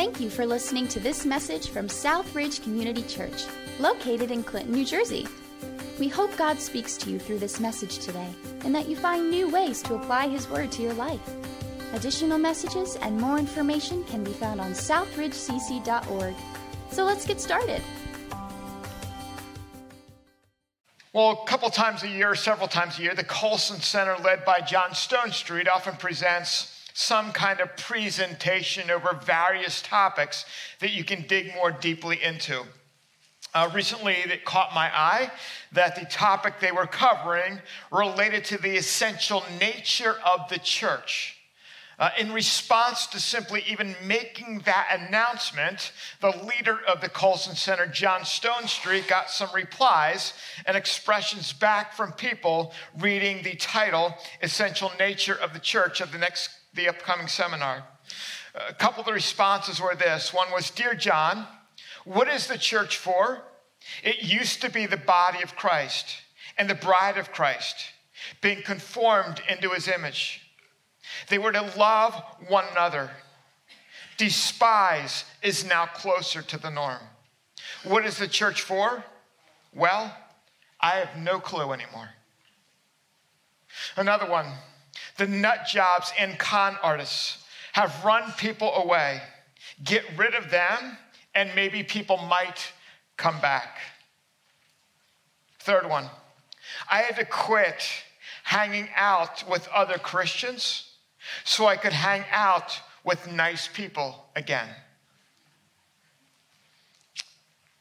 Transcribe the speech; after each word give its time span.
Thank 0.00 0.18
you 0.18 0.30
for 0.30 0.46
listening 0.46 0.88
to 0.88 0.98
this 0.98 1.26
message 1.26 1.68
from 1.68 1.86
Southridge 1.86 2.62
Community 2.62 3.02
Church, 3.02 3.44
located 3.78 4.30
in 4.30 4.42
Clinton, 4.42 4.72
New 4.72 4.86
Jersey. 4.86 5.28
We 5.98 6.08
hope 6.08 6.34
God 6.38 6.58
speaks 6.58 6.96
to 6.96 7.10
you 7.10 7.18
through 7.18 7.38
this 7.38 7.60
message 7.60 7.98
today 7.98 8.30
and 8.64 8.74
that 8.74 8.88
you 8.88 8.96
find 8.96 9.30
new 9.30 9.50
ways 9.50 9.82
to 9.82 9.96
apply 9.96 10.28
His 10.28 10.48
Word 10.48 10.72
to 10.72 10.82
your 10.82 10.94
life. 10.94 11.20
Additional 11.92 12.38
messages 12.38 12.96
and 12.96 13.20
more 13.20 13.38
information 13.38 14.02
can 14.04 14.24
be 14.24 14.32
found 14.32 14.58
on 14.58 14.72
southridgecc.org. 14.72 16.34
So 16.90 17.04
let's 17.04 17.26
get 17.26 17.38
started. 17.38 17.82
Well, 21.12 21.42
a 21.44 21.46
couple 21.46 21.68
times 21.68 22.04
a 22.04 22.08
year, 22.08 22.34
several 22.36 22.68
times 22.68 22.98
a 22.98 23.02
year, 23.02 23.14
the 23.14 23.22
Colson 23.22 23.82
Center, 23.82 24.16
led 24.24 24.46
by 24.46 24.62
John 24.62 24.92
Stonestreet, 24.92 25.68
often 25.68 25.94
presents 25.96 26.79
some 26.94 27.32
kind 27.32 27.60
of 27.60 27.76
presentation 27.76 28.90
over 28.90 29.18
various 29.24 29.82
topics 29.82 30.44
that 30.80 30.90
you 30.90 31.04
can 31.04 31.22
dig 31.22 31.54
more 31.54 31.70
deeply 31.70 32.22
into. 32.22 32.64
Uh, 33.52 33.68
recently, 33.74 34.14
it 34.14 34.44
caught 34.44 34.74
my 34.74 34.86
eye 34.96 35.30
that 35.72 35.96
the 35.96 36.04
topic 36.06 36.60
they 36.60 36.70
were 36.70 36.86
covering 36.86 37.58
related 37.90 38.44
to 38.44 38.58
the 38.58 38.76
essential 38.76 39.42
nature 39.58 40.16
of 40.24 40.48
the 40.48 40.58
church. 40.58 41.36
Uh, 42.00 42.08
in 42.18 42.32
response 42.32 43.06
to 43.06 43.20
simply 43.20 43.62
even 43.68 43.94
making 44.02 44.60
that 44.60 44.88
announcement, 44.98 45.92
the 46.22 46.30
leader 46.46 46.78
of 46.88 47.02
the 47.02 47.08
Colson 47.10 47.54
Center, 47.54 47.86
John 47.86 48.22
Stonestreet, 48.22 49.06
got 49.06 49.28
some 49.28 49.50
replies 49.54 50.32
and 50.64 50.78
expressions 50.78 51.52
back 51.52 51.92
from 51.92 52.12
people 52.12 52.72
reading 52.98 53.42
the 53.42 53.54
title, 53.56 54.14
Essential 54.40 54.90
Nature 54.98 55.34
of 55.34 55.52
the 55.52 55.58
Church, 55.58 56.00
of 56.00 56.10
the 56.10 56.16
next, 56.16 56.48
the 56.74 56.88
upcoming 56.88 57.28
seminar. 57.28 57.84
A 58.68 58.74
couple 58.74 59.00
of 59.00 59.06
the 59.06 59.12
responses 59.12 59.80
were 59.80 59.94
this. 59.94 60.32
One 60.34 60.50
was, 60.52 60.70
Dear 60.70 60.94
John, 60.94 61.46
what 62.04 62.28
is 62.28 62.46
the 62.46 62.58
church 62.58 62.96
for? 62.96 63.42
It 64.02 64.22
used 64.22 64.60
to 64.62 64.70
be 64.70 64.86
the 64.86 64.96
body 64.96 65.42
of 65.42 65.56
Christ 65.56 66.22
and 66.58 66.68
the 66.68 66.74
bride 66.74 67.16
of 67.16 67.32
Christ, 67.32 67.76
being 68.40 68.62
conformed 68.62 69.42
into 69.48 69.70
his 69.70 69.88
image. 69.88 70.42
They 71.28 71.38
were 71.38 71.52
to 71.52 71.72
love 71.76 72.22
one 72.48 72.64
another. 72.72 73.10
Despise 74.16 75.24
is 75.42 75.64
now 75.64 75.86
closer 75.86 76.42
to 76.42 76.58
the 76.58 76.70
norm. 76.70 77.00
What 77.84 78.04
is 78.04 78.18
the 78.18 78.28
church 78.28 78.60
for? 78.62 79.02
Well, 79.74 80.14
I 80.80 80.90
have 80.96 81.16
no 81.16 81.40
clue 81.40 81.72
anymore. 81.72 82.10
Another 83.96 84.28
one 84.28 84.46
the 85.20 85.26
nut 85.26 85.66
jobs 85.66 86.12
and 86.18 86.38
con 86.38 86.78
artists 86.82 87.44
have 87.74 88.04
run 88.04 88.32
people 88.38 88.74
away. 88.74 89.20
Get 89.84 90.02
rid 90.16 90.34
of 90.34 90.50
them, 90.50 90.96
and 91.34 91.54
maybe 91.54 91.82
people 91.82 92.16
might 92.16 92.72
come 93.18 93.38
back. 93.40 93.76
Third 95.58 95.86
one 95.88 96.08
I 96.90 97.02
had 97.02 97.16
to 97.16 97.26
quit 97.26 97.84
hanging 98.44 98.88
out 98.96 99.46
with 99.46 99.68
other 99.68 99.98
Christians 99.98 100.90
so 101.44 101.66
I 101.66 101.76
could 101.76 101.92
hang 101.92 102.24
out 102.32 102.80
with 103.04 103.30
nice 103.30 103.68
people 103.68 104.24
again. 104.34 104.68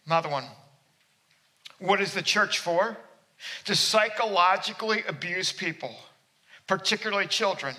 Another 0.05 0.29
one. 0.29 0.45
What 1.79 2.01
is 2.01 2.13
the 2.13 2.21
church 2.21 2.59
for? 2.59 2.97
To 3.63 3.75
psychologically 3.75 5.03
abuse 5.07 5.53
people, 5.53 5.95
particularly 6.69 7.25
children, 7.25 7.73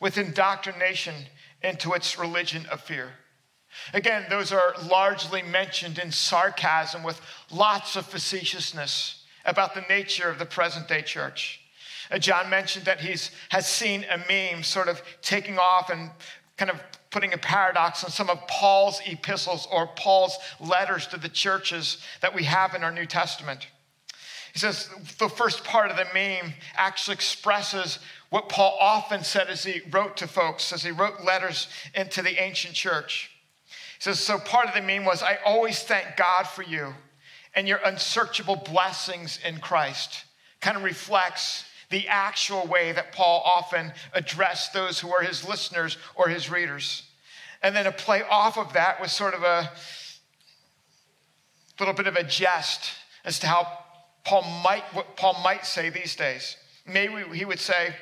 with 0.00 0.16
indoctrination 0.16 1.12
into 1.60 1.92
its 1.92 2.16
religion 2.16 2.64
of 2.70 2.80
fear. 2.80 3.10
Again, 3.92 4.26
those 4.30 4.52
are 4.52 4.76
largely 4.88 5.42
mentioned 5.42 5.98
in 5.98 6.12
sarcasm 6.12 7.02
with 7.02 7.20
lots 7.50 7.96
of 7.96 8.06
facetiousness 8.06 9.24
about 9.44 9.74
the 9.74 9.84
nature 9.88 10.28
of 10.28 10.38
the 10.38 10.46
present 10.46 10.86
day 10.86 11.02
church. 11.02 11.62
Uh, 12.12 12.18
John 12.18 12.48
mentioned 12.48 12.84
that 12.84 13.00
he 13.00 13.16
has 13.48 13.66
seen 13.66 14.04
a 14.04 14.18
meme 14.28 14.62
sort 14.62 14.86
of 14.86 15.02
taking 15.20 15.58
off 15.58 15.90
and 15.90 16.08
kind 16.56 16.70
of 16.70 16.80
putting 17.10 17.32
a 17.32 17.38
paradox 17.38 18.04
on 18.04 18.10
some 18.10 18.30
of 18.30 18.38
Paul's 18.46 19.00
epistles 19.04 19.66
or 19.72 19.88
Paul's 19.96 20.38
letters 20.60 21.08
to 21.08 21.16
the 21.16 21.28
churches 21.28 21.98
that 22.20 22.32
we 22.32 22.44
have 22.44 22.76
in 22.76 22.84
our 22.84 22.92
New 22.92 23.06
Testament. 23.06 23.66
He 24.52 24.58
says 24.58 24.88
the 25.18 25.28
first 25.28 25.64
part 25.64 25.90
of 25.90 25.96
the 25.96 26.06
meme 26.12 26.52
actually 26.76 27.14
expresses 27.14 27.98
what 28.28 28.48
Paul 28.48 28.76
often 28.80 29.24
said 29.24 29.48
as 29.48 29.64
he 29.64 29.80
wrote 29.90 30.16
to 30.18 30.26
folks, 30.26 30.72
as 30.72 30.82
he 30.82 30.90
wrote 30.90 31.24
letters 31.24 31.68
into 31.94 32.22
the 32.22 32.42
ancient 32.42 32.74
church. 32.74 33.30
He 33.66 34.02
says, 34.02 34.20
So 34.20 34.38
part 34.38 34.68
of 34.68 34.74
the 34.74 34.82
meme 34.82 35.04
was, 35.04 35.22
I 35.22 35.38
always 35.44 35.82
thank 35.82 36.16
God 36.16 36.44
for 36.44 36.62
you 36.62 36.94
and 37.54 37.66
your 37.66 37.80
unsearchable 37.84 38.56
blessings 38.56 39.38
in 39.44 39.58
Christ. 39.58 40.24
Kind 40.60 40.76
of 40.76 40.82
reflects 40.82 41.64
the 41.90 42.08
actual 42.08 42.66
way 42.66 42.92
that 42.92 43.12
Paul 43.12 43.42
often 43.44 43.92
addressed 44.14 44.72
those 44.72 44.98
who 44.98 45.08
were 45.08 45.22
his 45.22 45.46
listeners 45.46 45.98
or 46.14 46.28
his 46.28 46.50
readers. 46.50 47.04
And 47.62 47.76
then 47.76 47.86
a 47.86 47.92
play 47.92 48.22
off 48.28 48.58
of 48.58 48.72
that 48.72 49.00
was 49.00 49.12
sort 49.12 49.34
of 49.34 49.42
a 49.42 49.70
little 51.78 51.94
bit 51.94 52.06
of 52.06 52.16
a 52.16 52.22
jest 52.22 52.92
as 53.24 53.38
to 53.40 53.46
how 53.46 53.81
Paul 54.24 54.42
might, 54.62 54.84
what 54.92 55.16
Paul 55.16 55.36
might 55.42 55.66
say 55.66 55.90
these 55.90 56.14
days. 56.14 56.56
Maybe 56.86 57.36
he 57.36 57.44
would 57.44 57.60
say, 57.60 57.94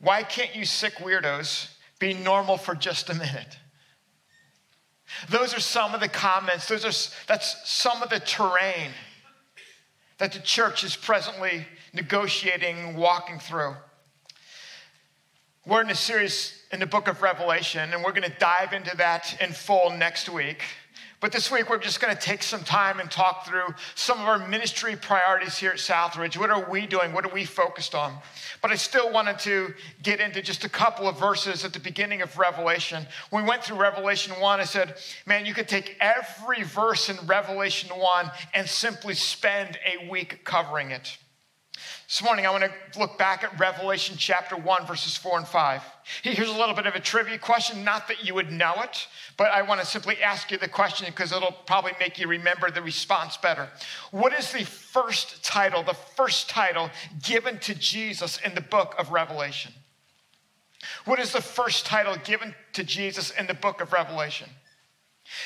Why 0.00 0.22
can't 0.22 0.54
you 0.54 0.64
sick 0.64 0.94
weirdos 0.94 1.68
be 1.98 2.14
normal 2.14 2.56
for 2.56 2.74
just 2.74 3.10
a 3.10 3.14
minute? 3.14 3.58
Those 5.28 5.54
are 5.54 5.60
some 5.60 5.94
of 5.94 6.00
the 6.00 6.08
comments, 6.08 6.68
those 6.68 6.84
are, 6.84 7.26
that's 7.26 7.56
some 7.70 8.02
of 8.02 8.10
the 8.10 8.20
terrain 8.20 8.90
that 10.18 10.32
the 10.32 10.40
church 10.40 10.84
is 10.84 10.96
presently 10.96 11.66
negotiating, 11.92 12.96
walking 12.96 13.38
through. 13.38 13.74
We're 15.66 15.82
in 15.82 15.90
a 15.90 15.94
series 15.94 16.62
in 16.72 16.80
the 16.80 16.86
book 16.86 17.08
of 17.08 17.22
Revelation, 17.22 17.92
and 17.92 18.04
we're 18.04 18.12
going 18.12 18.30
to 18.30 18.38
dive 18.38 18.72
into 18.72 18.96
that 18.96 19.36
in 19.40 19.52
full 19.52 19.90
next 19.90 20.28
week. 20.28 20.62
But 21.20 21.32
this 21.32 21.50
week, 21.50 21.70
we're 21.70 21.78
just 21.78 22.00
going 22.00 22.14
to 22.14 22.20
take 22.20 22.42
some 22.42 22.62
time 22.64 23.00
and 23.00 23.10
talk 23.10 23.46
through 23.46 23.74
some 23.94 24.20
of 24.20 24.28
our 24.28 24.46
ministry 24.46 24.94
priorities 24.94 25.56
here 25.56 25.70
at 25.70 25.78
Southridge. 25.78 26.36
What 26.36 26.50
are 26.50 26.68
we 26.68 26.86
doing? 26.86 27.12
What 27.12 27.24
are 27.24 27.32
we 27.32 27.44
focused 27.44 27.94
on? 27.94 28.18
But 28.60 28.70
I 28.70 28.74
still 28.74 29.10
wanted 29.10 29.38
to 29.40 29.72
get 30.02 30.20
into 30.20 30.42
just 30.42 30.64
a 30.64 30.68
couple 30.68 31.08
of 31.08 31.18
verses 31.18 31.64
at 31.64 31.72
the 31.72 31.80
beginning 31.80 32.20
of 32.20 32.36
Revelation. 32.36 33.06
When 33.30 33.44
we 33.44 33.48
went 33.48 33.64
through 33.64 33.80
Revelation 33.80 34.34
1, 34.38 34.60
I 34.60 34.64
said, 34.64 34.96
man, 35.24 35.46
you 35.46 35.54
could 35.54 35.68
take 35.68 35.96
every 36.00 36.62
verse 36.62 37.08
in 37.08 37.16
Revelation 37.26 37.88
1 37.90 38.30
and 38.52 38.68
simply 38.68 39.14
spend 39.14 39.78
a 39.86 40.08
week 40.10 40.44
covering 40.44 40.90
it. 40.90 41.16
This 42.06 42.22
morning, 42.22 42.44
I 42.44 42.50
want 42.50 42.64
to 42.64 42.98
look 42.98 43.16
back 43.16 43.44
at 43.44 43.58
Revelation 43.58 44.16
chapter 44.18 44.56
1, 44.56 44.86
verses 44.86 45.16
4 45.16 45.38
and 45.38 45.48
5. 45.48 45.82
Here's 46.22 46.50
a 46.50 46.52
little 46.52 46.74
bit 46.74 46.86
of 46.86 46.94
a 46.94 47.00
trivia 47.00 47.38
question, 47.38 47.82
not 47.82 48.08
that 48.08 48.22
you 48.22 48.34
would 48.34 48.52
know 48.52 48.74
it, 48.82 49.08
but 49.38 49.50
I 49.50 49.62
want 49.62 49.80
to 49.80 49.86
simply 49.86 50.22
ask 50.22 50.50
you 50.50 50.58
the 50.58 50.68
question 50.68 51.06
because 51.06 51.32
it'll 51.32 51.52
probably 51.66 51.92
make 51.98 52.18
you 52.18 52.28
remember 52.28 52.70
the 52.70 52.82
response 52.82 53.38
better. 53.38 53.70
What 54.10 54.34
is 54.34 54.52
the 54.52 54.64
first 54.64 55.42
title, 55.42 55.82
the 55.82 55.94
first 55.94 56.50
title 56.50 56.90
given 57.22 57.58
to 57.60 57.74
Jesus 57.74 58.38
in 58.44 58.54
the 58.54 58.60
book 58.60 58.94
of 58.98 59.10
Revelation? 59.10 59.72
What 61.06 61.18
is 61.18 61.32
the 61.32 61.40
first 61.40 61.86
title 61.86 62.16
given 62.22 62.54
to 62.74 62.84
Jesus 62.84 63.30
in 63.30 63.46
the 63.46 63.54
book 63.54 63.80
of 63.80 63.94
Revelation? 63.94 64.50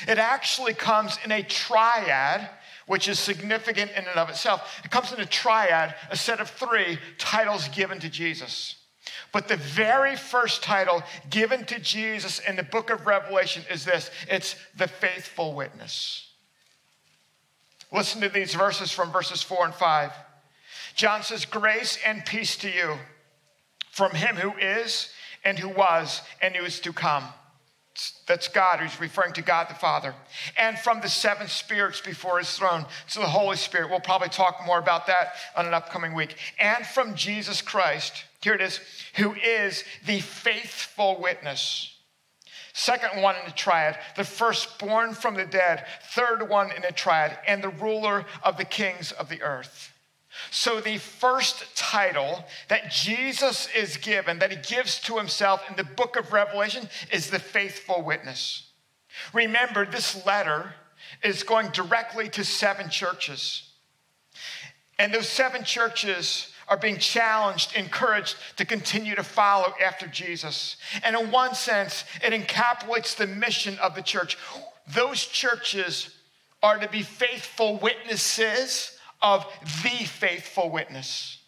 It 0.09 0.17
actually 0.17 0.73
comes 0.73 1.17
in 1.23 1.31
a 1.31 1.41
triad 1.41 2.49
which 2.89 3.07
is 3.07 3.19
significant 3.19 3.91
in 3.91 4.07
and 4.07 4.17
of 4.17 4.31
itself. 4.31 4.81
It 4.83 4.89
comes 4.89 5.13
in 5.13 5.19
a 5.19 5.25
triad, 5.25 5.93
a 6.09 6.17
set 6.17 6.39
of 6.39 6.49
three 6.49 6.97
titles 7.19 7.67
given 7.67 7.99
to 7.99 8.09
Jesus. 8.09 8.77
But 9.31 9.47
the 9.47 9.57
very 9.57 10.15
first 10.15 10.63
title 10.63 11.03
given 11.29 11.65
to 11.65 11.79
Jesus 11.79 12.39
in 12.39 12.55
the 12.55 12.63
book 12.63 12.89
of 12.89 13.05
Revelation 13.05 13.61
is 13.71 13.85
this 13.85 14.09
it's 14.27 14.55
the 14.75 14.87
faithful 14.87 15.53
witness. 15.53 16.31
Listen 17.91 18.21
to 18.21 18.29
these 18.29 18.55
verses 18.55 18.91
from 18.91 19.11
verses 19.11 19.43
four 19.43 19.65
and 19.65 19.73
five. 19.75 20.11
John 20.95 21.21
says, 21.21 21.45
Grace 21.45 21.99
and 22.03 22.25
peace 22.25 22.57
to 22.57 22.71
you 22.71 22.95
from 23.91 24.13
him 24.13 24.35
who 24.35 24.57
is, 24.57 25.13
and 25.45 25.59
who 25.59 25.69
was, 25.69 26.23
and 26.41 26.55
who 26.55 26.65
is 26.65 26.79
to 26.79 26.91
come 26.91 27.25
that's 28.27 28.47
God, 28.47 28.79
who's 28.79 28.99
referring 28.99 29.33
to 29.33 29.41
God 29.41 29.69
the 29.69 29.75
Father. 29.75 30.13
And 30.57 30.77
from 30.77 31.01
the 31.01 31.09
seven 31.09 31.47
spirits 31.47 32.01
before 32.01 32.37
his 32.37 32.51
throne, 32.51 32.85
to 33.11 33.19
the 33.19 33.25
Holy 33.25 33.57
Spirit. 33.57 33.89
We'll 33.89 33.99
probably 33.99 34.29
talk 34.29 34.65
more 34.65 34.79
about 34.79 35.07
that 35.07 35.33
on 35.55 35.65
an 35.65 35.73
upcoming 35.73 36.13
week. 36.13 36.35
And 36.59 36.85
from 36.85 37.15
Jesus 37.15 37.61
Christ, 37.61 38.25
here 38.41 38.53
it 38.53 38.61
is, 38.61 38.79
who 39.15 39.33
is 39.33 39.83
the 40.05 40.19
faithful 40.19 41.19
witness. 41.19 41.95
Second 42.73 43.21
one 43.21 43.35
in 43.35 43.45
the 43.45 43.51
triad, 43.51 43.97
the 44.15 44.23
firstborn 44.23 45.13
from 45.13 45.35
the 45.35 45.45
dead. 45.45 45.85
Third 46.11 46.47
one 46.49 46.71
in 46.71 46.81
the 46.81 46.91
triad, 46.91 47.37
and 47.47 47.63
the 47.63 47.69
ruler 47.69 48.25
of 48.43 48.57
the 48.57 48.65
kings 48.65 49.11
of 49.11 49.27
the 49.27 49.41
earth. 49.41 49.91
So, 50.51 50.79
the 50.79 50.97
first 50.97 51.75
title 51.75 52.45
that 52.67 52.91
Jesus 52.91 53.67
is 53.75 53.97
given, 53.97 54.39
that 54.39 54.51
he 54.51 54.57
gives 54.57 54.99
to 55.01 55.17
himself 55.17 55.63
in 55.69 55.75
the 55.75 55.83
book 55.83 56.15
of 56.15 56.31
Revelation, 56.31 56.87
is 57.11 57.29
the 57.29 57.39
faithful 57.39 58.03
witness. 58.03 58.71
Remember, 59.33 59.85
this 59.85 60.25
letter 60.25 60.73
is 61.23 61.43
going 61.43 61.69
directly 61.71 62.29
to 62.29 62.43
seven 62.43 62.89
churches. 62.89 63.69
And 64.99 65.13
those 65.13 65.27
seven 65.27 65.63
churches 65.63 66.51
are 66.67 66.77
being 66.77 66.99
challenged, 66.99 67.75
encouraged 67.75 68.35
to 68.57 68.65
continue 68.65 69.15
to 69.15 69.23
follow 69.23 69.73
after 69.83 70.05
Jesus. 70.07 70.77
And 71.03 71.15
in 71.15 71.31
one 71.31 71.55
sense, 71.55 72.03
it 72.23 72.33
encapsulates 72.33 73.15
the 73.15 73.25
mission 73.25 73.77
of 73.79 73.95
the 73.95 74.03
church. 74.03 74.37
Those 74.93 75.25
churches 75.25 76.15
are 76.61 76.77
to 76.77 76.87
be 76.87 77.01
faithful 77.01 77.77
witnesses 77.77 78.98
of 79.21 79.45
the 79.83 80.05
faithful 80.05 80.69
witness. 80.69 81.39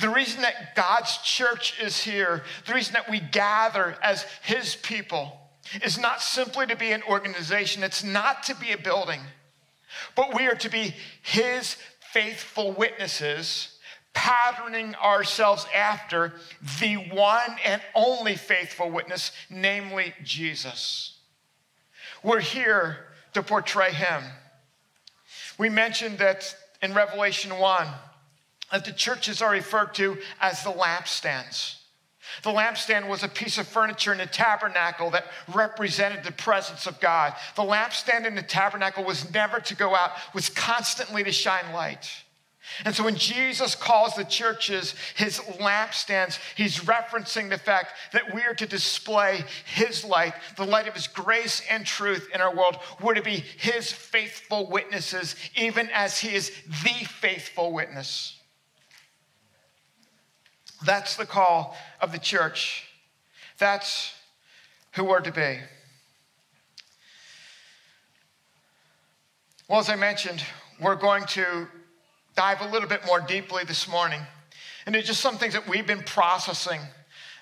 The 0.00 0.10
reason 0.10 0.42
that 0.42 0.74
God's 0.74 1.16
church 1.18 1.80
is 1.80 2.02
here, 2.02 2.44
the 2.66 2.74
reason 2.74 2.92
that 2.94 3.10
we 3.10 3.20
gather 3.20 3.96
as 4.02 4.26
His 4.42 4.76
people, 4.76 5.38
is 5.82 5.98
not 5.98 6.20
simply 6.20 6.66
to 6.66 6.76
be 6.76 6.92
an 6.92 7.02
organization, 7.08 7.82
it's 7.82 8.04
not 8.04 8.42
to 8.44 8.54
be 8.54 8.72
a 8.72 8.78
building, 8.78 9.20
but 10.14 10.34
we 10.34 10.46
are 10.46 10.56
to 10.56 10.68
be 10.68 10.94
His 11.22 11.76
faithful 12.12 12.72
witnesses, 12.72 13.78
patterning 14.12 14.94
ourselves 14.96 15.66
after 15.74 16.34
the 16.80 16.96
one 16.96 17.56
and 17.64 17.80
only 17.94 18.36
faithful 18.36 18.90
witness, 18.90 19.32
namely 19.48 20.12
Jesus. 20.22 21.18
We're 22.22 22.40
here 22.40 23.06
to 23.32 23.42
portray 23.42 23.92
Him. 23.92 24.22
We 25.56 25.70
mentioned 25.70 26.18
that 26.18 26.54
in 26.82 26.94
Revelation 26.94 27.58
1 27.58 27.86
that 28.72 28.84
the 28.84 28.92
churches 28.92 29.40
are 29.40 29.50
referred 29.50 29.94
to 29.94 30.18
as 30.40 30.64
the 30.64 30.70
lampstands. 30.70 31.76
The 32.42 32.50
lampstand 32.50 33.08
was 33.08 33.22
a 33.22 33.28
piece 33.28 33.58
of 33.58 33.68
furniture 33.68 34.12
in 34.12 34.18
the 34.18 34.26
tabernacle 34.26 35.10
that 35.10 35.26
represented 35.52 36.24
the 36.24 36.32
presence 36.32 36.86
of 36.86 36.98
God. 37.00 37.34
The 37.56 37.62
lampstand 37.62 38.26
in 38.26 38.34
the 38.34 38.42
tabernacle 38.42 39.04
was 39.04 39.32
never 39.32 39.60
to 39.60 39.76
go 39.76 39.94
out, 39.94 40.12
was 40.34 40.48
constantly 40.48 41.22
to 41.24 41.32
shine 41.32 41.72
light. 41.74 42.10
And 42.84 42.94
so 42.94 43.04
when 43.04 43.16
Jesus 43.16 43.74
calls 43.74 44.14
the 44.14 44.24
churches 44.24 44.94
his 45.16 45.38
lampstands, 45.38 46.38
he's 46.56 46.80
referencing 46.80 47.48
the 47.48 47.58
fact 47.58 47.94
that 48.12 48.34
we 48.34 48.42
are 48.42 48.54
to 48.54 48.66
display 48.66 49.44
his 49.64 50.04
light, 50.04 50.34
the 50.56 50.66
light 50.66 50.88
of 50.88 50.94
his 50.94 51.06
grace 51.06 51.62
and 51.70 51.86
truth 51.86 52.28
in 52.34 52.40
our 52.40 52.54
world. 52.54 52.78
We're 53.00 53.14
to 53.14 53.22
be 53.22 53.44
his 53.58 53.92
faithful 53.92 54.70
witnesses, 54.70 55.36
even 55.54 55.90
as 55.90 56.18
he 56.18 56.34
is 56.34 56.50
the 56.66 57.04
faithful 57.04 57.72
witness. 57.72 58.38
That's 60.84 61.16
the 61.16 61.26
call 61.26 61.76
of 62.00 62.12
the 62.12 62.18
church. 62.18 62.88
That's 63.58 64.12
who 64.92 65.04
we're 65.04 65.20
to 65.20 65.32
be. 65.32 65.58
Well, 69.68 69.80
as 69.80 69.88
I 69.88 69.96
mentioned, 69.96 70.42
we're 70.80 70.96
going 70.96 71.24
to 71.28 71.66
dive 72.34 72.60
a 72.60 72.68
little 72.68 72.88
bit 72.88 73.04
more 73.06 73.20
deeply 73.20 73.64
this 73.64 73.88
morning 73.88 74.20
into 74.86 75.02
just 75.02 75.20
some 75.20 75.36
things 75.36 75.54
that 75.54 75.68
we've 75.68 75.86
been 75.86 76.02
processing 76.02 76.80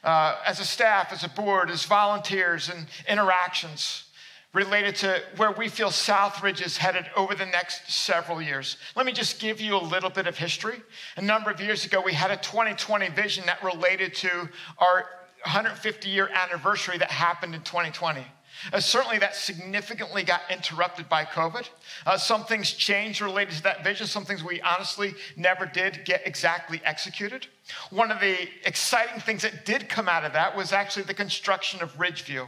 uh, 0.04 0.36
as 0.46 0.60
a 0.60 0.64
staff, 0.64 1.12
as 1.12 1.24
a 1.24 1.28
board, 1.28 1.70
as 1.70 1.84
volunteers, 1.84 2.68
and 2.68 2.86
interactions 3.08 4.04
related 4.52 4.96
to 4.96 5.22
where 5.36 5.52
we 5.52 5.68
feel 5.68 5.90
Southridge 5.90 6.64
is 6.64 6.76
headed 6.76 7.06
over 7.16 7.34
the 7.34 7.46
next 7.46 7.88
several 7.90 8.42
years. 8.42 8.78
Let 8.96 9.06
me 9.06 9.12
just 9.12 9.38
give 9.38 9.60
you 9.60 9.76
a 9.76 9.82
little 9.82 10.10
bit 10.10 10.26
of 10.26 10.36
history. 10.36 10.82
A 11.16 11.22
number 11.22 11.50
of 11.50 11.60
years 11.60 11.84
ago, 11.84 12.00
we 12.00 12.12
had 12.12 12.32
a 12.32 12.36
2020 12.36 13.10
vision 13.10 13.46
that 13.46 13.62
related 13.62 14.14
to 14.16 14.48
our 14.78 15.06
150 15.44 16.08
year 16.08 16.28
anniversary 16.34 16.98
that 16.98 17.10
happened 17.10 17.54
in 17.54 17.62
2020. 17.62 18.26
Uh, 18.72 18.80
certainly, 18.80 19.18
that 19.18 19.34
significantly 19.34 20.22
got 20.22 20.42
interrupted 20.50 21.08
by 21.08 21.24
COVID. 21.24 21.68
Uh, 22.06 22.16
some 22.16 22.44
things 22.44 22.72
changed 22.72 23.20
related 23.20 23.54
to 23.56 23.62
that 23.62 23.84
vision, 23.84 24.06
some 24.06 24.24
things 24.24 24.42
we 24.44 24.60
honestly 24.60 25.14
never 25.36 25.66
did 25.66 26.04
get 26.04 26.26
exactly 26.26 26.80
executed. 26.84 27.46
One 27.90 28.10
of 28.10 28.20
the 28.20 28.36
exciting 28.64 29.20
things 29.20 29.42
that 29.42 29.64
did 29.64 29.88
come 29.88 30.08
out 30.08 30.24
of 30.24 30.32
that 30.32 30.56
was 30.56 30.72
actually 30.72 31.04
the 31.04 31.14
construction 31.14 31.82
of 31.82 31.96
Ridgeview 31.96 32.46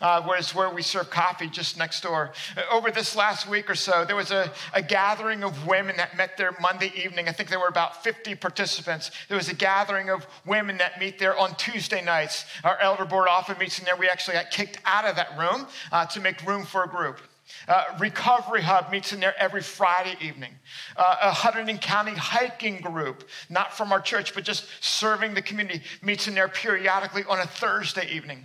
uh, 0.00 0.22
whereas 0.22 0.54
where 0.54 0.70
we 0.70 0.82
serve 0.82 1.10
coffee 1.10 1.48
just 1.48 1.78
next 1.78 2.02
door. 2.02 2.32
Over 2.70 2.90
this 2.90 3.16
last 3.16 3.48
week 3.48 3.70
or 3.70 3.74
so, 3.74 4.04
there 4.04 4.16
was 4.16 4.30
a, 4.30 4.52
a 4.72 4.82
gathering 4.82 5.44
of 5.44 5.66
women 5.66 5.96
that 5.96 6.16
met 6.16 6.36
there 6.36 6.56
Monday 6.60 6.92
evening. 6.96 7.28
I 7.28 7.32
think 7.32 7.48
there 7.48 7.60
were 7.60 7.68
about 7.68 8.02
50 8.02 8.34
participants. 8.36 9.10
There 9.28 9.36
was 9.36 9.48
a 9.48 9.54
gathering 9.54 10.10
of 10.10 10.26
women 10.46 10.78
that 10.78 10.98
meet 10.98 11.18
there 11.18 11.36
on 11.38 11.54
Tuesday 11.56 12.02
nights. 12.04 12.44
Our 12.62 12.78
elder 12.80 13.04
board 13.04 13.28
often 13.28 13.58
meets 13.58 13.78
in 13.78 13.84
there. 13.84 13.96
We 13.96 14.08
actually 14.08 14.34
got 14.34 14.50
kicked 14.50 14.78
out 14.84 15.04
of 15.04 15.16
that 15.16 15.38
room 15.38 15.66
uh, 15.92 16.06
to 16.06 16.20
make 16.20 16.44
room 16.46 16.64
for 16.64 16.84
a 16.84 16.88
group. 16.88 17.20
Uh, 17.68 17.84
Recovery 17.98 18.62
Hub 18.62 18.90
meets 18.90 19.12
in 19.12 19.20
there 19.20 19.34
every 19.38 19.62
Friday 19.62 20.16
evening. 20.20 20.54
Uh, 20.96 21.16
a 21.22 21.30
Hunterdon 21.30 21.80
County 21.80 22.12
hiking 22.12 22.80
group, 22.80 23.28
not 23.48 23.76
from 23.76 23.92
our 23.92 24.00
church, 24.00 24.34
but 24.34 24.44
just 24.44 24.66
serving 24.80 25.34
the 25.34 25.42
community, 25.42 25.82
meets 26.02 26.26
in 26.26 26.34
there 26.34 26.48
periodically 26.48 27.24
on 27.28 27.40
a 27.40 27.46
Thursday 27.46 28.08
evening. 28.10 28.44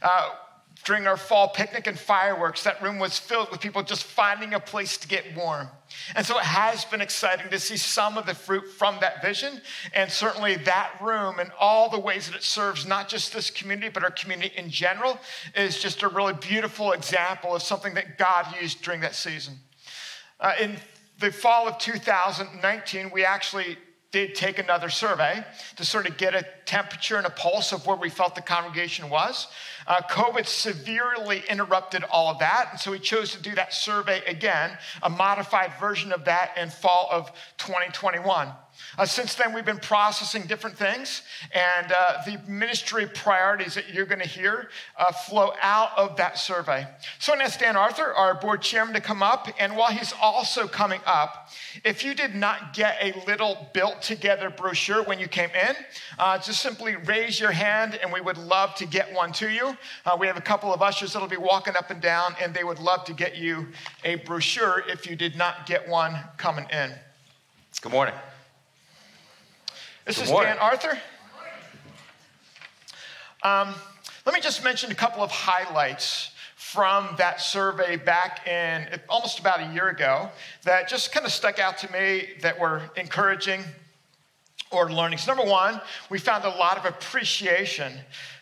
Uh, 0.00 0.30
during 0.84 1.06
our 1.06 1.16
fall 1.16 1.48
picnic 1.48 1.86
and 1.86 1.98
fireworks, 1.98 2.64
that 2.64 2.82
room 2.82 2.98
was 2.98 3.18
filled 3.18 3.50
with 3.50 3.60
people 3.60 3.82
just 3.82 4.04
finding 4.04 4.54
a 4.54 4.60
place 4.60 4.96
to 4.98 5.06
get 5.06 5.24
warm. 5.36 5.68
And 6.16 6.26
so 6.26 6.38
it 6.38 6.44
has 6.44 6.84
been 6.84 7.00
exciting 7.00 7.50
to 7.50 7.58
see 7.58 7.76
some 7.76 8.18
of 8.18 8.26
the 8.26 8.34
fruit 8.34 8.68
from 8.68 8.98
that 9.00 9.22
vision. 9.22 9.60
And 9.94 10.10
certainly 10.10 10.56
that 10.56 10.92
room 11.00 11.38
and 11.38 11.52
all 11.58 11.88
the 11.88 11.98
ways 11.98 12.28
that 12.28 12.36
it 12.36 12.42
serves 12.42 12.86
not 12.86 13.08
just 13.08 13.32
this 13.32 13.50
community, 13.50 13.90
but 13.90 14.02
our 14.02 14.10
community 14.10 14.52
in 14.56 14.70
general 14.70 15.18
is 15.54 15.80
just 15.80 16.02
a 16.02 16.08
really 16.08 16.34
beautiful 16.34 16.92
example 16.92 17.54
of 17.54 17.62
something 17.62 17.94
that 17.94 18.18
God 18.18 18.46
used 18.60 18.82
during 18.82 19.00
that 19.02 19.14
season. 19.14 19.54
Uh, 20.40 20.54
in 20.60 20.76
the 21.20 21.30
fall 21.30 21.68
of 21.68 21.78
2019, 21.78 23.10
we 23.12 23.24
actually 23.24 23.78
did 24.12 24.34
take 24.34 24.58
another 24.58 24.90
survey 24.90 25.44
to 25.76 25.84
sort 25.84 26.06
of 26.06 26.16
get 26.18 26.34
a 26.34 26.46
temperature 26.66 27.16
and 27.16 27.26
a 27.26 27.30
pulse 27.30 27.72
of 27.72 27.86
where 27.86 27.96
we 27.96 28.10
felt 28.10 28.34
the 28.34 28.42
congregation 28.42 29.08
was. 29.08 29.48
Uh, 29.86 30.00
COVID 30.02 30.46
severely 30.46 31.42
interrupted 31.48 32.04
all 32.04 32.28
of 32.28 32.38
that, 32.38 32.68
and 32.70 32.78
so 32.78 32.90
we 32.90 32.98
chose 32.98 33.32
to 33.32 33.42
do 33.42 33.54
that 33.54 33.72
survey 33.72 34.22
again, 34.26 34.76
a 35.02 35.10
modified 35.10 35.72
version 35.80 36.12
of 36.12 36.26
that 36.26 36.56
in 36.56 36.68
fall 36.68 37.08
of 37.10 37.32
2021. 37.56 38.48
Uh, 38.98 39.06
since 39.06 39.34
then, 39.34 39.54
we've 39.54 39.64
been 39.64 39.78
processing 39.78 40.42
different 40.42 40.76
things, 40.76 41.22
and 41.52 41.92
uh, 41.92 42.18
the 42.26 42.38
ministry 42.46 43.06
priorities 43.06 43.74
that 43.74 43.92
you're 43.92 44.06
going 44.06 44.20
to 44.20 44.28
hear 44.28 44.68
uh, 44.96 45.12
flow 45.12 45.52
out 45.62 45.90
of 45.96 46.16
that 46.16 46.38
survey. 46.38 46.86
So, 47.18 47.32
I'm 47.32 47.38
going 47.38 47.48
to 47.48 47.52
ask 47.52 47.60
Dan 47.60 47.76
Arthur, 47.76 48.12
our 48.12 48.34
board 48.34 48.62
chairman, 48.62 48.94
to 48.94 49.00
come 49.00 49.22
up. 49.22 49.48
And 49.58 49.76
while 49.76 49.90
he's 49.90 50.12
also 50.20 50.66
coming 50.66 51.00
up, 51.06 51.48
if 51.84 52.04
you 52.04 52.14
did 52.14 52.34
not 52.34 52.74
get 52.74 52.96
a 53.00 53.18
little 53.26 53.68
built 53.72 54.02
together 54.02 54.50
brochure 54.50 55.02
when 55.02 55.18
you 55.18 55.28
came 55.28 55.50
in, 55.50 55.74
uh, 56.18 56.38
just 56.38 56.60
simply 56.60 56.96
raise 56.96 57.40
your 57.40 57.52
hand, 57.52 57.98
and 58.02 58.12
we 58.12 58.20
would 58.20 58.38
love 58.38 58.74
to 58.76 58.86
get 58.86 59.12
one 59.12 59.32
to 59.32 59.48
you. 59.48 59.76
Uh, 60.04 60.16
we 60.18 60.26
have 60.26 60.36
a 60.36 60.42
couple 60.42 60.72
of 60.72 60.82
ushers 60.82 61.12
that'll 61.12 61.28
be 61.28 61.36
walking 61.36 61.76
up 61.76 61.90
and 61.90 62.00
down, 62.00 62.34
and 62.40 62.54
they 62.54 62.64
would 62.64 62.78
love 62.78 63.04
to 63.04 63.14
get 63.14 63.36
you 63.36 63.68
a 64.04 64.16
brochure 64.16 64.82
if 64.88 65.08
you 65.08 65.16
did 65.16 65.36
not 65.36 65.66
get 65.66 65.88
one 65.88 66.18
coming 66.36 66.66
in. 66.70 66.92
Good 67.80 67.92
morning. 67.92 68.14
This 70.04 70.16
Good 70.16 70.24
is 70.24 70.30
morning. 70.30 70.54
Dan 70.54 70.58
Arthur. 70.58 70.98
Um, 73.44 73.72
let 74.26 74.34
me 74.34 74.40
just 74.40 74.64
mention 74.64 74.90
a 74.90 74.96
couple 74.96 75.22
of 75.22 75.30
highlights 75.30 76.32
from 76.56 77.14
that 77.18 77.40
survey 77.40 77.94
back 77.94 78.48
in 78.48 79.00
almost 79.08 79.38
about 79.38 79.60
a 79.60 79.72
year 79.72 79.90
ago 79.90 80.28
that 80.64 80.88
just 80.88 81.12
kind 81.12 81.24
of 81.24 81.30
stuck 81.30 81.60
out 81.60 81.78
to 81.78 81.92
me 81.92 82.30
that 82.40 82.58
were 82.58 82.82
encouraging 82.96 83.62
or 84.72 84.90
learning. 84.90 85.18
So, 85.18 85.34
number 85.34 85.48
one, 85.48 85.80
we 86.10 86.18
found 86.18 86.44
a 86.44 86.48
lot 86.48 86.78
of 86.78 86.84
appreciation 86.84 87.92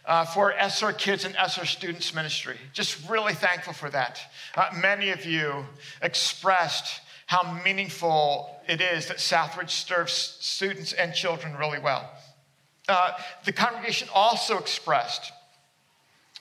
uh, 0.06 0.24
for 0.24 0.54
SR 0.58 0.94
Kids 0.94 1.26
and 1.26 1.34
SR 1.34 1.66
Students 1.66 2.14
Ministry. 2.14 2.56
Just 2.72 3.06
really 3.06 3.34
thankful 3.34 3.74
for 3.74 3.90
that. 3.90 4.18
Uh, 4.56 4.70
many 4.80 5.10
of 5.10 5.26
you 5.26 5.66
expressed 6.00 7.02
how 7.30 7.60
meaningful 7.64 8.50
it 8.66 8.80
is 8.80 9.06
that 9.06 9.18
Southridge 9.18 9.70
serves 9.70 10.12
students 10.12 10.92
and 10.92 11.14
children 11.14 11.54
really 11.54 11.78
well. 11.78 12.10
Uh, 12.88 13.12
the 13.44 13.52
congregation 13.52 14.08
also 14.12 14.58
expressed 14.58 15.30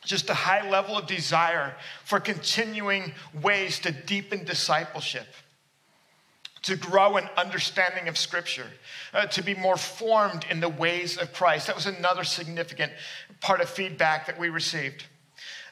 just 0.03 0.31
a 0.31 0.33
high 0.33 0.67
level 0.67 0.97
of 0.97 1.05
desire 1.05 1.75
for 2.05 2.19
continuing 2.19 3.13
ways 3.43 3.77
to 3.77 3.91
deepen 3.91 4.43
discipleship, 4.45 5.27
to 6.63 6.75
grow 6.75 7.17
in 7.17 7.29
understanding 7.37 8.07
of 8.07 8.17
Scripture, 8.17 8.65
uh, 9.13 9.27
to 9.27 9.43
be 9.43 9.53
more 9.53 9.77
formed 9.77 10.43
in 10.49 10.59
the 10.59 10.69
ways 10.69 11.17
of 11.17 11.31
Christ. 11.33 11.67
That 11.67 11.75
was 11.75 11.85
another 11.85 12.23
significant 12.23 12.91
part 13.41 13.61
of 13.61 13.69
feedback 13.69 14.25
that 14.25 14.39
we 14.39 14.49
received. 14.49 15.03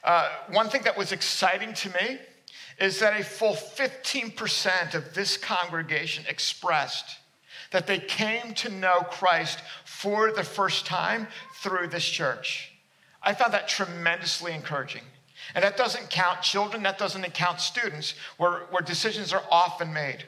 Uh, 0.03 0.29
one 0.51 0.69
thing 0.69 0.83
that 0.83 0.95
was 0.95 1.11
exciting 1.11 1.73
to 1.73 1.89
me 1.89 2.19
is 2.79 2.99
that 2.99 3.19
a 3.19 3.23
full 3.23 3.53
15% 3.53 4.93
of 4.93 5.13
this 5.13 5.37
congregation 5.37 6.25
expressed 6.27 7.17
that 7.71 7.87
they 7.87 7.99
came 7.99 8.53
to 8.53 8.69
know 8.69 9.01
Christ 9.01 9.61
for 9.83 10.31
the 10.31 10.43
first 10.43 10.85
time 10.85 11.27
through 11.55 11.87
this 11.87 12.05
church. 12.05 12.71
I 13.21 13.33
found 13.33 13.53
that 13.53 13.67
tremendously 13.67 14.53
encouraging. 14.53 15.01
And 15.55 15.63
that 15.63 15.77
doesn't 15.77 16.09
count 16.09 16.41
children, 16.41 16.83
that 16.83 16.97
doesn't 16.97 17.23
count 17.33 17.61
students, 17.61 18.15
where, 18.37 18.61
where 18.69 18.81
decisions 18.81 19.33
are 19.33 19.43
often 19.51 19.93
made. 19.93 20.25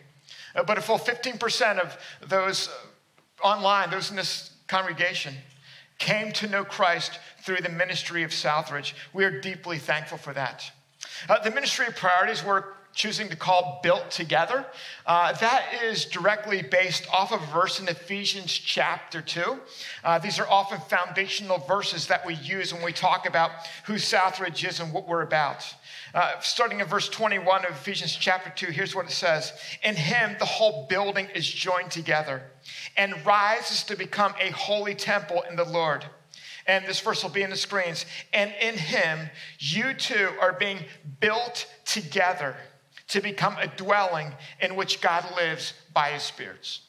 Uh, 0.56 0.64
but 0.64 0.78
a 0.78 0.82
full 0.82 0.98
15% 0.98 1.80
of 1.80 1.98
those 2.28 2.68
uh, 2.68 3.48
online, 3.48 3.90
those 3.90 4.10
in 4.10 4.16
this 4.16 4.52
congregation, 4.68 5.34
came 5.98 6.32
to 6.32 6.48
know 6.48 6.64
Christ 6.64 7.20
through 7.42 7.58
the 7.58 7.70
ministry 7.70 8.24
of 8.24 8.32
Southridge. 8.32 8.94
We 9.14 9.26
are 9.26 9.42
deeply 9.42 9.78
thankful 9.78 10.18
for 10.18 10.34
that. 10.34 10.72
Uh, 11.28 11.40
the 11.44 11.52
ministry 11.52 11.88
of 11.88 11.96
priorities 11.96 12.44
were 12.44 12.74
choosing 12.94 13.30
to 13.30 13.36
call 13.36 13.80
built 13.84 14.10
together. 14.12 14.66
Uh, 15.06 15.32
that 15.34 15.66
is 15.84 16.06
directly 16.06 16.62
based 16.62 17.08
off 17.14 17.32
of 17.32 17.42
a 17.42 17.46
verse 17.48 17.80
in 17.80 17.88
Ephesians 17.88 18.52
chapter 18.52 19.22
2. 19.22 19.60
Uh, 20.04 20.20
these 20.20 20.40
are 20.40 20.48
often 20.50 20.80
foundational 20.82 21.60
verses 21.60 22.08
that 22.08 22.26
we 22.26 22.34
use 22.36 22.74
when 22.74 22.84
we 22.84 22.92
talk 22.92 23.28
about 23.28 23.52
who 23.86 23.94
Southridge 23.94 24.68
is 24.68 24.80
and 24.80 24.92
what 24.92 25.08
we're 25.08 25.22
about. 25.22 25.74
Uh, 26.14 26.40
starting 26.40 26.80
in 26.80 26.88
verse 26.88 27.08
21 27.08 27.66
of 27.66 27.72
Ephesians 27.72 28.16
chapter 28.16 28.52
2, 28.56 28.72
here's 28.72 28.96
what 28.96 29.06
it 29.06 29.12
says 29.12 29.54
In 29.84 29.96
him, 29.96 30.36
the 30.40 30.46
whole 30.46 30.88
building 30.88 31.28
is 31.36 31.48
joined 31.48 31.92
together 31.92 32.42
and 32.98 33.14
rises 33.26 33.84
to 33.84 33.96
become 33.96 34.34
a 34.42 34.50
holy 34.52 34.96
temple 34.96 35.44
in 35.50 35.56
the 35.56 35.66
Lord. 35.66 36.06
And 36.70 36.86
this 36.86 37.00
verse 37.00 37.24
will 37.24 37.32
be 37.32 37.42
in 37.42 37.50
the 37.50 37.58
screens. 37.58 38.06
And 38.32 38.54
in 38.62 38.78
him, 38.78 39.32
you 39.58 39.96
two 39.96 40.30
are 40.40 40.54
being 40.54 40.78
built 41.20 41.66
together 41.84 42.56
to 43.08 43.22
become 43.22 43.58
a 43.58 43.66
dwelling 43.66 44.32
in 44.62 44.76
which 44.76 45.02
God 45.02 45.26
lives 45.36 45.74
by 45.96 46.12
his 46.12 46.22
spirits. 46.22 46.82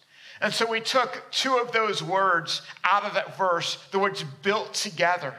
And 0.43 0.53
so 0.53 0.71
we 0.71 0.81
took 0.81 1.25
two 1.31 1.57
of 1.57 1.73
those 1.73 2.03
words 2.03 2.61
out 2.85 3.05
of 3.05 3.15
that 3.15 3.39
verse, 3.39 3.79
the 3.91 3.99
words 3.99 4.23
built 4.43 4.75
together, 4.75 5.35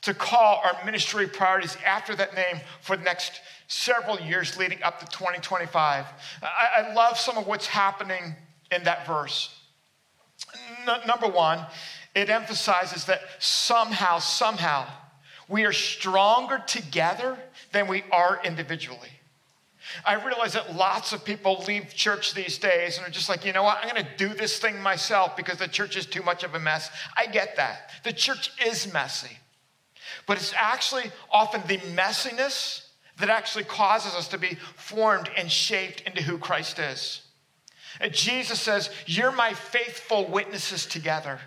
to 0.00 0.14
call 0.14 0.62
our 0.64 0.82
ministry 0.86 1.26
priorities 1.26 1.76
after 1.84 2.16
that 2.16 2.34
name 2.34 2.62
for 2.80 2.96
the 2.96 3.04
next 3.04 3.42
several 3.66 4.18
years 4.18 4.56
leading 4.56 4.82
up 4.82 4.98
to 5.00 5.06
2025. 5.06 6.06
I, 6.42 6.46
I 6.78 6.94
love 6.94 7.18
some 7.18 7.36
of 7.36 7.46
what's 7.46 7.66
happening 7.66 8.34
in 8.70 8.84
that 8.84 9.06
verse. 9.06 9.54
N- 10.86 11.00
number 11.06 11.28
one, 11.28 11.66
it 12.18 12.30
emphasizes 12.30 13.04
that 13.04 13.20
somehow, 13.38 14.18
somehow, 14.18 14.86
we 15.48 15.64
are 15.64 15.72
stronger 15.72 16.62
together 16.66 17.38
than 17.72 17.86
we 17.86 18.02
are 18.10 18.40
individually. 18.44 19.10
I 20.04 20.14
realize 20.22 20.52
that 20.52 20.76
lots 20.76 21.12
of 21.12 21.24
people 21.24 21.64
leave 21.66 21.94
church 21.94 22.34
these 22.34 22.58
days 22.58 22.98
and 22.98 23.06
are 23.06 23.10
just 23.10 23.28
like, 23.28 23.44
you 23.44 23.52
know 23.52 23.62
what, 23.62 23.78
I'm 23.82 23.90
going 23.90 24.04
to 24.04 24.16
do 24.16 24.34
this 24.34 24.58
thing 24.58 24.80
myself 24.82 25.36
because 25.36 25.58
the 25.58 25.68
church 25.68 25.96
is 25.96 26.04
too 26.04 26.22
much 26.22 26.44
of 26.44 26.54
a 26.54 26.58
mess. 26.58 26.90
I 27.16 27.26
get 27.26 27.56
that. 27.56 27.90
The 28.04 28.12
church 28.12 28.52
is 28.66 28.92
messy. 28.92 29.38
But 30.26 30.36
it's 30.36 30.52
actually 30.54 31.10
often 31.32 31.62
the 31.66 31.78
messiness 31.78 32.86
that 33.18 33.30
actually 33.30 33.64
causes 33.64 34.14
us 34.14 34.28
to 34.28 34.38
be 34.38 34.58
formed 34.76 35.30
and 35.36 35.50
shaped 35.50 36.02
into 36.02 36.22
who 36.22 36.38
Christ 36.38 36.78
is. 36.78 37.22
And 38.00 38.12
Jesus 38.12 38.60
says, 38.60 38.90
You're 39.06 39.32
my 39.32 39.54
faithful 39.54 40.28
witnesses 40.28 40.84
together. 40.86 41.40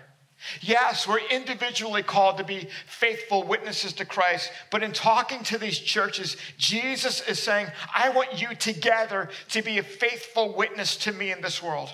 Yes, 0.60 1.06
we're 1.06 1.20
individually 1.30 2.02
called 2.02 2.38
to 2.38 2.44
be 2.44 2.68
faithful 2.86 3.44
witnesses 3.44 3.92
to 3.94 4.04
Christ, 4.04 4.50
but 4.70 4.82
in 4.82 4.92
talking 4.92 5.42
to 5.44 5.58
these 5.58 5.78
churches, 5.78 6.36
Jesus 6.58 7.26
is 7.28 7.38
saying, 7.38 7.68
I 7.94 8.10
want 8.10 8.40
you 8.40 8.54
together 8.54 9.28
to 9.50 9.62
be 9.62 9.78
a 9.78 9.82
faithful 9.82 10.54
witness 10.54 10.96
to 10.98 11.12
me 11.12 11.30
in 11.30 11.40
this 11.40 11.62
world. 11.62 11.90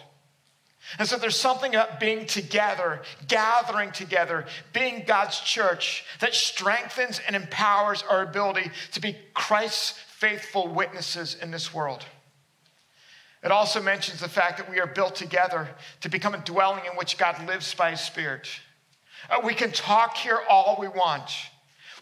And 0.99 1.07
so 1.07 1.19
there's 1.19 1.37
something 1.37 1.75
about 1.75 2.01
being 2.01 2.25
together, 2.25 3.03
gathering 3.27 3.93
together, 3.93 4.47
being 4.73 5.05
God's 5.07 5.39
church 5.41 6.05
that 6.21 6.35
strengthens 6.35 7.21
and 7.27 7.37
empowers 7.37 8.03
our 8.09 8.23
ability 8.23 8.71
to 8.93 9.01
be 9.01 9.17
Christ's 9.35 9.91
faithful 9.91 10.67
witnesses 10.69 11.37
in 11.43 11.51
this 11.51 11.75
world. 11.75 12.07
It 13.43 13.53
also 13.53 13.81
mentions 13.81 14.21
the 14.21 14.29
fact 14.29 14.59
that 14.59 14.71
we 14.71 14.81
are 14.81 14.87
built 14.87 15.15
together 15.15 15.69
to 16.01 16.09
become 16.09 16.35
a 16.35 16.39
dwelling 16.39 16.85
in 16.91 16.97
which 16.97 17.19
God 17.19 17.47
lives 17.47 17.73
by 17.75 17.93
His 17.93 18.01
Spirit. 18.01 18.49
Uh, 19.31 19.41
we 19.45 19.55
can 19.55 19.71
talk 19.71 20.17
here 20.17 20.41
all 20.49 20.77
we 20.81 20.89
want. 20.89 21.31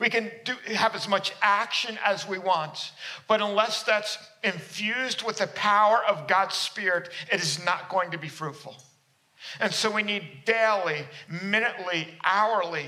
We 0.01 0.11
can 0.11 0.31
do, 0.45 0.55
have 0.75 0.95
as 0.95 1.09
much 1.09 1.33
action 1.43 1.99
as 2.05 2.29
we 2.29 2.39
want. 2.39 2.93
But 3.29 3.41
unless 3.41 3.83
that's 3.83 4.19
infused 4.43 5.23
with 5.23 5.39
the 5.39 5.47
power 5.49 6.05
of 6.05 6.29
God's 6.29 6.55
Spirit, 6.55 7.11
it 7.31 7.41
is 7.41 7.65
not 7.65 7.89
going 7.89 8.11
to 8.11 8.19
be 8.19 8.29
fruitful. 8.29 8.77
And 9.61 9.73
so 9.73 9.91
we 9.91 10.03
need 10.03 10.45
daily, 10.45 11.07
minutely, 11.29 12.09
hourly, 12.25 12.87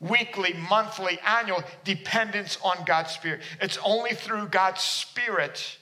weekly, 0.00 0.54
monthly, 0.68 1.18
annual 1.26 1.62
dependence 1.84 2.58
on 2.62 2.84
God's 2.84 3.12
Spirit. 3.12 3.40
It's 3.60 3.78
only 3.84 4.12
through 4.12 4.48
God's 4.48 4.82
Spirit 4.82 5.77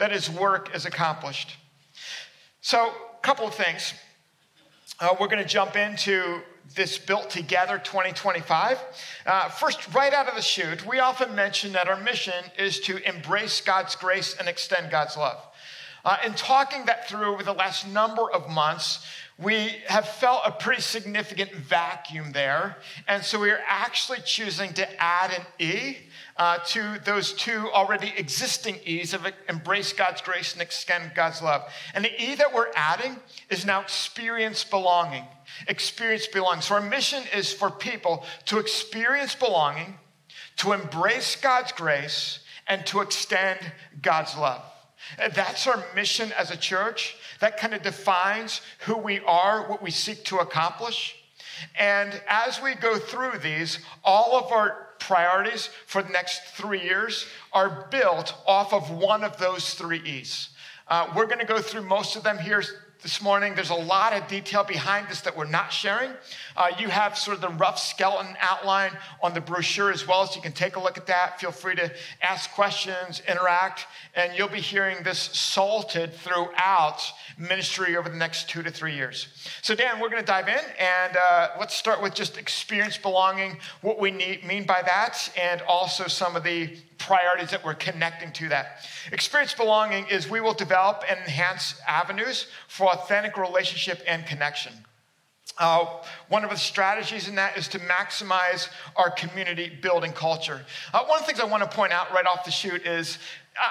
that 0.00 0.10
his 0.10 0.28
work 0.28 0.74
is 0.74 0.86
accomplished. 0.86 1.56
So, 2.60 2.88
a 2.88 3.22
couple 3.22 3.46
of 3.46 3.54
things. 3.54 3.94
Uh, 4.98 5.14
we're 5.18 5.28
going 5.28 5.42
to 5.42 5.48
jump 5.48 5.76
into 5.76 6.40
this 6.74 6.98
built 6.98 7.30
together 7.30 7.78
2025. 7.78 8.78
Uh, 9.26 9.48
first, 9.48 9.92
right 9.94 10.12
out 10.12 10.28
of 10.28 10.34
the 10.34 10.42
chute, 10.42 10.86
we 10.86 10.98
often 10.98 11.34
mention 11.34 11.72
that 11.72 11.88
our 11.88 12.00
mission 12.00 12.44
is 12.58 12.80
to 12.80 12.96
embrace 13.08 13.60
God's 13.60 13.94
grace 13.96 14.36
and 14.38 14.48
extend 14.48 14.90
God's 14.90 15.16
love. 15.16 15.38
Uh, 16.04 16.16
in 16.24 16.32
talking 16.34 16.86
that 16.86 17.08
through 17.08 17.32
over 17.32 17.42
the 17.42 17.52
last 17.52 17.86
number 17.86 18.30
of 18.30 18.48
months, 18.48 19.04
we 19.42 19.72
have 19.86 20.06
felt 20.06 20.42
a 20.44 20.50
pretty 20.50 20.82
significant 20.82 21.52
vacuum 21.52 22.32
there. 22.32 22.76
And 23.08 23.24
so 23.24 23.40
we 23.40 23.50
are 23.50 23.60
actually 23.66 24.18
choosing 24.24 24.74
to 24.74 25.02
add 25.02 25.32
an 25.32 25.46
E 25.58 25.96
uh, 26.36 26.58
to 26.68 26.98
those 27.04 27.32
two 27.32 27.70
already 27.72 28.12
existing 28.18 28.80
E's 28.84 29.14
of 29.14 29.26
embrace 29.48 29.94
God's 29.94 30.20
grace 30.20 30.52
and 30.52 30.60
extend 30.60 31.12
God's 31.14 31.40
love. 31.40 31.62
And 31.94 32.04
the 32.04 32.22
E 32.22 32.34
that 32.34 32.52
we're 32.52 32.70
adding 32.74 33.16
is 33.48 33.64
now 33.64 33.80
experience 33.80 34.62
belonging. 34.62 35.24
Experience 35.68 36.26
belonging. 36.26 36.60
So 36.60 36.74
our 36.74 36.82
mission 36.82 37.22
is 37.34 37.50
for 37.50 37.70
people 37.70 38.24
to 38.46 38.58
experience 38.58 39.34
belonging, 39.34 39.98
to 40.58 40.72
embrace 40.72 41.36
God's 41.36 41.72
grace, 41.72 42.40
and 42.66 42.84
to 42.86 43.00
extend 43.00 43.58
God's 44.02 44.36
love. 44.36 44.62
That's 45.34 45.66
our 45.66 45.82
mission 45.94 46.30
as 46.32 46.50
a 46.50 46.56
church. 46.56 47.16
That 47.40 47.56
kind 47.56 47.74
of 47.74 47.82
defines 47.82 48.60
who 48.80 48.96
we 48.96 49.20
are, 49.20 49.68
what 49.68 49.82
we 49.82 49.90
seek 49.90 50.24
to 50.26 50.38
accomplish. 50.38 51.16
And 51.78 52.20
as 52.28 52.60
we 52.62 52.74
go 52.74 52.98
through 52.98 53.38
these, 53.38 53.78
all 54.04 54.38
of 54.38 54.52
our 54.52 54.88
priorities 54.98 55.70
for 55.86 56.02
the 56.02 56.10
next 56.10 56.42
three 56.54 56.82
years 56.82 57.26
are 57.52 57.88
built 57.90 58.34
off 58.46 58.72
of 58.72 58.90
one 58.90 59.24
of 59.24 59.36
those 59.38 59.74
three 59.74 60.00
E's. 60.04 60.50
Uh, 60.88 61.12
we're 61.16 61.26
going 61.26 61.38
to 61.38 61.46
go 61.46 61.60
through 61.60 61.82
most 61.82 62.16
of 62.16 62.22
them 62.22 62.38
here 62.38 62.62
this 63.02 63.22
morning. 63.22 63.54
There's 63.54 63.70
a 63.70 63.74
lot 63.74 64.12
of 64.12 64.26
detail 64.28 64.64
behind 64.64 65.08
this 65.08 65.22
that 65.22 65.36
we're 65.36 65.44
not 65.44 65.72
sharing. 65.72 66.10
Uh, 66.56 66.68
you 66.78 66.88
have 66.88 67.16
sort 67.16 67.34
of 67.34 67.40
the 67.40 67.48
rough 67.48 67.78
skeleton 67.78 68.36
outline 68.40 68.92
on 69.22 69.34
the 69.34 69.40
brochure 69.40 69.90
as 69.90 70.06
well, 70.06 70.26
so 70.26 70.36
you 70.36 70.42
can 70.42 70.52
take 70.52 70.76
a 70.76 70.80
look 70.80 70.98
at 70.98 71.06
that. 71.06 71.40
Feel 71.40 71.50
free 71.50 71.74
to 71.76 71.90
ask 72.22 72.50
questions, 72.52 73.22
interact, 73.26 73.86
and 74.14 74.36
you'll 74.36 74.48
be 74.48 74.60
hearing 74.60 75.02
this 75.02 75.18
salted 75.18 76.12
throughout 76.12 77.00
ministry 77.38 77.96
over 77.96 78.08
the 78.08 78.16
next 78.16 78.48
two 78.50 78.62
to 78.62 78.70
three 78.70 78.94
years. 78.94 79.28
So, 79.62 79.74
Dan, 79.74 80.00
we're 80.00 80.10
going 80.10 80.22
to 80.22 80.26
dive 80.26 80.48
in 80.48 80.64
and 80.78 81.16
uh, 81.16 81.48
let's 81.58 81.74
start 81.74 82.02
with 82.02 82.14
just 82.14 82.36
experience 82.36 82.98
belonging, 82.98 83.58
what 83.80 83.98
we 83.98 84.10
need, 84.10 84.44
mean 84.44 84.64
by 84.64 84.82
that, 84.82 85.32
and 85.40 85.62
also 85.62 86.06
some 86.06 86.36
of 86.36 86.44
the 86.44 86.76
priorities 87.00 87.50
that 87.50 87.64
we're 87.64 87.74
connecting 87.74 88.30
to 88.32 88.48
that. 88.50 88.86
Experience 89.10 89.54
belonging 89.54 90.06
is 90.08 90.28
we 90.28 90.40
will 90.40 90.54
develop 90.54 91.02
and 91.08 91.18
enhance 91.18 91.80
avenues 91.88 92.46
for 92.68 92.86
authentic 92.92 93.36
relationship 93.36 94.02
and 94.06 94.24
connection. 94.26 94.72
Uh, 95.58 95.84
one 96.28 96.42
of 96.42 96.50
the 96.50 96.56
strategies 96.56 97.28
in 97.28 97.34
that 97.34 97.56
is 97.56 97.68
to 97.68 97.78
maximize 97.80 98.68
our 98.96 99.10
community 99.10 99.70
building 99.82 100.12
culture. 100.12 100.64
Uh, 100.94 101.04
one 101.04 101.18
of 101.18 101.26
the 101.26 101.26
things 101.26 101.40
I 101.40 101.44
want 101.44 101.62
to 101.62 101.76
point 101.76 101.92
out 101.92 102.12
right 102.12 102.24
off 102.24 102.44
the 102.44 102.50
chute 102.50 102.86
is 102.86 103.18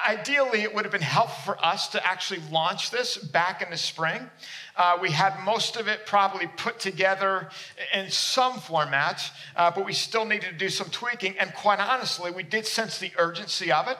ideally, 0.07 0.61
it 0.61 0.75
would 0.75 0.85
have 0.85 0.91
been 0.91 1.01
helpful 1.01 1.53
for 1.55 1.65
us 1.65 1.87
to 1.89 2.05
actually 2.05 2.41
launch 2.51 2.91
this 2.91 3.17
back 3.17 3.61
in 3.61 3.69
the 3.69 3.77
spring. 3.77 4.29
Uh, 4.75 4.97
we 5.01 5.09
had 5.09 5.33
most 5.43 5.77
of 5.77 5.87
it 5.87 6.05
probably 6.05 6.47
put 6.57 6.79
together 6.79 7.49
in 7.93 8.09
some 8.09 8.59
format, 8.59 9.31
uh, 9.55 9.71
but 9.71 9.85
we 9.85 9.93
still 9.93 10.25
needed 10.25 10.49
to 10.51 10.57
do 10.57 10.69
some 10.69 10.89
tweaking. 10.89 11.37
And 11.37 11.53
quite 11.53 11.79
honestly, 11.79 12.29
we 12.31 12.43
did 12.43 12.65
sense 12.65 12.99
the 12.99 13.11
urgency 13.17 13.71
of 13.71 13.87
it. 13.87 13.97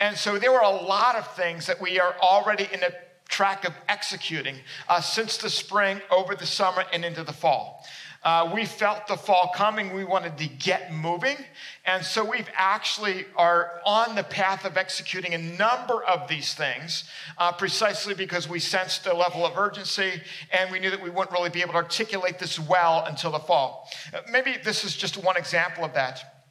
And 0.00 0.16
so 0.16 0.38
there 0.38 0.52
were 0.52 0.60
a 0.60 0.70
lot 0.70 1.16
of 1.16 1.34
things 1.34 1.66
that 1.66 1.80
we 1.80 1.98
are 1.98 2.14
already 2.20 2.68
in 2.72 2.82
a 2.82 2.90
track 3.28 3.66
of 3.66 3.74
executing 3.88 4.56
uh, 4.88 5.00
since 5.00 5.36
the 5.36 5.50
spring, 5.50 6.00
over 6.10 6.34
the 6.34 6.46
summer, 6.46 6.84
and 6.92 7.04
into 7.04 7.22
the 7.22 7.32
fall. 7.32 7.84
Uh, 8.24 8.50
we 8.52 8.64
felt 8.64 9.06
the 9.06 9.16
fall 9.16 9.52
coming. 9.54 9.94
We 9.94 10.04
wanted 10.04 10.36
to 10.38 10.48
get 10.48 10.92
moving. 10.92 11.36
And 11.84 12.04
so 12.04 12.24
we've 12.24 12.48
actually 12.54 13.26
are 13.36 13.80
on 13.86 14.16
the 14.16 14.24
path 14.24 14.64
of 14.64 14.76
executing 14.76 15.34
a 15.34 15.38
number 15.38 16.02
of 16.02 16.28
these 16.28 16.52
things 16.52 17.04
uh, 17.38 17.52
precisely 17.52 18.14
because 18.14 18.48
we 18.48 18.58
sensed 18.58 19.06
a 19.06 19.14
level 19.14 19.46
of 19.46 19.56
urgency 19.56 20.20
and 20.50 20.70
we 20.72 20.80
knew 20.80 20.90
that 20.90 21.00
we 21.00 21.10
wouldn't 21.10 21.30
really 21.30 21.50
be 21.50 21.60
able 21.60 21.72
to 21.72 21.78
articulate 21.78 22.40
this 22.40 22.58
well 22.58 23.04
until 23.06 23.30
the 23.30 23.38
fall. 23.38 23.88
Uh, 24.12 24.20
maybe 24.32 24.56
this 24.64 24.84
is 24.84 24.96
just 24.96 25.16
one 25.16 25.36
example 25.36 25.84
of 25.84 25.94
that. 25.94 26.42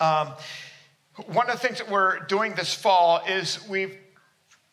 Um, 0.00 0.32
one 1.28 1.48
of 1.48 1.60
the 1.60 1.66
things 1.66 1.78
that 1.78 1.88
we're 1.88 2.20
doing 2.26 2.54
this 2.54 2.74
fall 2.74 3.22
is 3.26 3.66
we've 3.68 3.96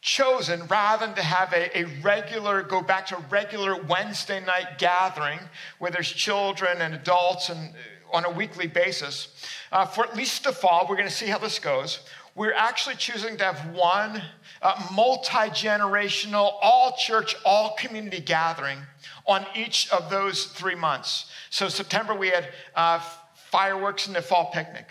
chosen 0.04 0.68
rather 0.68 1.06
than 1.06 1.16
to 1.16 1.22
have 1.22 1.54
a, 1.54 1.80
a, 1.80 1.86
regular 2.02 2.62
go 2.62 2.82
back 2.82 3.08
to 3.08 3.16
a 3.16 3.22
regular 3.30 3.82
wednesday 3.84 4.44
night 4.44 4.78
gathering 4.78 5.40
where 5.80 5.90
there's 5.90 6.12
children 6.12 6.82
and 6.82 6.94
adults 6.94 7.48
and 7.48 7.70
uh, 7.70 8.16
on 8.16 8.26
a 8.26 8.30
weekly 8.30 8.68
basis. 8.68 9.30
Uh, 9.72 9.86
for 9.86 10.04
at 10.04 10.14
least 10.16 10.44
the 10.44 10.52
fall 10.52 10.86
we're 10.90 10.98
going 10.98 11.08
to 11.08 11.14
see 11.14 11.28
how 11.28 11.38
this 11.38 11.58
goes. 11.58 12.02
We're 12.36 12.54
actually 12.54 12.96
choosing 12.96 13.38
to 13.38 13.46
have 13.46 13.74
one 13.74 14.22
uh, 14.62 14.88
multi-generational 14.94 16.54
all 16.62 16.98
church 16.98 17.38
all 17.46 17.74
community 17.78 18.20
gathering 18.20 18.80
on 19.26 19.46
each 19.56 19.90
of 19.90 20.10
those 20.10 20.48
three 20.48 20.76
months. 20.76 21.32
So 21.50 21.70
september 21.70 22.14
we 22.14 22.28
had 22.28 22.50
uh, 22.76 23.00
fireworks 23.36 24.08
and 24.08 24.16
the 24.18 24.22
fall 24.22 24.52
picnic 24.52 24.90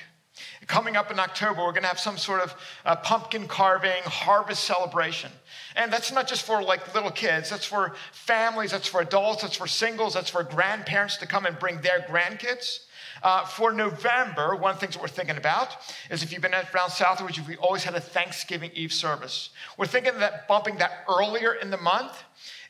Coming 0.66 0.96
up 0.96 1.10
in 1.10 1.18
October, 1.18 1.64
we're 1.64 1.72
going 1.72 1.82
to 1.82 1.88
have 1.88 1.98
some 1.98 2.16
sort 2.16 2.40
of 2.40 2.54
uh, 2.84 2.96
pumpkin 2.96 3.48
carving, 3.48 4.02
harvest 4.04 4.64
celebration. 4.64 5.30
And 5.74 5.92
that's 5.92 6.12
not 6.12 6.28
just 6.28 6.42
for 6.42 6.62
like 6.62 6.94
little 6.94 7.10
kids, 7.10 7.50
that's 7.50 7.64
for 7.64 7.94
families, 8.12 8.70
that's 8.70 8.86
for 8.86 9.00
adults, 9.00 9.42
that's 9.42 9.56
for 9.56 9.66
singles, 9.66 10.14
that's 10.14 10.30
for 10.30 10.44
grandparents 10.44 11.16
to 11.18 11.26
come 11.26 11.46
and 11.46 11.58
bring 11.58 11.80
their 11.80 12.00
grandkids. 12.00 12.80
Uh, 13.22 13.44
for 13.44 13.72
November, 13.72 14.56
one 14.56 14.70
of 14.72 14.76
the 14.76 14.80
things 14.80 14.94
that 14.94 15.02
we're 15.02 15.08
thinking 15.08 15.36
about 15.36 15.76
is 16.10 16.22
if 16.22 16.32
you've 16.32 16.42
been 16.42 16.54
around 16.54 16.90
Southridge, 16.90 17.46
we 17.46 17.56
always 17.56 17.84
had 17.84 17.94
a 17.94 18.00
Thanksgiving 18.00 18.70
Eve 18.74 18.92
service. 18.92 19.50
We're 19.76 19.86
thinking 19.86 20.18
that 20.18 20.48
bumping 20.48 20.78
that 20.78 21.04
earlier 21.08 21.52
in 21.54 21.70
the 21.70 21.76
month 21.76 22.24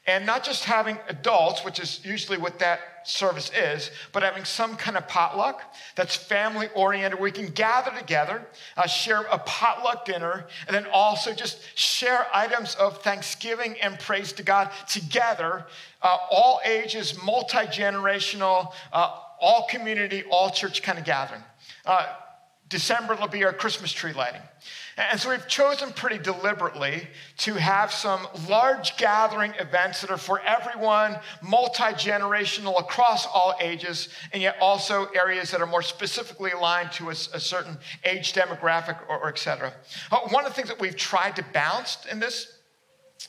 and 0.07 0.27
not 0.27 0.43
just 0.43 0.65
having 0.65 0.99
adults, 1.09 1.65
which 1.65 1.79
is 1.79 2.01
usually 2.05 2.39
what 2.39 2.59
that 2.59 2.81
service 3.05 3.51
is, 3.55 3.91
but 4.13 4.23
having 4.23 4.45
some 4.45 4.77
kind 4.77 4.97
of 4.97 5.07
potluck 5.07 5.63
that's 5.95 6.17
family 6.17 6.69
oriented 6.75 7.19
where 7.19 7.25
we 7.25 7.31
can 7.31 7.47
gather 7.53 7.91
together, 7.97 8.45
uh, 8.77 8.87
share 8.87 9.23
a 9.23 9.39
potluck 9.39 10.05
dinner, 10.05 10.47
and 10.67 10.75
then 10.75 10.87
also 10.93 11.33
just 11.33 11.61
share 11.79 12.27
items 12.35 12.75
of 12.77 13.01
thanksgiving 13.03 13.77
and 13.81 13.99
praise 13.99 14.33
to 14.33 14.43
God 14.43 14.71
together, 14.89 15.67
uh, 16.03 16.17
all 16.31 16.61
ages, 16.65 17.21
multi 17.23 17.59
generational, 17.67 18.73
uh, 18.93 19.17
all 19.41 19.67
community, 19.69 20.25
all 20.31 20.51
church 20.51 20.83
kind 20.83 20.99
of 20.99 21.05
gathering. 21.05 21.43
Uh, 21.85 22.07
December 22.69 23.15
will 23.15 23.29
be 23.29 23.45
our 23.45 23.53
Christmas 23.53 23.93
tree 23.93 24.13
lighting. 24.13 24.41
And 24.97 25.19
so 25.19 25.31
we've 25.31 25.49
chosen 25.49 25.91
pretty 25.93 26.19
deliberately 26.19 27.09
to 27.39 27.55
have 27.55 27.93
some 27.93 28.27
large 28.49 28.97
gathering 28.99 29.55
events 29.59 30.03
that 30.03 30.11
are 30.11 30.19
for 30.19 30.41
everyone, 30.41 31.19
multi 31.41 31.85
generational, 31.85 32.79
across 32.79 33.27
all 33.27 33.55
ages, 33.61 34.11
and 34.33 34.43
yet 34.43 34.57
also 34.61 35.07
areas 35.15 35.51
that 35.51 35.61
are 35.63 35.67
more 35.67 35.83
specifically 35.83 36.51
aligned 36.51 36.93
to 36.93 37.09
a, 37.09 37.13
a 37.13 37.41
certain 37.41 37.79
age 38.05 38.35
demographic 38.35 38.99
or, 39.09 39.19
or 39.19 39.29
et 39.29 39.39
cetera. 39.39 39.73
Uh, 40.11 40.21
one 40.29 40.45
of 40.45 40.51
the 40.51 40.55
things 40.55 40.69
that 40.69 40.81
we've 40.81 40.97
tried 40.97 41.37
to 41.37 41.45
balance 41.53 42.07
in 42.11 42.21
this 42.21 42.59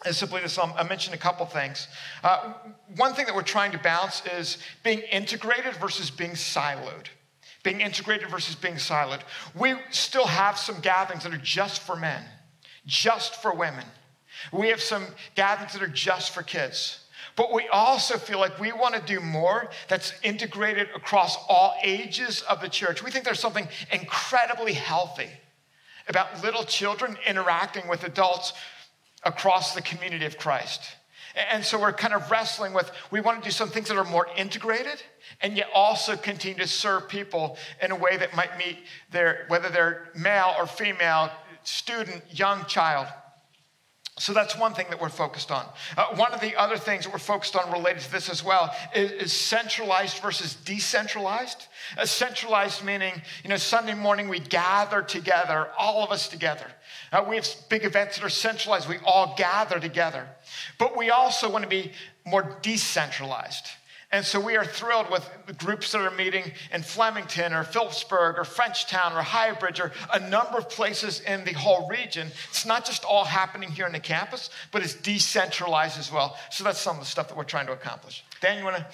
is 0.06 0.18
simply 0.18 0.42
this. 0.42 0.58
Um, 0.58 0.74
I 0.76 0.84
mentioned 0.84 1.16
a 1.16 1.20
couple 1.20 1.46
things. 1.46 1.88
Uh, 2.24 2.54
one 2.98 3.14
thing 3.14 3.26
that 3.26 3.36
we're 3.36 3.42
trying 3.42 3.72
to 3.72 3.78
balance 3.78 4.22
is 4.38 4.58
being 4.84 5.00
integrated 5.00 5.76
versus 5.76 6.12
being 6.12 6.32
siloed 6.32 7.08
being 7.64 7.82
integrated 7.82 8.30
versus 8.30 8.56
being 8.56 8.78
silent. 8.78 9.24
We 9.56 9.76
still 9.90 10.28
have 10.28 10.58
some 10.58 10.82
gatherings 10.82 11.24
that 11.24 11.34
are 11.34 11.38
just 11.38 11.82
for 11.82 11.96
men, 11.96 12.24
just 12.86 13.42
for 13.42 13.54
women. 13.54 13.86
We 14.52 14.68
have 14.70 14.82
some 14.82 15.06
gatherings 15.36 15.74
that 15.74 15.82
are 15.82 15.88
just 15.88 16.34
for 16.34 16.44
kids. 16.44 17.00
But 17.36 17.54
we 17.54 17.68
also 17.70 18.18
feel 18.18 18.40
like 18.40 18.60
we 18.60 18.72
want 18.74 18.96
to 18.96 19.02
do 19.02 19.20
more 19.20 19.70
that's 19.88 20.14
integrated 20.22 20.90
across 20.96 21.38
all 21.48 21.76
ages 21.84 22.42
of 22.44 22.62
the 22.62 22.70
church. 22.70 23.02
We 23.02 23.10
think 23.10 23.26
there's 23.26 23.40
something 23.40 23.68
incredibly 23.92 24.74
healthy 24.74 25.30
about 26.08 26.44
little 26.44 26.64
children 26.64 27.18
interacting 27.26 27.88
with 27.88 28.04
adults 28.04 28.54
across 29.24 29.74
the 29.74 29.82
community 29.82 30.26
of 30.26 30.38
Christ. 30.38 30.82
And 31.52 31.64
so 31.64 31.80
we're 31.80 31.94
kind 31.94 32.14
of 32.14 32.30
wrestling 32.30 32.74
with 32.74 32.92
we 33.10 33.22
want 33.22 33.42
to 33.42 33.48
do 33.48 33.52
some 33.52 33.70
things 33.70 33.88
that 33.88 33.98
are 33.98 34.04
more 34.04 34.28
integrated 34.38 35.02
and 35.42 35.58
yet 35.58 35.68
also 35.74 36.16
continue 36.16 36.58
to 36.58 36.68
serve 36.68 37.10
people 37.10 37.58
in 37.82 37.92
a 37.92 37.96
way 37.96 38.18
that 38.18 38.36
might 38.36 38.58
meet 38.58 38.78
their, 39.12 39.46
whether 39.48 39.70
they're 39.70 40.10
male 40.16 40.54
or 40.58 40.68
female, 40.68 41.32
student, 41.64 42.22
young 42.30 42.66
child. 42.66 43.08
So 44.20 44.32
that's 44.32 44.56
one 44.56 44.76
thing 44.76 44.86
that 44.92 45.02
we're 45.02 45.10
focused 45.10 45.50
on. 45.50 45.66
Uh, 45.98 46.16
one 46.16 46.34
of 46.34 46.40
the 46.40 46.56
other 46.56 46.78
things 46.78 47.04
that 47.04 47.12
we're 47.12 47.18
focused 47.18 47.56
on 47.56 47.72
related 47.72 48.04
to 48.04 48.12
this 48.12 48.30
as 48.30 48.44
well 48.44 48.70
is, 48.96 49.12
is 49.12 49.34
centralized 49.34 50.22
versus 50.22 50.54
decentralized. 50.54 51.68
Uh, 51.98 52.06
centralized 52.06 52.84
meaning, 52.84 53.14
you 53.44 53.50
know, 53.50 53.58
Sunday 53.58 53.96
morning 53.96 54.30
we 54.30 54.40
gather 54.40 55.02
together, 55.02 55.70
all 55.80 56.04
of 56.04 56.12
us 56.12 56.28
together. 56.28 56.68
Uh, 57.12 57.26
we 57.28 57.38
have 57.38 57.48
big 57.70 57.86
events 57.86 58.18
that 58.18 58.24
are 58.24 58.30
centralized. 58.30 58.88
We 58.88 59.00
all 59.04 59.34
gather 59.36 59.80
together. 59.80 60.28
But 60.78 60.96
we 60.96 61.10
also 61.10 61.50
want 61.50 61.64
to 61.64 61.70
be 61.70 61.92
more 62.24 62.60
decentralized. 62.62 63.68
And 64.14 64.24
so 64.24 64.40
we 64.40 64.56
are 64.58 64.64
thrilled 64.64 65.10
with 65.10 65.28
the 65.48 65.54
groups 65.54 65.92
that 65.92 66.00
are 66.00 66.12
meeting 66.12 66.52
in 66.72 66.84
Flemington 66.84 67.52
or 67.52 67.64
Phillipsburg 67.64 68.38
or 68.38 68.44
Frenchtown 68.44 69.12
or 69.12 69.24
Highbridge 69.24 69.80
or 69.84 69.92
a 70.14 70.20
number 70.30 70.60
of 70.60 70.70
places 70.70 71.22
in 71.22 71.44
the 71.46 71.54
whole 71.54 71.90
region. 71.90 72.28
It's 72.50 72.64
not 72.64 72.86
just 72.86 73.04
all 73.06 73.24
happening 73.24 73.72
here 73.72 73.88
on 73.88 73.92
the 73.92 74.00
campus, 74.00 74.52
but 74.72 74.84
it's 74.84 74.94
decentralized 74.94 75.98
as 75.98 76.12
well. 76.12 76.38
So 76.52 76.64
that's 76.64 76.80
some 76.80 76.98
of 76.98 77.02
the 77.02 77.08
stuff 77.08 77.28
that 77.30 77.36
we're 77.36 77.44
trying 77.44 77.66
to 77.66 77.74
accomplish. 77.74 78.24
Dan, 78.40 78.60
you 78.60 78.64
want 78.64 78.78
to? 78.78 78.86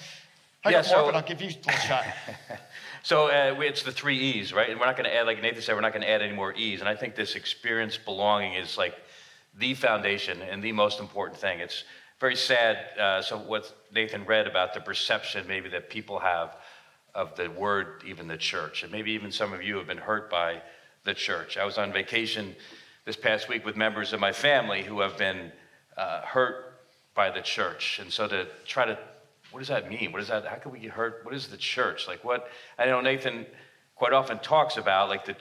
I 0.64 0.70
yeah, 0.70 0.80
got 0.80 0.86
more, 0.86 0.96
so, 0.96 1.04
but 1.04 1.14
I'll 1.14 1.22
give 1.22 1.42
you 1.42 1.48
a 1.48 1.66
little 1.66 1.72
shot. 1.72 2.04
so 3.02 3.26
uh, 3.26 3.60
it's 3.60 3.82
the 3.82 3.92
three 3.92 4.18
E's, 4.18 4.54
right? 4.54 4.70
And 4.70 4.80
we're 4.80 4.86
not 4.86 4.96
going 4.96 5.08
to 5.08 5.14
add, 5.14 5.26
like 5.26 5.42
Nathan 5.42 5.60
said, 5.60 5.74
we're 5.74 5.82
not 5.82 5.92
going 5.92 6.02
to 6.02 6.10
add 6.10 6.22
any 6.22 6.34
more 6.34 6.54
E's. 6.54 6.80
And 6.80 6.88
I 6.88 6.96
think 6.96 7.14
this 7.14 7.34
experience 7.34 7.98
belonging 7.98 8.54
is 8.54 8.78
like 8.78 8.94
the 9.58 9.74
foundation 9.74 10.40
and 10.40 10.62
the 10.62 10.72
most 10.72 10.98
important 10.98 11.38
thing. 11.38 11.60
It's 11.60 11.84
very 12.20 12.36
sad. 12.36 12.78
Uh, 12.98 13.20
so 13.20 13.36
what 13.36 13.70
Nathan 13.92 14.24
read 14.24 14.46
about 14.46 14.74
the 14.74 14.80
perception 14.80 15.46
maybe 15.46 15.68
that 15.70 15.90
people 15.90 16.18
have 16.18 16.56
of 17.14 17.34
the 17.36 17.48
word, 17.50 18.02
even 18.06 18.28
the 18.28 18.36
church, 18.36 18.82
and 18.82 18.92
maybe 18.92 19.12
even 19.12 19.32
some 19.32 19.52
of 19.52 19.62
you 19.62 19.76
have 19.76 19.86
been 19.86 19.98
hurt 19.98 20.30
by 20.30 20.62
the 21.04 21.14
church. 21.14 21.56
I 21.56 21.64
was 21.64 21.78
on 21.78 21.92
vacation 21.92 22.54
this 23.04 23.16
past 23.16 23.48
week 23.48 23.64
with 23.64 23.76
members 23.76 24.12
of 24.12 24.20
my 24.20 24.32
family 24.32 24.82
who 24.82 25.00
have 25.00 25.16
been 25.18 25.50
uh, 25.96 26.22
hurt 26.22 26.80
by 27.14 27.30
the 27.30 27.40
church, 27.40 27.98
and 28.00 28.12
so 28.12 28.28
to 28.28 28.46
try 28.64 28.84
to 28.84 28.98
what 29.50 29.58
does 29.58 29.68
that 29.68 29.90
mean? 29.90 30.12
What 30.12 30.22
is 30.22 30.28
that? 30.28 30.46
How 30.46 30.56
can 30.56 30.70
we 30.70 30.78
get 30.78 30.92
hurt? 30.92 31.22
What 31.24 31.34
is 31.34 31.48
the 31.48 31.56
church? 31.56 32.06
Like 32.06 32.22
what? 32.22 32.48
I 32.78 32.86
know 32.86 33.00
Nathan 33.00 33.46
quite 33.96 34.12
often 34.12 34.38
talks 34.38 34.76
about 34.76 35.08
like 35.08 35.24
the 35.24 35.36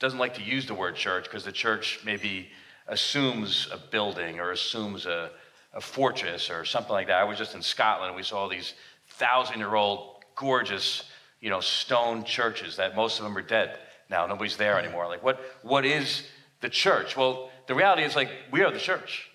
doesn't 0.00 0.18
like 0.18 0.34
to 0.34 0.42
use 0.42 0.66
the 0.66 0.74
word 0.74 0.96
church 0.96 1.24
because 1.24 1.44
the 1.44 1.52
church 1.52 2.00
maybe 2.04 2.50
assumes 2.88 3.68
a 3.72 3.78
building 3.78 4.40
or 4.40 4.50
assumes 4.50 5.06
a 5.06 5.30
a 5.74 5.80
fortress 5.80 6.50
or 6.50 6.64
something 6.64 6.92
like 6.92 7.08
that. 7.08 7.20
I 7.20 7.24
was 7.24 7.38
just 7.38 7.54
in 7.54 7.62
Scotland 7.62 8.08
and 8.08 8.16
we 8.16 8.22
saw 8.22 8.48
these 8.48 8.74
thousand 9.08 9.58
year 9.58 9.74
old, 9.74 10.22
gorgeous, 10.36 11.04
you 11.40 11.50
know, 11.50 11.60
stone 11.60 12.24
churches 12.24 12.76
that 12.76 12.96
most 12.96 13.18
of 13.18 13.24
them 13.24 13.36
are 13.36 13.42
dead 13.42 13.78
now. 14.08 14.26
Nobody's 14.26 14.56
there 14.56 14.78
anymore. 14.78 15.06
Like, 15.08 15.22
what, 15.22 15.40
what 15.62 15.84
is 15.84 16.26
the 16.60 16.68
church? 16.68 17.16
Well, 17.16 17.50
the 17.66 17.74
reality 17.74 18.02
is, 18.02 18.16
like, 18.16 18.30
we 18.50 18.62
are 18.62 18.70
the 18.70 18.78
church. 18.78 19.28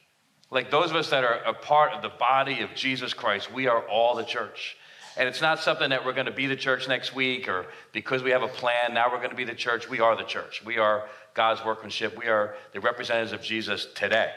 Like, 0.52 0.71
those 0.71 0.89
of 0.89 0.95
us 0.95 1.10
that 1.12 1.23
are 1.23 1.43
a 1.45 1.54
part 1.54 1.93
of 1.93 2.02
the 2.02 2.10
body 2.10 2.62
of 2.62 2.73
Jesus 2.73 3.13
Christ, 3.13 3.52
we 3.52 3.67
are 3.67 3.82
all 3.88 4.15
the 4.15 4.23
church. 4.23 4.78
And 5.17 5.28
it's 5.28 5.41
not 5.41 5.60
something 5.60 5.89
that 5.89 6.06
we're 6.06 6.13
going 6.13 6.28
to 6.28 6.32
be 6.32 6.47
the 6.47 6.56
church 6.56 6.88
next 6.88 7.13
week 7.13 7.49
or 7.49 7.65
because 7.91 8.23
we 8.23 8.32
have 8.32 8.43
a 8.43 8.47
plan, 8.47 8.93
now 8.93 9.12
we're 9.12 9.17
going 9.17 9.32
to 9.32 9.36
be 9.36 9.43
the 9.43 9.54
church. 9.54 9.89
We 9.89 9.99
are 9.99 10.15
the 10.15 10.23
church. 10.23 10.63
We 10.65 10.78
are 10.78 11.10
God's 11.34 11.63
workmanship. 11.65 12.17
We 12.17 12.28
are 12.28 12.56
the 12.73 12.80
representatives 12.80 13.34
of 13.34 13.41
Jesus 13.41 13.88
today. 13.95 14.32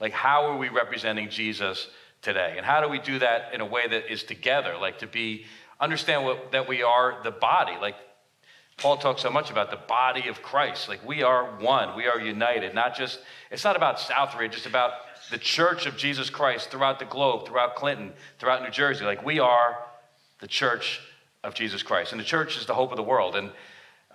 Like, 0.00 0.12
how 0.12 0.46
are 0.46 0.56
we 0.56 0.68
representing 0.68 1.30
Jesus 1.30 1.88
today? 2.22 2.54
And 2.56 2.66
how 2.66 2.80
do 2.80 2.88
we 2.88 2.98
do 2.98 3.18
that 3.20 3.54
in 3.54 3.60
a 3.60 3.66
way 3.66 3.86
that 3.86 4.12
is 4.12 4.22
together? 4.22 4.76
Like, 4.80 4.98
to 4.98 5.06
be, 5.06 5.46
understand 5.80 6.24
what, 6.24 6.52
that 6.52 6.68
we 6.68 6.82
are 6.82 7.20
the 7.22 7.30
body. 7.30 7.74
Like, 7.80 7.96
Paul 8.76 8.96
talks 8.96 9.22
so 9.22 9.30
much 9.30 9.50
about 9.50 9.70
the 9.70 9.78
body 9.88 10.28
of 10.28 10.42
Christ. 10.42 10.88
Like, 10.88 11.06
we 11.06 11.22
are 11.22 11.56
one, 11.60 11.96
we 11.96 12.06
are 12.06 12.20
united. 12.20 12.74
Not 12.74 12.96
just, 12.96 13.20
it's 13.50 13.64
not 13.64 13.76
about 13.76 13.98
Southridge, 13.98 14.54
it's 14.54 14.66
about 14.66 14.92
the 15.30 15.38
church 15.38 15.86
of 15.86 15.96
Jesus 15.96 16.28
Christ 16.28 16.70
throughout 16.70 16.98
the 16.98 17.04
globe, 17.04 17.46
throughout 17.46 17.76
Clinton, 17.76 18.12
throughout 18.38 18.62
New 18.62 18.70
Jersey. 18.70 19.04
Like, 19.04 19.24
we 19.24 19.38
are 19.38 19.78
the 20.40 20.48
church 20.48 21.00
of 21.44 21.54
Jesus 21.54 21.82
Christ. 21.82 22.12
And 22.12 22.20
the 22.20 22.24
church 22.24 22.56
is 22.56 22.66
the 22.66 22.74
hope 22.74 22.90
of 22.90 22.96
the 22.96 23.02
world. 23.02 23.36
And 23.36 23.50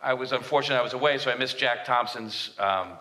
I 0.03 0.13
was 0.13 0.31
unfortunate, 0.31 0.77
I 0.77 0.83
was 0.83 0.93
away, 0.93 1.17
so 1.17 1.31
I 1.31 1.35
missed 1.35 1.57
Jack 1.57 1.85
Thompson's 1.85 2.51
um, 2.59 2.93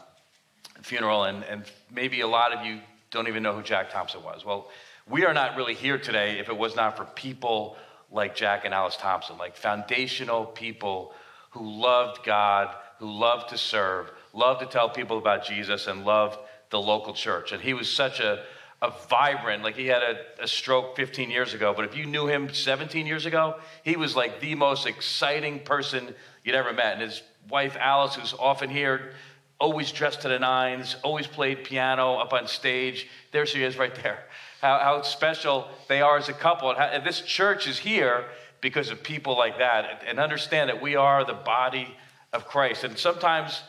funeral, 0.82 1.24
and, 1.24 1.44
and 1.44 1.64
maybe 1.92 2.20
a 2.20 2.26
lot 2.26 2.52
of 2.52 2.64
you 2.64 2.80
don't 3.10 3.28
even 3.28 3.42
know 3.42 3.54
who 3.54 3.62
Jack 3.62 3.90
Thompson 3.90 4.22
was. 4.22 4.44
Well, 4.44 4.68
we 5.08 5.24
are 5.24 5.34
not 5.34 5.56
really 5.56 5.74
here 5.74 5.98
today 5.98 6.38
if 6.38 6.48
it 6.48 6.56
was 6.56 6.76
not 6.76 6.96
for 6.96 7.04
people 7.04 7.76
like 8.10 8.34
Jack 8.34 8.64
and 8.64 8.74
Alice 8.74 8.96
Thompson, 8.96 9.38
like 9.38 9.56
foundational 9.56 10.44
people 10.44 11.12
who 11.50 11.80
loved 11.80 12.24
God, 12.24 12.74
who 12.98 13.10
loved 13.10 13.50
to 13.50 13.58
serve, 13.58 14.10
loved 14.32 14.60
to 14.60 14.66
tell 14.66 14.88
people 14.88 15.18
about 15.18 15.44
Jesus, 15.44 15.86
and 15.86 16.04
loved 16.04 16.38
the 16.70 16.80
local 16.80 17.14
church. 17.14 17.52
And 17.52 17.62
he 17.62 17.74
was 17.74 17.90
such 17.90 18.20
a, 18.20 18.44
a 18.82 18.92
vibrant, 19.08 19.62
like 19.62 19.76
he 19.76 19.86
had 19.86 20.02
a, 20.02 20.42
a, 20.42 20.48
stroke 20.48 20.96
15 20.96 21.30
years 21.30 21.54
ago, 21.54 21.72
but 21.74 21.84
if 21.84 21.96
you 21.96 22.06
knew 22.06 22.26
him 22.26 22.52
17 22.52 23.06
years 23.06 23.26
ago, 23.26 23.56
he 23.82 23.96
was 23.96 24.14
like 24.14 24.40
the 24.40 24.54
most 24.54 24.86
exciting 24.86 25.60
person 25.60 26.14
you'd 26.44 26.54
ever 26.54 26.72
met. 26.72 26.94
And 26.94 27.02
his 27.02 27.22
wife 27.48 27.76
Alice, 27.78 28.14
who's 28.14 28.34
often 28.38 28.70
here, 28.70 29.12
always 29.60 29.90
dressed 29.90 30.22
to 30.22 30.28
the 30.28 30.38
nines, 30.38 30.96
always 31.02 31.26
played 31.26 31.64
piano 31.64 32.14
up 32.14 32.32
on 32.32 32.46
stage. 32.46 33.08
There 33.32 33.46
she 33.46 33.62
is 33.62 33.76
right 33.76 33.94
there. 34.02 34.24
How, 34.60 34.78
how 34.78 35.02
special 35.02 35.68
they 35.88 36.00
are 36.00 36.16
as 36.16 36.28
a 36.28 36.32
couple. 36.32 36.70
And, 36.70 36.78
how, 36.78 36.86
and 36.86 37.04
this 37.04 37.20
church 37.20 37.66
is 37.66 37.78
here 37.78 38.24
because 38.60 38.90
of 38.90 39.02
people 39.02 39.36
like 39.36 39.58
that. 39.58 40.02
And 40.06 40.18
understand 40.18 40.70
that 40.70 40.80
we 40.80 40.96
are 40.96 41.24
the 41.24 41.34
body 41.34 41.88
of 42.32 42.46
Christ. 42.46 42.84
And 42.84 42.96
sometimes, 42.96 43.62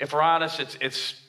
if 0.00 0.12
we're 0.12 0.20
honest, 0.20 0.60
it's, 0.60 0.76
it's 0.80 1.20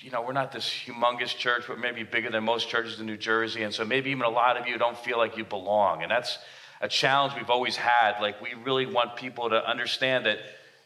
you 0.00 0.10
know, 0.10 0.22
we're 0.22 0.32
not 0.32 0.52
this 0.52 0.68
humongous 0.68 1.36
church, 1.36 1.64
but 1.66 1.78
maybe 1.78 2.02
bigger 2.02 2.30
than 2.30 2.44
most 2.44 2.68
churches 2.68 3.00
in 3.00 3.06
New 3.06 3.16
Jersey. 3.16 3.62
And 3.62 3.74
so 3.74 3.84
maybe 3.84 4.10
even 4.10 4.22
a 4.22 4.28
lot 4.28 4.56
of 4.56 4.66
you 4.66 4.78
don't 4.78 4.98
feel 4.98 5.18
like 5.18 5.36
you 5.36 5.44
belong. 5.44 6.02
And 6.02 6.10
that's 6.10 6.38
a 6.80 6.88
challenge 6.88 7.34
we've 7.36 7.50
always 7.50 7.76
had. 7.76 8.20
Like, 8.20 8.40
we 8.40 8.54
really 8.54 8.86
want 8.86 9.16
people 9.16 9.50
to 9.50 9.68
understand 9.68 10.26
that 10.26 10.38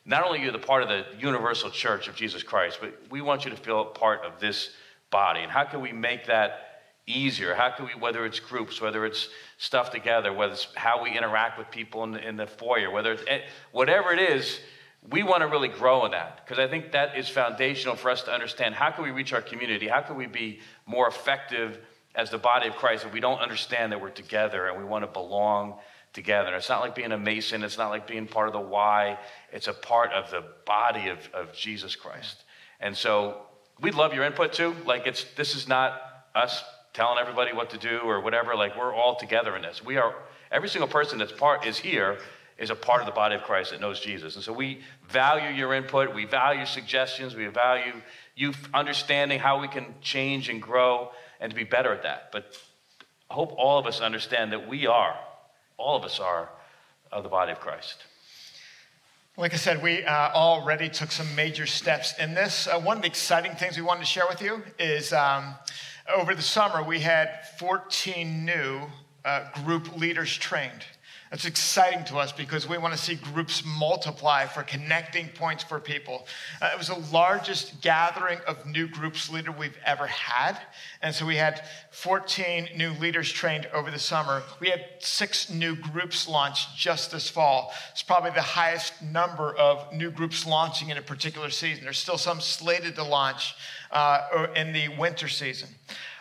not 0.04 0.24
only 0.24 0.40
are 0.40 0.44
you 0.44 0.50
the 0.50 0.58
part 0.58 0.82
of 0.82 0.88
the 0.88 1.04
universal 1.18 1.70
church 1.70 2.08
of 2.08 2.16
Jesus 2.16 2.42
Christ, 2.42 2.78
but 2.80 2.94
we 3.10 3.20
want 3.20 3.44
you 3.44 3.50
to 3.50 3.56
feel 3.56 3.84
part 3.84 4.24
of 4.24 4.40
this 4.40 4.70
body. 5.10 5.40
And 5.40 5.50
how 5.50 5.64
can 5.64 5.80
we 5.80 5.92
make 5.92 6.26
that 6.26 6.72
easier? 7.06 7.54
How 7.54 7.70
can 7.70 7.86
we, 7.86 7.92
whether 7.92 8.24
it's 8.26 8.40
groups, 8.40 8.80
whether 8.80 9.06
it's 9.06 9.28
stuff 9.58 9.90
together, 9.90 10.32
whether 10.32 10.54
it's 10.54 10.68
how 10.74 11.02
we 11.02 11.16
interact 11.16 11.58
with 11.58 11.70
people 11.70 12.04
in 12.04 12.12
the, 12.12 12.28
in 12.28 12.36
the 12.36 12.46
foyer, 12.46 12.90
whether 12.90 13.12
it's 13.12 13.22
eh, 13.28 13.40
whatever 13.70 14.12
it 14.12 14.18
is, 14.18 14.60
we 15.10 15.22
want 15.22 15.42
to 15.42 15.48
really 15.48 15.68
grow 15.68 16.04
in 16.04 16.12
that 16.12 16.44
because 16.44 16.58
I 16.58 16.68
think 16.68 16.92
that 16.92 17.16
is 17.16 17.28
foundational 17.28 17.96
for 17.96 18.10
us 18.10 18.22
to 18.24 18.32
understand 18.32 18.74
how 18.74 18.90
can 18.90 19.02
we 19.04 19.10
reach 19.10 19.32
our 19.32 19.42
community? 19.42 19.88
How 19.88 20.00
can 20.00 20.16
we 20.16 20.26
be 20.26 20.60
more 20.86 21.08
effective 21.08 21.78
as 22.14 22.30
the 22.30 22.38
body 22.38 22.68
of 22.68 22.76
Christ 22.76 23.04
if 23.04 23.12
we 23.12 23.20
don't 23.20 23.40
understand 23.40 23.90
that 23.92 24.00
we're 24.00 24.10
together 24.10 24.68
and 24.68 24.78
we 24.78 24.84
want 24.84 25.02
to 25.02 25.10
belong 25.10 25.78
together. 26.12 26.54
It's 26.54 26.68
not 26.68 26.80
like 26.80 26.94
being 26.94 27.12
a 27.12 27.18
Mason, 27.18 27.62
it's 27.62 27.78
not 27.78 27.90
like 27.90 28.06
being 28.06 28.26
part 28.26 28.48
of 28.48 28.52
the 28.52 28.60
Y, 28.60 29.18
it's 29.52 29.68
a 29.68 29.72
part 29.72 30.12
of 30.12 30.30
the 30.30 30.44
body 30.66 31.08
of, 31.08 31.18
of 31.32 31.52
Jesus 31.54 31.96
Christ. 31.96 32.44
And 32.80 32.96
so 32.96 33.38
we'd 33.80 33.94
love 33.94 34.12
your 34.12 34.24
input 34.24 34.52
too. 34.52 34.74
Like 34.84 35.06
it's 35.06 35.24
this 35.36 35.54
is 35.54 35.68
not 35.68 36.00
us 36.34 36.62
telling 36.92 37.18
everybody 37.18 37.52
what 37.52 37.70
to 37.70 37.78
do 37.78 38.00
or 38.04 38.20
whatever. 38.20 38.54
Like 38.54 38.76
we're 38.76 38.94
all 38.94 39.16
together 39.16 39.56
in 39.56 39.62
this. 39.62 39.84
We 39.84 39.96
are 39.96 40.14
every 40.50 40.68
single 40.68 40.88
person 40.88 41.18
that's 41.18 41.32
part 41.32 41.66
is 41.66 41.78
here 41.78 42.18
is 42.58 42.70
a 42.70 42.74
part 42.74 43.00
of 43.00 43.06
the 43.06 43.12
body 43.12 43.34
of 43.34 43.42
Christ 43.42 43.70
that 43.70 43.80
knows 43.80 43.98
Jesus. 43.98 44.34
And 44.34 44.44
so 44.44 44.52
we 44.52 44.80
value 45.08 45.48
your 45.48 45.74
input, 45.74 46.14
we 46.14 46.26
value 46.26 46.66
suggestions, 46.66 47.34
we 47.34 47.46
value 47.46 47.94
you 48.36 48.52
understanding 48.74 49.38
how 49.38 49.60
we 49.60 49.68
can 49.68 49.86
change 50.00 50.48
and 50.48 50.60
grow 50.60 51.10
and 51.40 51.50
to 51.50 51.56
be 51.56 51.64
better 51.64 51.92
at 51.92 52.02
that. 52.02 52.30
But 52.30 52.56
I 53.30 53.34
hope 53.34 53.52
all 53.56 53.78
of 53.78 53.86
us 53.86 54.00
understand 54.00 54.52
that 54.52 54.68
we 54.68 54.86
are 54.86 55.16
all 55.78 55.96
of 55.96 56.04
us 56.04 56.20
are 56.20 56.48
of 57.10 57.22
the 57.22 57.28
body 57.28 57.52
of 57.52 57.60
Christ. 57.60 58.04
Like 59.36 59.54
I 59.54 59.56
said, 59.56 59.82
we 59.82 60.04
uh, 60.04 60.32
already 60.32 60.90
took 60.90 61.10
some 61.10 61.34
major 61.34 61.66
steps 61.66 62.14
in 62.18 62.34
this. 62.34 62.66
Uh, 62.66 62.78
one 62.78 62.98
of 62.98 63.02
the 63.02 63.08
exciting 63.08 63.52
things 63.52 63.76
we 63.76 63.82
wanted 63.82 64.00
to 64.00 64.06
share 64.06 64.26
with 64.28 64.42
you 64.42 64.62
is 64.78 65.12
um, 65.12 65.54
over 66.14 66.34
the 66.34 66.42
summer, 66.42 66.82
we 66.82 67.00
had 67.00 67.46
14 67.58 68.44
new 68.44 68.80
uh, 69.24 69.44
group 69.64 69.96
leaders 69.96 70.36
trained. 70.36 70.84
That's 71.32 71.46
exciting 71.46 72.04
to 72.04 72.18
us 72.18 72.30
because 72.30 72.68
we 72.68 72.76
want 72.76 72.92
to 72.92 73.00
see 73.00 73.14
groups 73.14 73.62
multiply 73.64 74.44
for 74.44 74.62
connecting 74.62 75.28
points 75.28 75.64
for 75.64 75.80
people. 75.80 76.26
Uh, 76.60 76.68
it 76.74 76.76
was 76.76 76.88
the 76.88 77.02
largest 77.10 77.80
gathering 77.80 78.38
of 78.46 78.66
new 78.66 78.86
groups 78.86 79.30
leader 79.30 79.50
we've 79.50 79.78
ever 79.86 80.06
had. 80.08 80.58
And 81.00 81.14
so 81.14 81.24
we 81.24 81.36
had 81.36 81.64
14 81.90 82.68
new 82.76 82.90
leaders 83.00 83.32
trained 83.32 83.66
over 83.72 83.90
the 83.90 83.98
summer. 83.98 84.42
We 84.60 84.68
had 84.68 84.84
six 84.98 85.48
new 85.48 85.74
groups 85.74 86.28
launched 86.28 86.76
just 86.76 87.12
this 87.12 87.30
fall. 87.30 87.72
It's 87.92 88.02
probably 88.02 88.32
the 88.32 88.42
highest 88.42 89.00
number 89.00 89.56
of 89.56 89.90
new 89.90 90.10
groups 90.10 90.44
launching 90.44 90.90
in 90.90 90.98
a 90.98 91.02
particular 91.02 91.48
season. 91.48 91.84
There's 91.84 91.96
still 91.96 92.18
some 92.18 92.42
slated 92.42 92.94
to 92.96 93.04
launch 93.04 93.54
uh, 93.90 94.48
in 94.54 94.74
the 94.74 94.88
winter 94.98 95.28
season. 95.28 95.70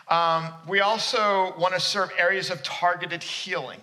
Um, 0.08 0.54
we 0.66 0.80
also 0.80 1.54
want 1.58 1.74
to 1.74 1.80
serve 1.80 2.10
areas 2.16 2.48
of 2.48 2.62
targeted 2.62 3.22
healing. 3.22 3.80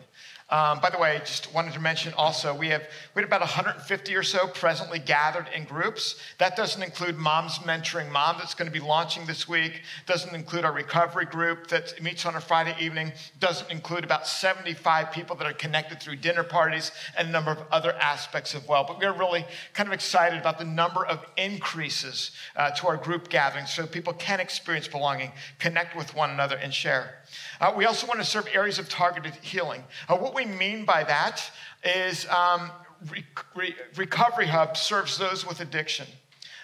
Um, 0.52 0.80
by 0.80 0.90
the 0.90 0.98
way, 0.98 1.20
just 1.20 1.54
wanted 1.54 1.74
to 1.74 1.80
mention 1.80 2.12
also, 2.18 2.56
we 2.56 2.70
have 2.70 2.82
we 3.14 3.22
had 3.22 3.26
about 3.26 3.42
150 3.42 4.16
or 4.16 4.24
so 4.24 4.48
presently 4.48 4.98
gathered 4.98 5.48
in 5.56 5.66
groups. 5.66 6.20
That 6.40 6.56
doesn't 6.56 6.82
include 6.82 7.18
Moms 7.18 7.60
Mentoring 7.60 8.12
Mom 8.12 8.38
that's 8.40 8.56
going 8.56 8.72
to 8.72 8.72
be 8.72 8.84
launching 8.84 9.28
this 9.28 9.48
week. 9.48 9.84
Doesn't 10.08 10.34
include 10.34 10.66
our 10.66 10.72
recovery 10.72 11.26
group 11.26 11.68
that 11.68 12.02
meets 12.02 12.26
on 12.26 12.36
a 12.36 12.42
Friday 12.42 12.76
evening. 12.80 13.14
Doesn't 13.40 13.70
include 13.70 14.04
about 14.04 14.26
75 14.26 15.12
people 15.12 15.36
that 15.36 15.46
are 15.46 15.54
connected 15.54 16.02
through 16.02 16.16
dinner 16.16 16.44
parties 16.44 16.92
and 17.16 17.30
a 17.30 17.32
number 17.32 17.52
of 17.52 17.60
other 17.72 17.94
aspects 17.94 18.56
of 18.56 18.68
well. 18.68 18.84
But 18.88 18.98
we're 18.98 19.14
really 19.14 19.46
kind 19.74 19.88
of 19.88 19.94
excited 19.94 20.40
about 20.40 20.58
the 20.58 20.66
number 20.66 21.06
of 21.06 21.24
increases 21.38 22.32
uh, 22.56 22.72
to 22.72 22.88
our 22.88 22.98
group 22.98 23.30
gatherings 23.30 23.72
so 23.72 23.86
people 23.86 24.14
can 24.14 24.40
experience 24.40 24.88
belonging, 24.88 25.32
connect 25.60 25.96
with 25.96 26.16
one 26.16 26.32
another, 26.32 26.56
and 26.56 26.74
share. 26.74 27.20
Uh, 27.60 27.74
we 27.76 27.86
also 27.86 28.08
want 28.08 28.20
to 28.20 28.26
serve 28.26 28.48
areas 28.54 28.80
of 28.80 28.90
targeted 28.90 29.34
healing. 29.42 29.84
Uh, 30.08 30.18
what 30.18 30.34
we 30.34 30.46
mean 30.46 30.86
by 30.86 31.04
that 31.04 31.52
is 31.84 32.28
um, 32.30 32.72
re- 33.12 33.26
re- 33.56 33.76
Recovery 33.96 34.48
Hub 34.48 34.78
serves 34.78 35.18
those 35.18 35.46
with 35.46 35.60
addiction. 35.60 36.08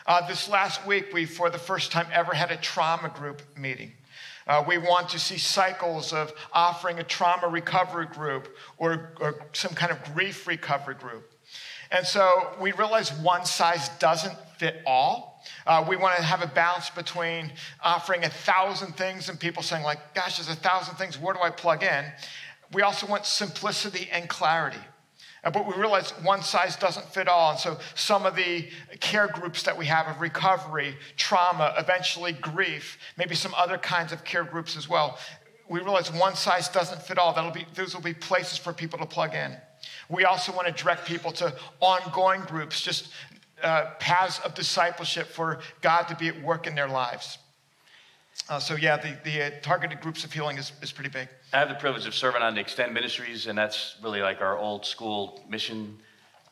Uh, 0.05 0.27
this 0.27 0.47
last 0.47 0.85
week, 0.85 1.13
we, 1.13 1.25
for 1.25 1.49
the 1.49 1.57
first 1.57 1.91
time 1.91 2.07
ever, 2.13 2.33
had 2.33 2.51
a 2.51 2.57
trauma 2.57 3.09
group 3.09 3.41
meeting. 3.57 3.91
Uh, 4.47 4.63
we 4.67 4.77
want 4.77 5.09
to 5.09 5.19
see 5.19 5.37
cycles 5.37 6.13
of 6.13 6.31
offering 6.53 6.99
a 6.99 7.03
trauma 7.03 7.47
recovery 7.47 8.05
group 8.05 8.55
or, 8.77 9.13
or 9.19 9.47
some 9.53 9.73
kind 9.73 9.91
of 9.91 10.03
grief 10.13 10.45
recovery 10.45 10.95
group. 10.95 11.31
And 11.91 12.05
so 12.05 12.53
we 12.59 12.71
realize 12.73 13.11
one 13.13 13.45
size 13.45 13.89
doesn't 13.99 14.35
fit 14.57 14.81
all. 14.85 15.43
Uh, 15.65 15.85
we 15.87 15.95
want 15.95 16.15
to 16.17 16.23
have 16.23 16.41
a 16.41 16.47
balance 16.47 16.89
between 16.89 17.51
offering 17.83 18.23
a 18.23 18.29
thousand 18.29 18.95
things 18.97 19.29
and 19.29 19.39
people 19.39 19.63
saying, 19.63 19.83
like, 19.83 20.13
gosh, 20.13 20.37
there's 20.37 20.49
a 20.49 20.59
thousand 20.59 20.95
things, 20.95 21.19
where 21.19 21.33
do 21.33 21.41
I 21.41 21.49
plug 21.49 21.83
in? 21.83 22.05
We 22.73 22.81
also 22.81 23.07
want 23.07 23.25
simplicity 23.25 24.09
and 24.11 24.27
clarity. 24.27 24.79
Uh, 25.43 25.51
but 25.51 25.67
we 25.67 25.79
realize 25.79 26.09
one 26.23 26.41
size 26.41 26.75
doesn't 26.75 27.05
fit 27.13 27.27
all. 27.27 27.51
And 27.51 27.59
so 27.59 27.77
some 27.93 28.25
of 28.25 28.35
the 28.35 28.67
care 28.99 29.27
groups 29.27 29.61
that 29.63 29.77
we 29.77 29.85
have 29.85 30.07
of 30.07 30.19
recovery, 30.19 30.97
trauma, 31.17 31.75
eventually 31.77 32.33
grief, 32.33 32.97
maybe 33.15 33.35
some 33.35 33.53
other 33.55 33.77
kinds 33.77 34.11
of 34.11 34.23
care 34.23 34.43
groups 34.43 34.75
as 34.75 34.89
well. 34.89 35.19
We 35.69 35.79
realize 35.79 36.11
one 36.11 36.35
size 36.35 36.67
doesn't 36.69 37.01
fit 37.01 37.19
all. 37.19 37.33
That'll 37.33 37.51
be, 37.51 37.65
those 37.75 37.93
will 37.93 38.01
be 38.01 38.13
places 38.13 38.57
for 38.57 38.73
people 38.73 38.97
to 38.99 39.05
plug 39.05 39.35
in. 39.35 39.55
We 40.09 40.25
also 40.25 40.51
want 40.51 40.67
to 40.67 40.83
direct 40.83 41.05
people 41.05 41.31
to 41.33 41.55
ongoing 41.79 42.41
groups, 42.41 42.81
just 42.81 43.11
uh, 43.63 43.91
paths 43.99 44.39
of 44.39 44.53
discipleship 44.53 45.27
for 45.27 45.59
God 45.81 46.03
to 46.03 46.15
be 46.15 46.27
at 46.27 46.41
work 46.41 46.67
in 46.67 46.75
their 46.75 46.87
lives. 46.87 47.37
Uh, 48.49 48.59
so, 48.59 48.75
yeah, 48.75 48.97
the, 48.97 49.17
the 49.23 49.43
uh, 49.43 49.49
targeted 49.61 50.01
groups 50.01 50.23
of 50.25 50.31
healing 50.31 50.57
is, 50.57 50.73
is 50.81 50.91
pretty 50.91 51.09
big. 51.09 51.29
I 51.53 51.59
have 51.59 51.69
the 51.69 51.75
privilege 51.75 52.05
of 52.05 52.13
serving 52.13 52.41
on 52.41 52.53
the 52.53 52.61
Extend 52.61 52.93
Ministries, 52.93 53.47
and 53.47 53.57
that's 53.57 53.95
really 54.03 54.21
like 54.21 54.41
our 54.41 54.57
old 54.57 54.85
school 54.85 55.43
mission 55.49 55.97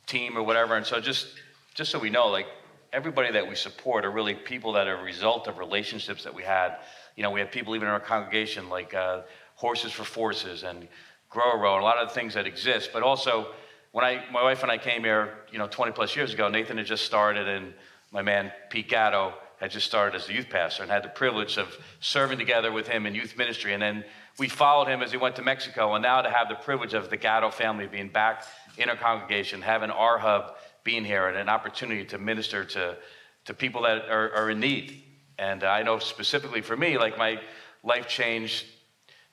team 0.08 0.38
or 0.38 0.44
whatever. 0.44 0.76
And 0.78 0.86
so, 0.86 1.00
just, 1.02 1.28
just 1.74 1.92
so 1.92 2.00
we 2.00 2.10
know, 2.10 2.28
like 2.28 2.48
everybody 2.94 3.32
that 3.32 3.48
we 3.48 3.56
support 3.56 4.06
are 4.06 4.12
really 4.12 4.34
people 4.34 4.72
that 4.74 4.88
are 4.88 4.98
a 4.98 5.04
result 5.04 5.48
of 5.48 5.58
relationships 5.58 6.24
that 6.24 6.34
we 6.34 6.44
had. 6.44 6.78
You 7.16 7.24
know, 7.24 7.32
we 7.32 7.42
have 7.42 7.52
people 7.52 7.76
even 7.76 7.88
in 7.88 7.94
our 7.94 8.00
congregation 8.00 8.70
like 8.70 8.94
uh, 8.94 9.22
Horses 9.56 9.92
for 9.92 10.04
Forces 10.04 10.64
and 10.64 10.88
Grow 11.30 11.60
Row, 11.60 11.74
and 11.74 11.82
a 11.82 11.86
lot 11.86 11.98
of 11.98 12.12
things 12.12 12.34
that 12.36 12.48
exist, 12.48 12.92
but 12.94 13.04
also 13.04 13.48
when 13.94 14.04
I, 14.04 14.26
my 14.32 14.42
wife 14.42 14.64
and 14.64 14.72
I 14.72 14.80
came 14.80 15.04
here, 15.04 15.36
you 15.52 15.60
know, 15.60 15.68
20 15.68 15.92
plus 15.92 16.16
years 16.16 16.34
ago, 16.34 16.50
Nathan 16.50 16.78
had 16.78 16.88
just 16.88 17.06
started, 17.06 17.48
and 17.48 17.76
my 18.12 18.24
man 18.24 18.52
Pete 18.70 18.90
Gatto 18.90 19.36
had 19.60 19.70
just 19.70 19.86
started 19.86 20.16
as 20.20 20.28
a 20.28 20.34
youth 20.34 20.50
pastor, 20.50 20.82
and 20.82 20.92
had 20.92 21.04
the 21.04 21.10
privilege 21.10 21.58
of 21.58 21.78
serving 22.00 22.40
together 22.40 22.72
with 22.72 22.88
him 22.88 23.06
in 23.06 23.14
youth 23.14 23.38
ministry. 23.38 23.72
And 23.72 23.82
then 23.84 24.04
we 24.40 24.50
followed 24.50 24.88
him 24.88 25.04
as 25.04 25.12
he 25.12 25.18
went 25.18 25.36
to 25.36 25.44
Mexico, 25.44 25.94
and 25.94 26.02
now 26.02 26.24
to 26.24 26.30
have 26.30 26.50
the 26.50 26.56
privilege 26.56 26.96
of 26.96 27.12
the 27.12 27.18
Gatto 27.18 27.52
family 27.52 27.86
being 27.86 28.10
back 28.10 28.46
in 28.80 28.90
our 28.90 28.96
congregation, 28.96 29.62
having 29.62 29.92
our 29.92 30.18
hub 30.18 30.56
being 30.84 31.06
here, 31.06 31.28
and 31.28 31.38
an 31.38 31.48
opportunity 31.48 32.04
to 32.06 32.18
minister 32.18 32.66
to, 32.66 32.98
to 33.46 33.54
people 33.54 33.84
that 33.84 34.10
are, 34.10 34.34
are 34.34 34.50
in 34.50 34.60
need. 34.60 35.04
And 35.38 35.64
I 35.64 35.84
know 35.84 36.00
specifically 36.00 36.62
for 36.62 36.76
me, 36.76 36.98
like 36.98 37.16
my 37.16 37.40
life 37.84 38.08
changed 38.08 38.66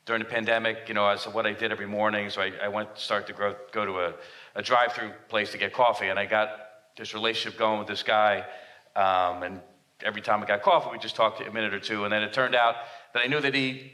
during 0.05 0.23
the 0.23 0.29
pandemic, 0.29 0.89
you 0.89 0.95
know, 0.95 1.07
as 1.07 1.25
what 1.25 1.47
I 1.47 1.53
did 1.53 1.73
every 1.73 1.87
morning. 1.87 2.29
So 2.31 2.43
I, 2.43 2.53
I 2.63 2.69
went 2.69 2.99
start 2.99 3.27
to 3.29 3.33
grow, 3.33 3.55
go 3.73 3.87
to 3.87 4.01
a 4.01 4.15
a 4.55 4.63
drive-through 4.63 5.13
place 5.29 5.53
to 5.53 5.59
get 5.59 5.73
coffee, 5.73 6.09
and 6.09 6.19
I 6.19 6.27
got 6.27 6.51
this 6.97 7.15
relationship 7.15 7.59
going 7.59 7.79
with 7.79 7.89
this 7.89 8.03
guy. 8.03 8.45
Um, 8.97 9.43
and 9.43 9.61
every 10.05 10.23
time 10.23 10.43
I 10.43 10.47
got 10.47 10.63
coffee, 10.63 10.91
we 10.93 10.99
just 10.99 11.17
talked 11.17 11.41
a 11.41 11.51
minute 11.53 11.75
or 11.75 11.81
two, 11.81 12.05
and 12.05 12.13
then 12.13 12.23
it 12.23 12.33
turned 12.33 12.55
out 12.55 12.77
that 13.15 13.23
I 13.25 13.27
knew 13.27 13.41
that 13.41 13.55
he 13.55 13.93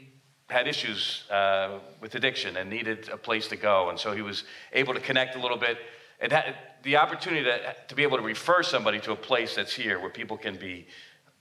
had 0.49 0.67
issues 0.67 1.29
uh, 1.29 1.79
with 2.01 2.15
addiction 2.15 2.57
and 2.57 2.69
needed 2.69 3.09
a 3.09 3.17
place 3.17 3.47
to 3.49 3.55
go, 3.55 3.89
and 3.89 3.99
so 3.99 4.13
he 4.13 4.21
was 4.21 4.43
able 4.73 4.93
to 4.93 4.99
connect 4.99 5.35
a 5.35 5.39
little 5.39 5.57
bit. 5.57 5.77
And 6.19 6.31
had 6.31 6.55
the 6.81 6.95
opportunity 6.95 7.43
to, 7.43 7.75
to 7.89 7.95
be 7.95 8.01
able 8.01 8.17
to 8.17 8.23
refer 8.23 8.63
somebody 8.63 8.99
to 9.01 9.11
a 9.11 9.15
place 9.15 9.53
that's 9.53 9.73
here 9.73 9.99
where 9.99 10.09
people 10.09 10.35
can 10.35 10.55
be 10.55 10.87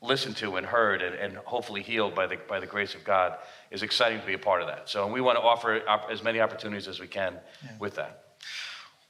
listened 0.03 0.37
to 0.37 0.57
and 0.57 0.67
heard 0.67 1.01
and, 1.01 1.15
and, 1.15 1.37
hopefully 1.39 1.83
healed 1.83 2.15
by 2.15 2.27
the, 2.27 2.37
by 2.49 2.61
the 2.61 2.67
grace 2.67 2.95
of 2.95 3.03
God 3.03 3.39
is 3.71 3.83
exciting 3.83 4.21
to 4.21 4.27
be 4.27 4.35
a 4.35 4.39
part 4.39 4.61
of 4.61 4.69
that. 4.69 4.89
So 4.89 5.07
we 5.07 5.23
want 5.23 5.39
to 5.39 5.43
offer 5.43 5.83
as 6.11 6.23
many 6.23 6.41
opportunities 6.41 6.89
as 6.89 7.01
we 7.01 7.07
can 7.07 7.39
yeah. 7.65 7.71
with 7.79 7.95
that. 7.97 8.26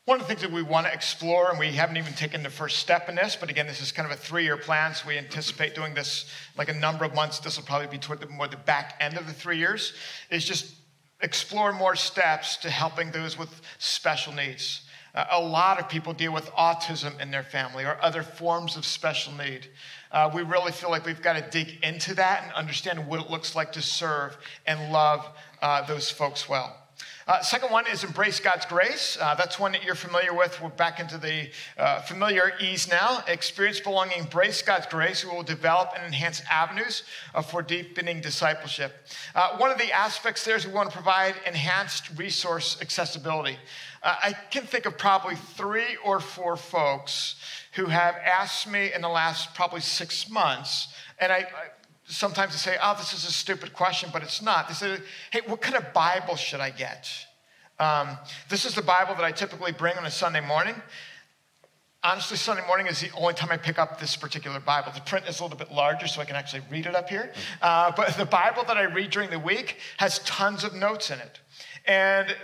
One 0.07 0.21
of 0.21 0.29
the 0.29 0.29
things 0.29 0.42
that 0.42 0.53
we 0.53 0.62
want 0.62 0.87
to 0.87 0.92
explore, 0.92 1.51
and 1.51 1.59
we 1.59 1.73
haven't 1.73 1.97
even 1.97 2.12
taken 2.12 2.45
the 2.45 2.49
first 2.49 2.79
step 2.79 3.09
in 3.09 3.16
this, 3.16 3.35
but 3.35 3.51
again, 3.51 3.66
this 3.66 3.81
is 3.83 3.90
kind 3.90 4.07
of 4.07 4.16
a 4.16 4.21
three 4.21 4.45
year 4.45 4.57
plan, 4.57 4.95
so 4.95 5.09
we 5.09 5.19
anticipate 5.19 5.75
doing 5.75 5.95
this 5.95 6.31
like 6.57 6.69
a 6.69 6.75
number 6.75 7.05
of 7.05 7.12
months. 7.12 7.40
This 7.40 7.57
will 7.57 7.64
probably 7.64 7.88
be 7.88 7.99
toward 7.99 8.21
the 8.21 8.29
more 8.29 8.47
the 8.47 8.57
back 8.57 8.95
end 9.01 9.19
of 9.19 9.27
the 9.27 9.33
three 9.33 9.59
years, 9.59 9.95
is 10.31 10.45
just 10.45 10.77
explore 11.23 11.73
more 11.73 11.97
steps 11.97 12.57
to 12.59 12.71
helping 12.71 13.11
those 13.11 13.37
with 13.37 13.61
special 13.79 14.33
needs. 14.33 14.83
Uh, 15.12 15.25
a 15.33 15.40
lot 15.40 15.81
of 15.81 15.88
people 15.88 16.12
deal 16.12 16.33
with 16.33 16.47
autism 16.53 17.21
in 17.21 17.33
their 17.33 17.42
family 17.42 17.85
or 17.85 17.99
other 18.01 18.23
forms 18.23 18.77
of 18.77 18.85
special 18.85 19.33
need. 19.33 19.66
Uh, 20.12 20.31
we 20.33 20.42
really 20.42 20.71
feel 20.71 20.88
like 20.88 21.05
we've 21.05 21.21
got 21.21 21.35
to 21.35 21.51
dig 21.51 21.83
into 21.83 22.14
that 22.14 22.45
and 22.45 22.53
understand 22.53 23.09
what 23.09 23.21
it 23.21 23.29
looks 23.29 23.57
like 23.57 23.73
to 23.73 23.83
serve 23.83 24.37
and 24.69 24.92
love 24.92 25.27
uh, 25.62 25.85
those 25.85 26.12
folks 26.12 26.49
well. 26.49 26.86
Uh, 27.29 27.43
second 27.43 27.73
one 27.73 27.85
is 27.89 28.05
embrace 28.05 28.39
God's 28.39 28.65
grace. 28.67 29.19
Uh, 29.21 29.35
that's 29.35 29.59
one 29.59 29.73
that 29.73 29.83
you're 29.83 29.97
familiar 29.97 30.33
with. 30.33 30.61
We're 30.62 30.69
back 30.69 31.01
into 31.01 31.19
the 31.19 31.49
uh, 31.77 32.01
familiar 32.03 32.53
ease 32.61 32.89
now. 32.89 33.25
Experience 33.27 33.81
belonging, 33.81 34.21
embrace 34.21 34.62
God's 34.62 34.87
grace. 34.87 35.25
We 35.25 35.33
will 35.33 35.43
develop 35.43 35.91
and 35.97 36.07
enhance 36.07 36.41
avenues 36.49 37.03
uh, 37.35 37.43
for 37.43 37.62
deepening 37.62 38.21
discipleship. 38.21 38.93
Uh, 39.35 39.57
one 39.57 39.73
of 39.73 39.79
the 39.79 39.91
aspects 39.91 40.45
there 40.45 40.55
is 40.55 40.69
we 40.69 40.73
want 40.73 40.89
to 40.89 40.95
provide 40.95 41.35
enhanced 41.45 42.17
resource 42.17 42.79
accessibility. 42.81 43.59
Uh, 44.05 44.15
I 44.23 44.33
can 44.53 44.62
think 44.62 44.87
of 44.87 44.97
probably 44.97 45.35
three 45.35 45.97
or 46.05 46.21
four 46.21 46.57
folks 46.57 47.35
who 47.73 47.87
have 47.87 48.15
asked 48.25 48.69
me 48.71 48.93
in 48.95 49.03
the 49.03 49.09
last 49.09 49.53
probably 49.53 49.81
six 49.81 50.31
months, 50.31 50.95
and 51.19 51.33
I, 51.33 51.39
I 51.39 51.76
sometimes 52.07 52.53
they 52.53 52.59
say, 52.59 52.77
oh, 52.83 52.95
this 52.97 53.12
is 53.12 53.25
a 53.29 53.33
stupid 53.33 53.73
question, 53.73 54.11
but 54.12 54.23
it's 54.23 54.40
not. 54.40 54.69
They 54.69 54.75
say, 54.75 54.99
hey, 55.31 55.40
what 55.47 55.61
kind 55.61 55.77
of 55.77 55.92
Bible 55.92 56.37
should 56.37 56.61
I 56.61 56.71
get? 56.71 57.09
Um, 57.79 58.16
this 58.49 58.64
is 58.64 58.75
the 58.75 58.83
Bible 58.83 59.14
that 59.16 59.25
I 59.25 59.33
typically 59.33 59.73
bring 59.73 59.97
on 59.99 60.07
a 60.07 60.11
Sunday 60.11 60.40
morning. 60.40 60.75
Honestly, 62.03 62.37
Sunday 62.37 62.64
morning 62.66 62.87
is 62.87 63.01
the 63.01 63.11
only 63.16 63.35
time 63.35 63.51
I 63.51 63.57
pick 63.57 63.79
up 63.79 63.99
this 63.99 64.16
particular 64.16 64.61
Bible. 64.61 64.92
The 64.95 65.01
print 65.01 65.27
is 65.29 65.40
a 65.40 65.42
little 65.42 65.59
bit 65.59 65.73
larger, 65.73 66.07
so 66.07 66.21
I 66.21 66.25
can 66.25 66.37
actually 66.37 66.62
read 66.71 66.87
it 66.87 66.95
up 66.95 67.09
here. 67.09 67.33
Uh, 67.61 67.90
but 67.97 68.16
the 68.16 68.25
Bible 68.25 68.62
that 68.69 68.77
I 68.77 68.85
read 68.85 69.11
during 69.11 69.31
the 69.31 69.38
week 69.38 69.79
has 69.97 70.21
tons 70.21 70.62
of 70.62 70.73
notes 70.75 71.11
in 71.11 71.19
it. 71.19 71.40
And 71.87 72.37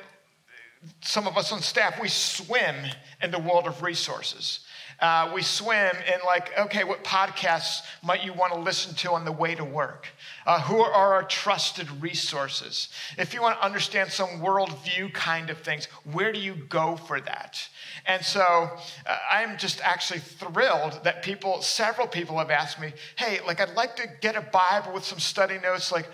some 1.00 1.28
of 1.28 1.36
us 1.36 1.52
on 1.52 1.60
staff, 1.60 2.00
we 2.02 2.08
swim 2.08 2.74
in 3.22 3.30
the 3.30 3.38
world 3.38 3.66
of 3.66 3.82
resources. 3.82 4.66
Uh, 5.02 5.32
we 5.34 5.42
swim 5.42 5.96
in 6.06 6.20
like, 6.24 6.56
okay, 6.56 6.84
what 6.84 7.02
podcasts 7.02 7.80
might 8.04 8.24
you 8.24 8.32
want 8.32 8.52
to 8.52 8.58
listen 8.60 8.94
to 8.94 9.10
on 9.10 9.24
the 9.24 9.32
way 9.32 9.52
to 9.52 9.64
work? 9.64 10.06
Uh, 10.46 10.60
who 10.62 10.80
are 10.80 10.92
our 10.92 11.22
trusted 11.22 11.88
resources? 12.02 12.88
If 13.18 13.34
you 13.34 13.42
want 13.42 13.58
to 13.58 13.64
understand 13.64 14.10
some 14.10 14.40
worldview 14.40 15.12
kind 15.12 15.50
of 15.50 15.58
things, 15.58 15.86
where 16.10 16.32
do 16.32 16.40
you 16.40 16.54
go 16.68 16.96
for 16.96 17.20
that? 17.20 17.68
And 18.06 18.24
so 18.24 18.42
uh, 19.06 19.18
I'm 19.30 19.56
just 19.58 19.80
actually 19.80 20.20
thrilled 20.20 21.00
that 21.04 21.22
people, 21.22 21.62
several 21.62 22.06
people 22.06 22.38
have 22.38 22.50
asked 22.50 22.80
me, 22.80 22.92
hey, 23.16 23.40
like 23.46 23.60
I'd 23.60 23.74
like 23.74 23.96
to 23.96 24.08
get 24.20 24.36
a 24.36 24.40
Bible 24.40 24.92
with 24.92 25.04
some 25.04 25.18
study 25.18 25.58
notes. 25.58 25.92
Like, 25.92 26.06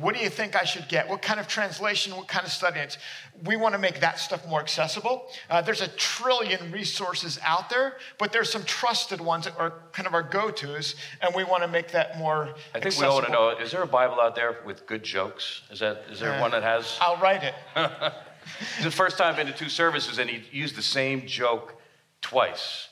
what 0.00 0.14
do 0.14 0.20
you 0.20 0.30
think 0.30 0.56
I 0.56 0.64
should 0.64 0.88
get? 0.88 1.08
What 1.08 1.22
kind 1.22 1.38
of 1.38 1.46
translation? 1.46 2.16
What 2.16 2.28
kind 2.28 2.44
of 2.44 2.52
study 2.52 2.80
notes? 2.80 2.98
We 3.44 3.56
want 3.56 3.74
to 3.74 3.78
make 3.78 4.00
that 4.00 4.18
stuff 4.18 4.46
more 4.48 4.60
accessible. 4.60 5.28
Uh, 5.50 5.62
there's 5.62 5.82
a 5.82 5.88
trillion 5.88 6.72
resources 6.72 7.38
out 7.44 7.68
there, 7.70 7.96
but 8.18 8.32
there's 8.32 8.50
some 8.50 8.64
trusted 8.64 9.20
ones 9.20 9.44
that 9.44 9.58
are 9.58 9.74
kind 9.92 10.06
of 10.06 10.14
our 10.14 10.22
go-tos, 10.22 10.94
and 11.20 11.34
we 11.34 11.44
want 11.44 11.62
to 11.62 11.68
make 11.68 11.92
that 11.92 12.18
more. 12.18 12.48
I 12.74 12.80
think 12.80 12.86
accessible. 12.86 13.02
we 13.02 13.06
all 13.06 13.14
want 13.16 13.26
to 13.26 13.32
know: 13.32 13.48
there 13.76 13.84
a 13.84 13.86
Bible 13.86 14.20
out 14.20 14.34
there 14.34 14.56
with 14.64 14.86
good 14.86 15.02
jokes? 15.02 15.62
Is 15.70 15.80
that 15.80 16.04
is 16.10 16.18
there 16.18 16.40
one 16.40 16.50
that 16.52 16.62
uh, 16.62 16.78
has? 16.78 16.96
I'll 17.00 17.18
write 17.18 17.42
it. 17.42 17.54
the 18.82 18.90
first 18.90 19.18
time 19.18 19.30
I've 19.30 19.36
been 19.36 19.46
to 19.48 19.52
two 19.52 19.68
services, 19.68 20.18
and 20.18 20.30
he 20.30 20.42
used 20.56 20.76
the 20.76 20.82
same 20.82 21.26
joke 21.26 21.78
twice. 22.22 22.88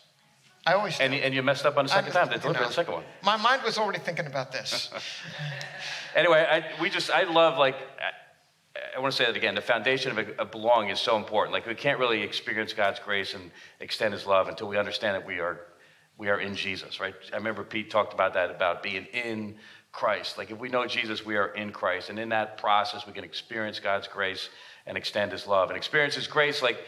I 0.66 0.74
always 0.74 0.98
and, 1.00 1.14
and 1.14 1.34
you 1.34 1.42
messed 1.42 1.64
up 1.64 1.76
on 1.78 1.86
the 1.86 1.90
second 1.90 2.12
time. 2.12 2.28
They 2.28 2.34
You 2.34 2.40
delivered 2.40 2.60
know, 2.60 2.68
the 2.68 2.74
second 2.74 2.94
one. 2.94 3.04
My 3.22 3.36
mind 3.36 3.62
was 3.62 3.78
already 3.78 3.98
thinking 3.98 4.26
about 4.26 4.52
this. 4.52 4.90
Anyway, 6.16 6.46
I, 6.48 6.80
we 6.80 6.90
just 6.90 7.10
I 7.10 7.24
love 7.24 7.58
like 7.58 7.74
I, 7.74 8.96
I 8.96 9.00
want 9.00 9.10
to 9.12 9.16
say 9.16 9.24
that 9.24 9.34
again. 9.34 9.56
The 9.56 9.60
foundation 9.60 10.16
of, 10.16 10.28
a 10.38 10.44
belonging 10.44 10.90
is 10.90 11.00
so 11.00 11.16
important. 11.16 11.52
Like 11.52 11.66
we 11.66 11.74
can't 11.74 11.98
really 11.98 12.22
experience 12.22 12.72
God's 12.72 13.00
grace 13.00 13.34
and 13.34 13.50
extend 13.80 14.14
His 14.14 14.24
love 14.24 14.46
until 14.46 14.68
we 14.68 14.78
understand 14.78 15.16
that 15.16 15.26
we 15.26 15.40
are 15.40 15.62
we 16.16 16.28
are 16.28 16.38
in 16.38 16.54
Jesus, 16.54 17.00
right? 17.00 17.14
I 17.32 17.36
remember 17.36 17.64
Pete 17.64 17.90
talked 17.90 18.14
about 18.14 18.34
that 18.34 18.48
about 18.52 18.84
being 18.84 19.06
in 19.06 19.56
Christ. 19.94 20.36
Like 20.36 20.50
if 20.50 20.58
we 20.58 20.68
know 20.68 20.86
Jesus, 20.86 21.24
we 21.24 21.36
are 21.36 21.48
in 21.54 21.70
Christ, 21.70 22.10
and 22.10 22.18
in 22.18 22.28
that 22.30 22.58
process, 22.58 23.06
we 23.06 23.12
can 23.12 23.24
experience 23.24 23.78
God's 23.78 24.08
grace 24.08 24.50
and 24.86 24.98
extend 24.98 25.32
His 25.32 25.46
love. 25.46 25.70
And 25.70 25.76
experience 25.76 26.16
His 26.16 26.26
grace, 26.26 26.62
like 26.62 26.78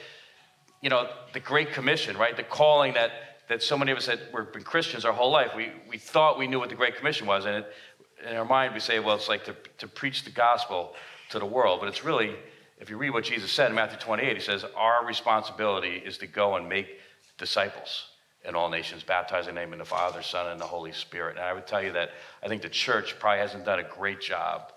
you 0.83 0.91
know 0.91 1.09
the 1.33 1.41
Great 1.41 1.73
Commission, 1.73 2.17
right? 2.19 2.37
The 2.37 2.43
calling 2.43 2.95
that 2.95 3.13
that 3.49 3.63
so 3.63 3.79
many 3.79 3.93
of 3.93 3.99
us 3.99 4.07
that 4.07 4.19
we've 4.35 4.53
been 4.53 4.65
Christians 4.65 5.05
our 5.05 5.13
whole 5.13 5.31
life, 5.31 5.53
we 5.57 5.71
we 5.89 5.99
thought 5.99 6.37
we 6.37 6.49
knew 6.49 6.59
what 6.59 6.69
the 6.69 6.75
Great 6.75 6.97
Commission 6.97 7.27
was, 7.27 7.45
and 7.47 7.57
it, 7.57 7.73
in 8.29 8.37
our 8.37 8.45
mind 8.45 8.75
we 8.75 8.81
say, 8.81 8.99
well, 8.99 9.15
it's 9.15 9.29
like 9.29 9.45
to 9.45 9.55
to 9.79 9.87
preach 9.87 10.25
the 10.25 10.31
gospel 10.31 10.95
to 11.31 11.39
the 11.39 11.47
world, 11.47 11.79
but 11.81 11.89
it's 11.89 12.05
really 12.05 12.35
if 12.79 12.91
you 12.91 12.99
read 12.99 13.11
what 13.11 13.25
Jesus 13.25 13.51
said 13.53 13.71
in 13.71 13.75
Matthew 13.75 13.99
28, 13.99 14.37
he 14.37 14.43
says, 14.43 14.63
Our 14.77 15.07
responsibility 15.07 15.97
is 16.05 16.19
to 16.19 16.27
go 16.27 16.57
and 16.57 16.69
make 16.69 16.89
disciples 17.39 18.09
in 18.47 18.55
all 18.55 18.71
nations, 18.71 19.03
baptizing 19.03 19.55
them 19.55 19.73
in 19.73 19.79
the 19.79 19.85
Father, 19.85 20.23
Son, 20.23 20.51
and 20.51 20.61
the 20.61 20.67
Holy 20.67 20.93
Spirit. 20.93 21.37
And 21.37 21.45
I 21.45 21.53
would 21.53 21.67
tell 21.67 21.83
you 21.83 21.93
that 21.93 22.11
I 22.43 22.49
think 22.49 22.63
the 22.63 22.69
church 22.69 23.19
probably 23.19 23.41
hasn't 23.41 23.65
done 23.65 23.81
a 23.81 23.85
great 23.85 24.21
job 24.21 24.73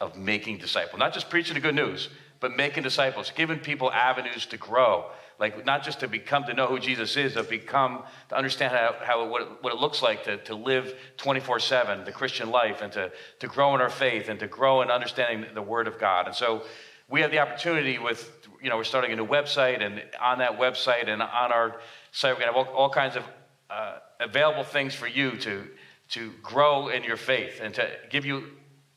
of 0.00 0.16
making 0.16 0.58
disciples, 0.58 0.98
not 0.98 1.14
just 1.14 1.30
preaching 1.30 1.54
the 1.54 1.60
good 1.60 1.74
news, 1.74 2.08
but 2.40 2.56
making 2.56 2.82
disciples, 2.82 3.32
giving 3.34 3.60
people 3.60 3.92
avenues 3.92 4.46
to 4.46 4.56
grow. 4.56 5.06
Like 5.38 5.64
not 5.64 5.84
just 5.84 6.00
to 6.00 6.08
become 6.08 6.44
to 6.44 6.54
know 6.54 6.66
who 6.66 6.78
Jesus 6.78 7.16
is, 7.16 7.34
but 7.34 7.48
become 7.48 8.02
to 8.28 8.36
understand 8.36 8.72
how, 8.72 8.94
how 9.00 9.26
what, 9.28 9.42
it, 9.42 9.48
what 9.60 9.72
it 9.72 9.78
looks 9.78 10.02
like 10.02 10.24
to, 10.24 10.36
to 10.38 10.54
live 10.54 10.94
24-7, 11.18 12.04
the 12.04 12.12
Christian 12.12 12.50
life, 12.50 12.82
and 12.82 12.92
to, 12.92 13.12
to 13.38 13.46
grow 13.46 13.74
in 13.74 13.80
our 13.80 13.90
faith 13.90 14.28
and 14.28 14.38
to 14.40 14.46
grow 14.46 14.82
in 14.82 14.90
understanding 14.90 15.52
the 15.54 15.62
Word 15.62 15.86
of 15.86 15.98
God. 15.98 16.26
And 16.26 16.34
so 16.34 16.64
we 17.08 17.20
have 17.20 17.30
the 17.30 17.38
opportunity 17.38 17.98
with, 17.98 18.41
you 18.62 18.70
know, 18.70 18.76
we're 18.76 18.84
starting 18.84 19.12
a 19.12 19.16
new 19.16 19.26
website, 19.26 19.82
and 19.82 20.02
on 20.20 20.38
that 20.38 20.58
website 20.58 21.08
and 21.08 21.20
on 21.20 21.52
our 21.52 21.80
site, 22.12 22.32
we're 22.34 22.40
going 22.40 22.52
to 22.52 22.58
have 22.58 22.68
all, 22.68 22.74
all 22.74 22.90
kinds 22.90 23.16
of 23.16 23.24
uh, 23.68 23.98
available 24.20 24.62
things 24.62 24.94
for 24.94 25.08
you 25.08 25.36
to, 25.38 25.66
to 26.10 26.32
grow 26.42 26.88
in 26.88 27.02
your 27.02 27.16
faith 27.16 27.60
and 27.60 27.74
to 27.74 27.90
give 28.08 28.24
you 28.24 28.44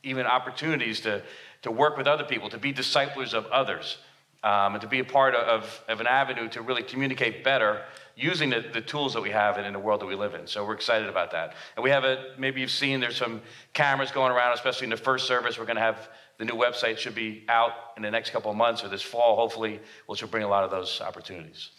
even 0.02 0.24
opportunities 0.24 1.00
to, 1.00 1.22
to 1.62 1.70
work 1.70 1.96
with 1.96 2.06
other 2.06 2.24
people, 2.24 2.48
to 2.48 2.58
be 2.58 2.70
disciples 2.70 3.34
of 3.34 3.46
others, 3.46 3.98
um, 4.46 4.74
and 4.74 4.80
to 4.80 4.86
be 4.86 5.00
a 5.00 5.04
part 5.04 5.34
of, 5.34 5.82
of 5.88 6.00
an 6.00 6.06
avenue 6.06 6.48
to 6.48 6.62
really 6.62 6.84
communicate 6.84 7.42
better 7.42 7.82
using 8.14 8.48
the, 8.48 8.64
the 8.72 8.80
tools 8.80 9.12
that 9.14 9.20
we 9.20 9.30
have 9.30 9.58
in, 9.58 9.72
the 9.72 9.78
world 9.78 10.00
that 10.00 10.06
we 10.06 10.14
live 10.14 10.34
in. 10.34 10.46
So 10.46 10.64
we're 10.64 10.74
excited 10.74 11.08
about 11.08 11.32
that. 11.32 11.54
And 11.74 11.82
we 11.82 11.90
have 11.90 12.04
a, 12.04 12.32
maybe 12.38 12.60
you've 12.60 12.70
seen 12.70 13.00
there's 13.00 13.16
some 13.16 13.42
cameras 13.72 14.12
going 14.12 14.30
around, 14.30 14.54
especially 14.54 14.84
in 14.84 14.90
the 14.90 14.96
first 14.96 15.26
service. 15.26 15.58
We're 15.58 15.64
going 15.64 15.76
to 15.76 15.82
have 15.82 16.08
the 16.38 16.44
new 16.44 16.54
website 16.54 16.96
should 16.96 17.16
be 17.16 17.44
out 17.48 17.72
in 17.96 18.04
the 18.04 18.10
next 18.10 18.30
couple 18.30 18.52
of 18.52 18.56
months 18.56 18.84
or 18.84 18.88
this 18.88 19.02
fall, 19.02 19.34
hopefully, 19.34 19.80
which 20.06 20.22
will 20.22 20.28
bring 20.28 20.44
a 20.44 20.48
lot 20.48 20.62
of 20.62 20.70
those 20.70 21.00
opportunities. 21.00 21.70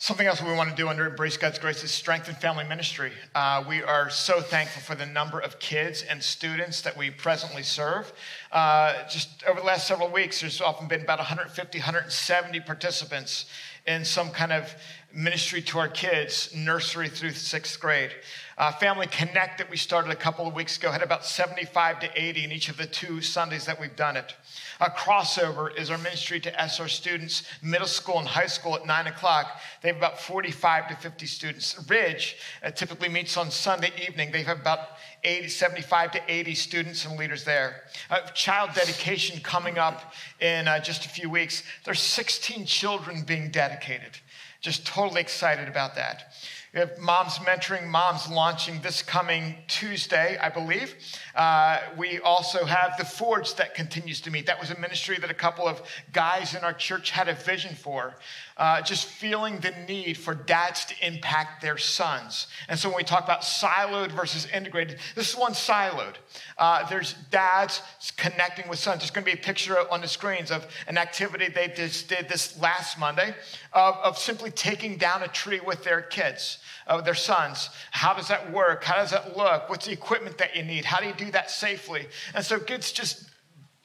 Something 0.00 0.28
else 0.28 0.40
we 0.40 0.52
want 0.52 0.70
to 0.70 0.76
do 0.76 0.88
under 0.88 1.08
Embrace 1.08 1.36
God's 1.36 1.58
Grace 1.58 1.82
is 1.82 1.90
strengthen 1.90 2.36
family 2.36 2.62
ministry. 2.62 3.10
Uh, 3.34 3.64
we 3.68 3.82
are 3.82 4.08
so 4.08 4.40
thankful 4.40 4.80
for 4.80 4.94
the 4.94 5.04
number 5.04 5.40
of 5.40 5.58
kids 5.58 6.02
and 6.02 6.22
students 6.22 6.82
that 6.82 6.96
we 6.96 7.10
presently 7.10 7.64
serve. 7.64 8.12
Uh, 8.52 9.08
just 9.08 9.42
over 9.48 9.58
the 9.58 9.66
last 9.66 9.88
several 9.88 10.08
weeks, 10.08 10.40
there's 10.40 10.60
often 10.60 10.86
been 10.86 11.00
about 11.00 11.18
150, 11.18 11.78
170 11.78 12.60
participants 12.60 13.46
in 13.88 14.04
some 14.04 14.30
kind 14.30 14.52
of 14.52 14.72
ministry 15.12 15.62
to 15.62 15.78
our 15.78 15.88
kids, 15.88 16.54
nursery 16.54 17.08
through 17.08 17.30
sixth 17.30 17.80
grade. 17.80 18.10
Uh, 18.58 18.72
Family 18.72 19.06
Connect 19.06 19.58
that 19.58 19.70
we 19.70 19.76
started 19.76 20.10
a 20.10 20.16
couple 20.16 20.46
of 20.46 20.52
weeks 20.52 20.76
ago 20.76 20.90
had 20.90 21.02
about 21.02 21.24
75 21.24 22.00
to 22.00 22.10
80 22.14 22.44
in 22.44 22.52
each 22.52 22.68
of 22.68 22.76
the 22.76 22.86
two 22.86 23.20
Sundays 23.20 23.64
that 23.66 23.80
we've 23.80 23.96
done 23.96 24.16
it. 24.16 24.34
A 24.80 24.90
crossover 24.90 25.74
is 25.78 25.90
our 25.90 25.98
ministry 25.98 26.40
to 26.40 26.62
SR 26.62 26.88
students, 26.88 27.44
middle 27.62 27.86
school 27.86 28.18
and 28.18 28.28
high 28.28 28.46
school 28.46 28.74
at 28.74 28.86
9 28.86 29.06
o'clock. 29.06 29.60
They 29.80 29.88
have 29.88 29.96
about 29.96 30.20
45 30.20 30.88
to 30.88 30.96
50 30.96 31.26
students. 31.26 31.84
Ridge 31.88 32.36
uh, 32.62 32.70
typically 32.70 33.08
meets 33.08 33.36
on 33.36 33.50
Sunday 33.50 33.92
evening. 34.06 34.30
They 34.30 34.42
have 34.42 34.60
about 34.60 34.80
80, 35.24 35.48
75 35.48 36.12
to 36.12 36.20
80 36.28 36.54
students 36.54 37.04
and 37.06 37.18
leaders 37.18 37.44
there. 37.44 37.82
Uh, 38.10 38.20
child 38.34 38.70
dedication 38.74 39.40
coming 39.40 39.78
up 39.78 40.12
in 40.40 40.68
uh, 40.68 40.80
just 40.80 41.06
a 41.06 41.08
few 41.08 41.30
weeks. 41.30 41.62
There's 41.84 42.00
16 42.00 42.66
children 42.66 43.22
being 43.22 43.50
dedicated. 43.50 44.18
Just 44.60 44.86
totally 44.86 45.20
excited 45.20 45.68
about 45.68 45.94
that. 45.94 46.32
We 46.74 46.80
have 46.80 46.98
Moms 46.98 47.38
Mentoring 47.38 47.86
Moms 47.86 48.28
launching 48.28 48.82
this 48.82 49.02
coming 49.02 49.54
Tuesday, 49.68 50.36
I 50.36 50.50
believe. 50.50 50.96
Uh, 51.34 51.78
we 51.96 52.18
also 52.20 52.66
have 52.66 52.98
The 52.98 53.06
Forge 53.06 53.54
that 53.54 53.74
continues 53.74 54.20
to 54.22 54.30
meet. 54.30 54.46
That 54.46 54.60
was 54.60 54.70
a 54.70 54.78
ministry 54.78 55.16
that 55.18 55.30
a 55.30 55.34
couple 55.34 55.66
of 55.66 55.80
guys 56.12 56.54
in 56.54 56.64
our 56.64 56.74
church 56.74 57.10
had 57.10 57.28
a 57.28 57.34
vision 57.34 57.74
for. 57.74 58.16
Uh, 58.58 58.82
just 58.82 59.06
feeling 59.06 59.60
the 59.60 59.72
need 59.86 60.18
for 60.18 60.34
dads 60.34 60.84
to 60.84 61.06
impact 61.06 61.62
their 61.62 61.78
sons. 61.78 62.48
And 62.68 62.76
so 62.76 62.88
when 62.88 62.96
we 62.96 63.04
talk 63.04 63.22
about 63.22 63.42
siloed 63.42 64.10
versus 64.10 64.48
integrated, 64.52 64.98
this 65.14 65.30
is 65.30 65.36
one 65.36 65.52
siloed. 65.52 66.16
Uh, 66.58 66.88
there's 66.88 67.14
dads 67.30 67.82
connecting 68.16 68.68
with 68.68 68.80
sons. 68.80 68.98
There's 68.98 69.12
going 69.12 69.24
to 69.24 69.32
be 69.32 69.38
a 69.38 69.40
picture 69.40 69.78
on 69.92 70.00
the 70.00 70.08
screens 70.08 70.50
of 70.50 70.66
an 70.88 70.98
activity 70.98 71.48
they 71.48 71.68
just 71.68 72.08
did 72.08 72.28
this 72.28 72.60
last 72.60 72.98
Monday 72.98 73.32
of, 73.72 73.94
of 74.02 74.18
simply 74.18 74.50
taking 74.50 74.96
down 74.96 75.22
a 75.22 75.28
tree 75.28 75.60
with 75.60 75.84
their 75.84 76.00
kids, 76.00 76.58
uh, 76.88 77.00
their 77.00 77.14
sons. 77.14 77.70
How 77.92 78.12
does 78.12 78.26
that 78.26 78.52
work? 78.52 78.82
How 78.82 78.96
does 78.96 79.12
that 79.12 79.36
look? 79.36 79.70
What's 79.70 79.86
the 79.86 79.92
equipment 79.92 80.36
that 80.38 80.56
you 80.56 80.64
need? 80.64 80.84
How 80.84 80.98
do 80.98 81.06
you 81.06 81.14
do 81.14 81.30
that 81.30 81.50
safely? 81.50 82.08
And 82.34 82.44
so 82.44 82.58
kids 82.58 82.90
just 82.90 83.27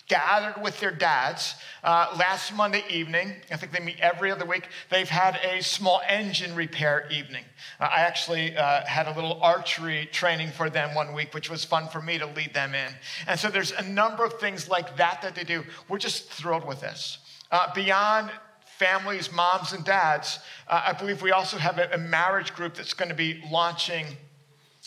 gathered 0.07 0.61
with 0.61 0.79
their 0.79 0.91
dads 0.91 1.55
uh, 1.83 2.15
last 2.17 2.53
Monday 2.53 2.83
evening. 2.89 3.33
I 3.51 3.57
think 3.57 3.71
they 3.71 3.79
meet 3.79 3.99
every 3.99 4.31
other 4.31 4.45
week. 4.45 4.67
They've 4.89 5.09
had 5.09 5.39
a 5.43 5.61
small 5.61 6.01
engine 6.07 6.55
repair 6.55 7.07
evening. 7.09 7.45
Uh, 7.79 7.85
I 7.85 8.01
actually 8.01 8.55
uh, 8.55 8.85
had 8.85 9.07
a 9.07 9.13
little 9.13 9.41
archery 9.41 10.07
training 10.11 10.51
for 10.51 10.69
them 10.69 10.93
one 10.93 11.13
week, 11.13 11.33
which 11.33 11.49
was 11.49 11.63
fun 11.63 11.87
for 11.87 12.01
me 12.01 12.17
to 12.17 12.25
lead 12.25 12.53
them 12.53 12.73
in. 12.75 12.93
And 13.27 13.39
so 13.39 13.49
there's 13.49 13.71
a 13.71 13.83
number 13.83 14.25
of 14.25 14.33
things 14.39 14.69
like 14.69 14.97
that 14.97 15.21
that 15.21 15.35
they 15.35 15.43
do. 15.43 15.63
We're 15.87 15.99
just 15.99 16.29
thrilled 16.29 16.65
with 16.65 16.81
this. 16.81 17.19
Uh, 17.51 17.73
beyond 17.73 18.31
families, 18.65 19.31
moms, 19.31 19.73
and 19.73 19.85
dads, 19.85 20.39
uh, 20.67 20.83
I 20.87 20.93
believe 20.93 21.21
we 21.21 21.31
also 21.31 21.57
have 21.57 21.77
a, 21.77 21.89
a 21.93 21.97
marriage 21.97 22.53
group 22.53 22.75
that's 22.75 22.93
going 22.93 23.09
to 23.09 23.15
be 23.15 23.41
launching. 23.49 24.05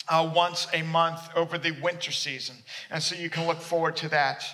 Uh, 0.09 0.31
once 0.33 0.67
a 0.73 0.83
month 0.83 1.27
over 1.35 1.57
the 1.57 1.71
winter 1.81 2.13
season. 2.13 2.55
And 2.91 3.03
so 3.03 3.13
you 3.15 3.29
can 3.29 3.45
look 3.45 3.59
forward 3.59 3.97
to 3.97 4.09
that. 4.09 4.45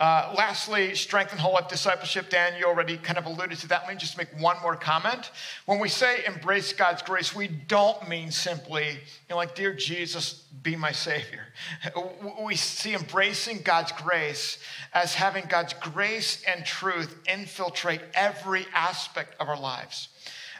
Uh, 0.00 0.32
lastly, 0.34 0.94
strength 0.94 1.30
and 1.30 1.38
whole 1.38 1.52
life 1.52 1.68
discipleship. 1.68 2.30
Dan, 2.30 2.58
you 2.58 2.64
already 2.64 2.96
kind 2.96 3.18
of 3.18 3.26
alluded 3.26 3.58
to 3.58 3.68
that. 3.68 3.82
Let 3.82 3.92
me 3.92 3.98
just 3.98 4.16
make 4.16 4.28
one 4.40 4.56
more 4.62 4.74
comment. 4.74 5.30
When 5.66 5.78
we 5.78 5.90
say 5.90 6.24
embrace 6.24 6.72
God's 6.72 7.02
grace, 7.02 7.34
we 7.34 7.48
don't 7.48 8.08
mean 8.08 8.30
simply, 8.30 8.86
you 8.86 8.96
know, 9.28 9.36
like, 9.36 9.54
dear 9.54 9.74
Jesus, 9.74 10.44
be 10.62 10.74
my 10.74 10.90
Savior. 10.90 11.48
We 12.42 12.56
see 12.56 12.94
embracing 12.94 13.60
God's 13.62 13.92
grace 13.92 14.58
as 14.94 15.14
having 15.14 15.44
God's 15.48 15.74
grace 15.74 16.42
and 16.48 16.64
truth 16.64 17.14
infiltrate 17.28 18.00
every 18.14 18.66
aspect 18.72 19.36
of 19.38 19.48
our 19.48 19.60
lives. 19.60 20.08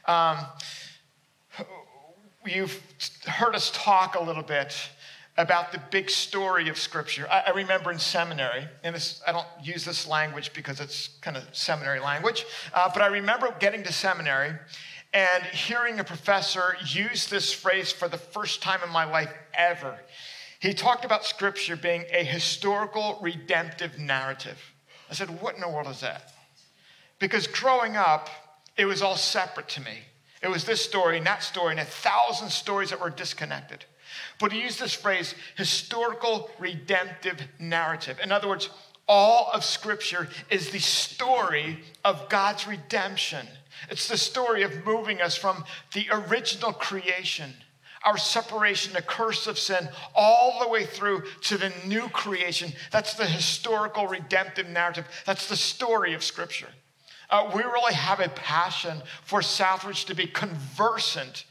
Um, 0.04 0.36
you've 2.44 2.78
heard 3.26 3.54
us 3.54 3.70
talk 3.74 4.16
a 4.16 4.22
little 4.22 4.42
bit 4.42 4.76
about 5.40 5.72
the 5.72 5.80
big 5.90 6.10
story 6.10 6.68
of 6.68 6.78
Scripture. 6.78 7.26
I, 7.30 7.44
I, 7.46 7.50
remember 7.50 7.90
in 7.90 7.98
seminary, 7.98 8.68
and 8.84 8.94
this, 8.94 9.22
I 9.26 9.32
don't 9.32 9.46
use 9.62 9.86
this 9.86 10.06
language 10.06 10.52
because 10.52 10.80
it's 10.80 11.08
kind 11.22 11.34
of 11.34 11.44
seminary 11.52 11.98
language, 11.98 12.44
uh, 12.74 12.90
but 12.92 13.02
I 13.02 13.06
remember 13.06 13.54
getting 13.58 13.82
to 13.84 13.92
seminary 13.92 14.52
and 15.14 15.42
hearing 15.44 15.98
a 15.98 16.04
professor 16.04 16.76
use 16.86 17.26
this 17.26 17.52
phrase 17.52 17.90
for 17.90 18.06
the 18.06 18.18
first 18.18 18.62
time 18.62 18.80
in 18.84 18.92
my 18.92 19.04
life 19.04 19.32
ever. 19.54 19.98
He 20.60 20.74
talked 20.74 21.06
about 21.06 21.24
Scripture 21.24 21.74
being 21.74 22.04
a 22.12 22.22
historical 22.22 23.18
redemptive 23.22 23.98
narrative. 23.98 24.60
I 25.10 25.14
said, 25.14 25.40
What 25.40 25.54
in 25.54 25.62
the 25.62 25.68
world 25.68 25.88
is 25.88 26.00
that? 26.00 26.34
Because 27.18 27.46
growing 27.46 27.96
up, 27.96 28.28
it 28.76 28.84
was 28.84 29.00
all 29.00 29.16
separate 29.16 29.70
to 29.70 29.80
me. 29.80 30.00
It 30.42 30.48
was 30.48 30.64
this 30.64 30.84
story 30.84 31.16
and 31.16 31.26
that 31.26 31.42
story 31.42 31.70
and 31.70 31.80
a 31.80 31.84
thousand 31.84 32.50
stories 32.50 32.90
that 32.90 33.00
were 33.00 33.10
disconnected. 33.10 33.86
But 34.40 34.52
he 34.52 34.62
used 34.62 34.80
this 34.80 34.94
phrase, 34.94 35.34
historical 35.56 36.50
redemptive 36.58 37.36
narrative. 37.58 38.18
In 38.24 38.32
other 38.32 38.48
words, 38.48 38.70
all 39.06 39.50
of 39.52 39.64
Scripture 39.64 40.28
is 40.48 40.70
the 40.70 40.78
story 40.78 41.80
of 42.04 42.28
God's 42.30 42.66
redemption. 42.66 43.46
It's 43.90 44.08
the 44.08 44.16
story 44.16 44.62
of 44.62 44.86
moving 44.86 45.20
us 45.20 45.36
from 45.36 45.64
the 45.92 46.06
original 46.10 46.72
creation, 46.72 47.52
our 48.02 48.16
separation, 48.16 48.94
the 48.94 49.02
curse 49.02 49.46
of 49.46 49.58
sin, 49.58 49.88
all 50.14 50.60
the 50.60 50.68
way 50.68 50.86
through 50.86 51.24
to 51.42 51.58
the 51.58 51.72
new 51.84 52.08
creation. 52.08 52.72
That's 52.90 53.14
the 53.14 53.26
historical 53.26 54.06
redemptive 54.06 54.68
narrative. 54.68 55.06
That's 55.26 55.48
the 55.48 55.56
story 55.56 56.14
of 56.14 56.24
Scripture. 56.24 56.68
Uh, 57.28 57.50
we 57.54 57.62
really 57.62 57.94
have 57.94 58.20
a 58.20 58.28
passion 58.30 59.02
for 59.22 59.40
Southridge 59.40 60.06
to 60.06 60.14
be 60.14 60.26
conversant 60.26 61.44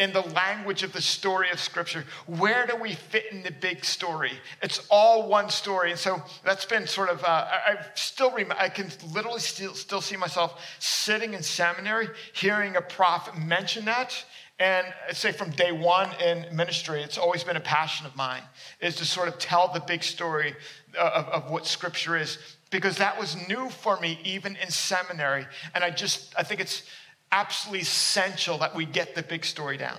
in 0.00 0.14
the 0.14 0.22
language 0.22 0.82
of 0.82 0.92
the 0.92 1.00
story 1.00 1.50
of 1.50 1.60
Scripture. 1.60 2.04
Where 2.26 2.66
do 2.66 2.74
we 2.74 2.94
fit 2.94 3.26
in 3.30 3.42
the 3.42 3.52
big 3.52 3.84
story? 3.84 4.32
It's 4.62 4.80
all 4.90 5.28
one 5.28 5.50
story. 5.50 5.90
And 5.90 6.00
so 6.00 6.22
that's 6.42 6.64
been 6.64 6.86
sort 6.86 7.10
of, 7.10 7.22
uh, 7.22 7.26
I, 7.26 7.76
still 7.94 8.30
remember, 8.30 8.56
I 8.58 8.70
can 8.70 8.88
literally 9.12 9.40
still, 9.40 9.74
still 9.74 10.00
see 10.00 10.16
myself 10.16 10.64
sitting 10.78 11.34
in 11.34 11.42
seminary, 11.42 12.08
hearing 12.32 12.76
a 12.76 12.80
prophet 12.80 13.36
mention 13.36 13.84
that. 13.84 14.24
And 14.58 14.86
I'd 15.06 15.16
say 15.16 15.32
from 15.32 15.50
day 15.50 15.70
one 15.70 16.08
in 16.14 16.46
ministry, 16.56 17.02
it's 17.02 17.18
always 17.18 17.44
been 17.44 17.56
a 17.56 17.60
passion 17.60 18.06
of 18.06 18.16
mine, 18.16 18.42
is 18.80 18.96
to 18.96 19.04
sort 19.04 19.28
of 19.28 19.38
tell 19.38 19.70
the 19.72 19.80
big 19.80 20.02
story 20.02 20.54
of, 20.98 21.26
of 21.26 21.50
what 21.50 21.66
Scripture 21.66 22.16
is. 22.16 22.38
Because 22.70 22.96
that 22.98 23.18
was 23.18 23.36
new 23.48 23.68
for 23.68 23.98
me 24.00 24.18
even 24.24 24.56
in 24.56 24.70
seminary. 24.70 25.46
And 25.74 25.84
I 25.84 25.90
just, 25.90 26.32
I 26.38 26.42
think 26.42 26.60
it's, 26.60 26.84
absolutely 27.32 27.80
essential 27.80 28.58
that 28.58 28.74
we 28.74 28.84
get 28.84 29.14
the 29.14 29.22
big 29.22 29.44
story 29.44 29.76
down. 29.76 29.98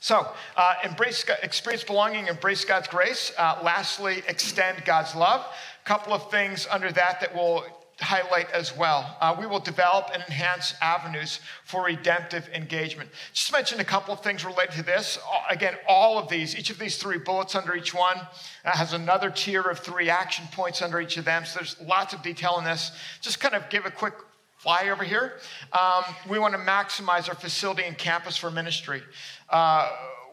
So, 0.00 0.26
uh, 0.56 0.74
embrace, 0.82 1.24
experience 1.42 1.84
belonging, 1.84 2.26
embrace 2.26 2.64
God's 2.64 2.88
grace. 2.88 3.30
Uh, 3.38 3.60
lastly, 3.62 4.22
extend 4.26 4.84
God's 4.84 5.14
love. 5.14 5.46
A 5.84 5.88
couple 5.88 6.12
of 6.12 6.28
things 6.28 6.66
under 6.70 6.90
that 6.90 7.20
that 7.20 7.32
we'll 7.32 7.64
highlight 8.00 8.50
as 8.50 8.76
well. 8.76 9.16
Uh, 9.20 9.36
we 9.38 9.46
will 9.46 9.60
develop 9.60 10.10
and 10.12 10.22
enhance 10.24 10.74
avenues 10.82 11.38
for 11.64 11.84
redemptive 11.84 12.48
engagement. 12.52 13.10
Just 13.32 13.52
mention 13.52 13.78
a 13.78 13.84
couple 13.84 14.12
of 14.12 14.20
things 14.20 14.44
related 14.44 14.72
to 14.72 14.82
this. 14.82 15.18
Again, 15.48 15.74
all 15.88 16.18
of 16.18 16.28
these, 16.28 16.56
each 16.56 16.70
of 16.70 16.80
these 16.80 16.96
three 16.96 17.18
bullets 17.18 17.54
under 17.54 17.76
each 17.76 17.94
one 17.94 18.18
uh, 18.64 18.70
has 18.72 18.92
another 18.92 19.30
tier 19.30 19.62
of 19.62 19.78
three 19.78 20.10
action 20.10 20.46
points 20.52 20.82
under 20.82 21.00
each 21.00 21.16
of 21.16 21.24
them. 21.24 21.44
So 21.44 21.60
there's 21.60 21.80
lots 21.80 22.12
of 22.12 22.22
detail 22.22 22.58
in 22.58 22.64
this. 22.64 22.90
Just 23.20 23.38
kind 23.38 23.54
of 23.54 23.68
give 23.70 23.86
a 23.86 23.90
quick 23.90 24.14
fly 24.62 24.90
over 24.90 25.02
here. 25.02 25.40
Um, 25.72 26.04
we 26.28 26.38
want 26.38 26.54
to 26.54 26.60
maximize 26.60 27.28
our 27.28 27.34
facility 27.34 27.82
and 27.82 27.98
campus 27.98 28.36
for 28.36 28.48
ministry. 28.48 29.02
Uh, 29.50 29.90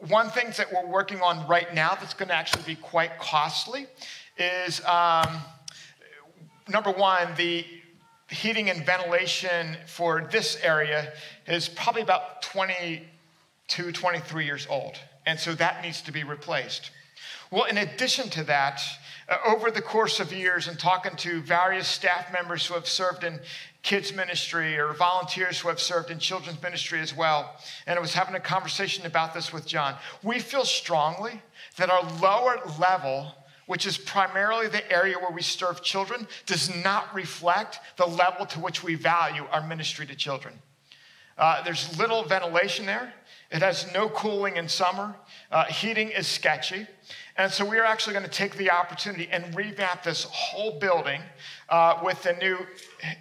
one 0.08 0.30
thing 0.30 0.54
that 0.56 0.68
we're 0.72 0.86
working 0.86 1.20
on 1.22 1.48
right 1.48 1.74
now 1.74 1.98
that's 2.00 2.14
going 2.14 2.30
to 2.30 2.36
actually 2.36 2.62
be 2.62 2.76
quite 2.76 3.18
costly 3.18 3.88
is 4.38 4.86
um, 4.86 5.40
number 6.68 6.92
one, 6.92 7.34
the 7.38 7.66
heating 8.30 8.70
and 8.70 8.86
ventilation 8.86 9.76
for 9.88 10.30
this 10.32 10.60
area 10.62 11.12
is 11.48 11.68
probably 11.68 12.04
about 12.04 12.44
22, 12.44 13.92
23 13.92 14.46
years 14.46 14.68
old. 14.70 14.96
And 15.26 15.40
so 15.40 15.56
that 15.56 15.82
needs 15.82 16.04
to 16.04 16.12
be 16.12 16.24
replaced. 16.24 16.92
Well, 17.50 17.64
in 17.64 17.80
addition 17.80 18.30
to 18.30 18.44
that, 18.44 18.80
over 19.46 19.70
the 19.70 19.82
course 19.82 20.20
of 20.20 20.34
years 20.34 20.68
and 20.68 20.80
talking 20.80 21.16
to 21.18 21.42
various 21.42 21.88
staff 21.88 22.32
members 22.34 22.66
who 22.66 22.74
have 22.74 22.88
served 22.88 23.24
in 23.24 23.40
kids 23.84 24.14
ministry 24.14 24.78
or 24.78 24.94
volunteers 24.94 25.60
who 25.60 25.70
have 25.70 25.80
served 25.80 26.10
in 26.10 26.20
children's 26.20 26.62
ministry 26.62 27.00
as 27.00 27.16
well. 27.16 27.56
And 27.86 27.98
I 27.98 28.02
was 28.02 28.14
having 28.14 28.36
a 28.36 28.40
conversation 28.40 29.06
about 29.06 29.34
this 29.34 29.54
with 29.54 29.66
John. 29.66 29.96
We 30.24 30.40
feel 30.40 30.66
strongly 30.66 31.42
that 31.78 31.90
our 31.90 32.04
lower 32.20 32.60
level, 32.80 33.34
which 33.68 33.86
is 33.86 33.98
primarily 33.98 34.68
the 34.68 34.92
area 34.92 35.18
where 35.18 35.32
we 35.32 35.44
serve 35.44 35.84
children, 35.84 36.28
does 36.46 36.74
not 36.84 37.14
reflect 37.14 37.80
the 37.98 38.08
level 38.08 38.46
to 38.48 38.60
which 38.60 38.84
we 38.84 38.96
value 38.96 39.46
our 39.52 39.66
ministry 39.66 40.06
to 40.08 40.16
children. 40.16 40.56
Uh, 41.38 41.64
there's 41.64 41.98
little 41.98 42.24
ventilation 42.24 42.86
there. 42.86 43.14
It 43.52 43.62
has 43.64 43.92
no 43.94 44.10
cooling 44.10 44.58
in 44.58 44.70
summer. 44.70 45.16
Uh, 45.52 45.66
heating 45.66 46.10
is 46.10 46.28
sketchy. 46.28 46.86
And 47.36 47.52
so 47.52 47.66
we 47.66 47.80
are 47.80 47.86
actually 47.86 48.14
going 48.14 48.26
to 48.26 48.32
take 48.32 48.56
the 48.58 48.70
opportunity 48.70 49.28
and 49.32 49.56
revamp 49.56 50.04
this 50.04 50.26
whole 50.26 50.78
building 50.80 51.22
uh, 51.70 52.00
with 52.04 52.26
a 52.26 52.38
new 52.38 52.58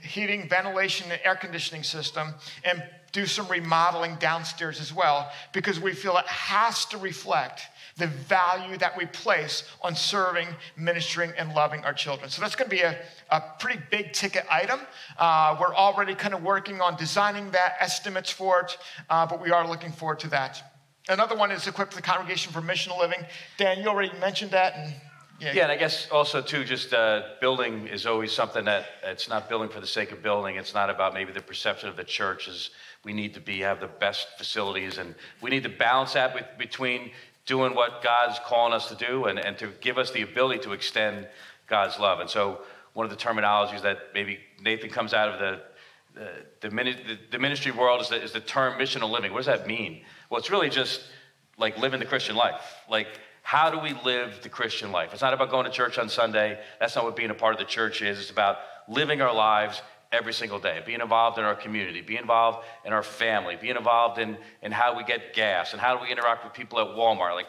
heating, 0.02 0.48
ventilation, 0.48 1.10
and 1.10 1.20
air 1.24 1.36
conditioning 1.36 1.82
system 1.82 2.34
and 2.64 2.82
do 3.12 3.24
some 3.24 3.48
remodeling 3.48 4.16
downstairs 4.16 4.80
as 4.80 4.92
well 4.92 5.30
because 5.52 5.80
we 5.80 5.94
feel 5.94 6.18
it 6.18 6.26
has 6.26 6.84
to 6.86 6.98
reflect 6.98 7.62
the 7.98 8.06
value 8.06 8.78
that 8.78 8.96
we 8.96 9.06
place 9.06 9.64
on 9.82 9.94
serving, 9.94 10.48
ministering, 10.76 11.32
and 11.36 11.52
loving 11.52 11.84
our 11.84 11.92
children. 11.92 12.30
So 12.30 12.40
that's 12.40 12.54
going 12.54 12.70
to 12.70 12.76
be 12.76 12.82
a, 12.82 12.96
a 13.30 13.42
pretty 13.58 13.80
big 13.90 14.12
ticket 14.12 14.46
item. 14.50 14.80
Uh, 15.18 15.56
we're 15.60 15.74
already 15.74 16.14
kind 16.14 16.32
of 16.32 16.42
working 16.42 16.80
on 16.80 16.96
designing 16.96 17.50
that, 17.50 17.74
estimates 17.80 18.30
for 18.30 18.60
it, 18.60 18.78
uh, 19.10 19.26
but 19.26 19.42
we 19.42 19.50
are 19.50 19.68
looking 19.68 19.92
forward 19.92 20.20
to 20.20 20.28
that. 20.30 20.62
Another 21.08 21.36
one 21.36 21.50
is 21.50 21.66
equip 21.66 21.90
the 21.90 22.02
congregation 22.02 22.52
for 22.52 22.60
missional 22.60 22.98
living. 22.98 23.24
Dan, 23.56 23.80
you 23.80 23.88
already 23.88 24.16
mentioned 24.18 24.52
that, 24.52 24.74
and 24.76 24.94
Yeah. 25.40 25.52
Yeah, 25.54 25.62
and 25.64 25.72
I 25.72 25.76
guess 25.76 26.08
also 26.10 26.42
too, 26.42 26.64
just 26.64 26.92
uh, 26.92 27.22
building 27.40 27.86
is 27.86 28.06
always 28.06 28.32
something 28.32 28.64
that 28.64 28.86
it's 29.04 29.28
not 29.28 29.48
building 29.48 29.68
for 29.68 29.80
the 29.80 29.86
sake 29.86 30.10
of 30.10 30.20
building. 30.20 30.56
It's 30.56 30.74
not 30.74 30.90
about 30.90 31.14
maybe 31.14 31.32
the 31.32 31.40
perception 31.40 31.88
of 31.88 31.96
the 31.96 32.04
church 32.04 32.48
is 32.48 32.70
we 33.04 33.12
need 33.12 33.34
to 33.34 33.40
be 33.40 33.60
have 33.60 33.78
the 33.78 33.86
best 33.86 34.26
facilities, 34.36 34.98
and 34.98 35.14
we 35.40 35.50
need 35.50 35.62
to 35.62 35.68
balance 35.68 36.14
that 36.14 36.34
with, 36.34 36.44
between 36.58 37.12
doing 37.48 37.74
what 37.74 38.02
God's 38.02 38.38
calling 38.44 38.74
us 38.74 38.88
to 38.90 38.94
do 38.94 39.24
and, 39.24 39.38
and 39.38 39.58
to 39.58 39.72
give 39.80 39.98
us 39.98 40.12
the 40.12 40.22
ability 40.22 40.60
to 40.60 40.72
extend 40.72 41.26
God's 41.66 41.98
love. 41.98 42.20
And 42.20 42.30
so, 42.30 42.60
one 42.92 43.04
of 43.04 43.10
the 43.10 43.16
terminologies 43.16 43.82
that 43.82 43.98
maybe 44.14 44.38
Nathan 44.60 44.90
comes 44.90 45.12
out 45.12 45.30
of 45.30 45.40
the 45.40 45.60
the, 46.60 46.68
the, 46.68 47.18
the 47.30 47.38
ministry 47.38 47.70
world 47.70 48.00
is 48.00 48.08
the, 48.08 48.20
is 48.20 48.32
the 48.32 48.40
term 48.40 48.78
missional 48.78 49.10
living. 49.10 49.32
What 49.32 49.44
does 49.44 49.46
that 49.46 49.68
mean? 49.68 50.02
Well, 50.28 50.38
it's 50.40 50.50
really 50.50 50.68
just 50.68 51.04
like 51.56 51.78
living 51.78 52.00
the 52.00 52.06
Christian 52.06 52.34
life. 52.34 52.60
Like, 52.90 53.06
how 53.42 53.70
do 53.70 53.78
we 53.78 53.94
live 54.04 54.40
the 54.42 54.48
Christian 54.48 54.90
life? 54.90 55.12
It's 55.12 55.22
not 55.22 55.32
about 55.32 55.50
going 55.50 55.64
to 55.64 55.70
church 55.70 55.96
on 55.96 56.08
Sunday. 56.08 56.58
That's 56.80 56.96
not 56.96 57.04
what 57.04 57.14
being 57.14 57.30
a 57.30 57.34
part 57.34 57.54
of 57.54 57.58
the 57.58 57.66
church 57.66 58.02
is. 58.02 58.18
It's 58.18 58.30
about 58.30 58.58
living 58.88 59.20
our 59.20 59.32
lives 59.32 59.80
every 60.10 60.32
single 60.32 60.58
day, 60.58 60.82
being 60.86 61.00
involved 61.00 61.38
in 61.38 61.44
our 61.44 61.54
community, 61.54 62.00
being 62.00 62.20
involved 62.20 62.66
in 62.84 62.92
our 62.92 63.02
family, 63.02 63.56
being 63.60 63.76
involved 63.76 64.18
in, 64.18 64.36
in 64.62 64.72
how 64.72 64.96
we 64.96 65.04
get 65.04 65.34
gas 65.34 65.72
and 65.72 65.80
how 65.80 65.96
do 65.96 66.02
we 66.02 66.10
interact 66.10 66.44
with 66.44 66.54
people 66.54 66.80
at 66.80 66.86
Walmart. 66.96 67.34
Like, 67.34 67.48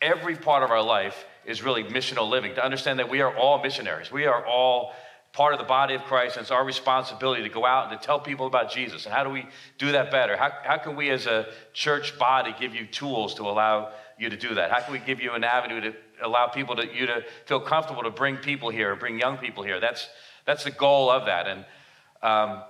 every 0.00 0.36
part 0.36 0.62
of 0.62 0.70
our 0.70 0.82
life 0.82 1.24
is 1.44 1.62
really 1.62 1.84
missional 1.84 2.28
living. 2.28 2.54
To 2.54 2.64
understand 2.64 2.98
that 3.00 3.10
we 3.10 3.20
are 3.20 3.36
all 3.36 3.62
missionaries. 3.62 4.12
We 4.12 4.26
are 4.26 4.44
all 4.46 4.92
part 5.32 5.52
of 5.52 5.58
the 5.58 5.66
body 5.66 5.94
of 5.94 6.02
Christ, 6.02 6.36
and 6.36 6.42
it's 6.42 6.50
our 6.50 6.64
responsibility 6.64 7.42
to 7.42 7.48
go 7.48 7.64
out 7.64 7.90
and 7.90 8.00
to 8.00 8.06
tell 8.06 8.20
people 8.20 8.46
about 8.46 8.70
Jesus. 8.70 9.04
And 9.04 9.14
how 9.14 9.24
do 9.24 9.30
we 9.30 9.46
do 9.78 9.92
that 9.92 10.10
better? 10.10 10.36
How, 10.36 10.50
how 10.64 10.78
can 10.78 10.96
we, 10.96 11.10
as 11.10 11.26
a 11.26 11.46
church 11.72 12.18
body, 12.18 12.54
give 12.58 12.74
you 12.74 12.86
tools 12.86 13.34
to 13.34 13.42
allow 13.42 13.92
you 14.18 14.28
to 14.28 14.36
do 14.36 14.54
that? 14.54 14.70
How 14.70 14.80
can 14.80 14.92
we 14.92 14.98
give 14.98 15.20
you 15.20 15.32
an 15.32 15.44
avenue 15.44 15.80
to 15.80 15.94
allow 16.22 16.48
people 16.48 16.76
to 16.76 16.86
you 16.86 17.06
to 17.06 17.24
feel 17.46 17.60
comfortable 17.60 18.02
to 18.02 18.10
bring 18.10 18.36
people 18.36 18.70
here, 18.70 18.94
bring 18.96 19.18
young 19.18 19.38
people 19.38 19.62
here? 19.62 19.80
That's 19.80 20.08
that's 20.46 20.64
the 20.64 20.70
goal 20.70 21.10
of 21.10 21.26
that. 21.26 21.46
And 21.46 21.64
um, 22.22 22.62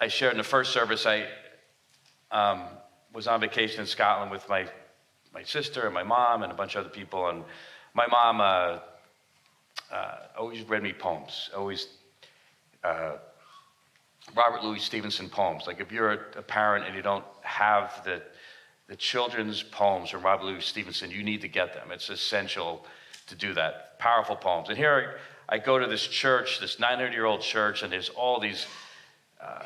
I 0.00 0.08
shared 0.08 0.32
in 0.32 0.38
the 0.38 0.44
first 0.44 0.72
service. 0.72 1.06
I 1.06 1.26
um, 2.30 2.62
was 3.12 3.26
on 3.26 3.40
vacation 3.40 3.80
in 3.80 3.86
Scotland 3.86 4.30
with 4.30 4.48
my 4.48 4.66
my 5.32 5.42
sister 5.42 5.84
and 5.84 5.92
my 5.92 6.02
mom 6.02 6.42
and 6.42 6.50
a 6.50 6.54
bunch 6.54 6.74
of 6.76 6.84
other 6.84 6.94
people. 6.94 7.28
And 7.28 7.44
my 7.94 8.06
mom. 8.06 8.40
Uh, 8.40 8.78
uh, 9.90 10.16
always 10.38 10.62
read 10.64 10.82
me 10.82 10.92
poems. 10.92 11.50
Always 11.56 11.88
uh, 12.82 13.16
Robert 14.34 14.64
Louis 14.64 14.80
Stevenson 14.80 15.28
poems. 15.28 15.66
Like 15.66 15.80
if 15.80 15.92
you're 15.92 16.12
a, 16.12 16.42
parent 16.42 16.86
and 16.86 16.94
you 16.94 17.02
don't 17.02 17.24
have 17.42 18.02
the 18.04 18.22
the 18.88 18.96
children's 18.96 19.64
poems 19.64 20.10
from 20.10 20.22
Robert 20.22 20.44
Louis 20.44 20.64
Stevenson, 20.64 21.10
you 21.10 21.24
need 21.24 21.40
to 21.40 21.48
get 21.48 21.74
them. 21.74 21.90
It's 21.90 22.08
essential 22.08 22.86
to 23.26 23.34
do 23.34 23.52
that. 23.54 23.98
Powerful 23.98 24.36
poems. 24.36 24.68
And 24.68 24.78
here 24.78 25.18
I, 25.48 25.58
go 25.58 25.78
to 25.78 25.86
this 25.86 26.06
church, 26.06 26.60
this 26.60 26.78
900 26.78 27.12
year 27.12 27.24
old 27.24 27.40
church, 27.40 27.82
and 27.82 27.92
there's 27.92 28.08
all 28.10 28.40
these. 28.40 28.66
Uh, 29.40 29.62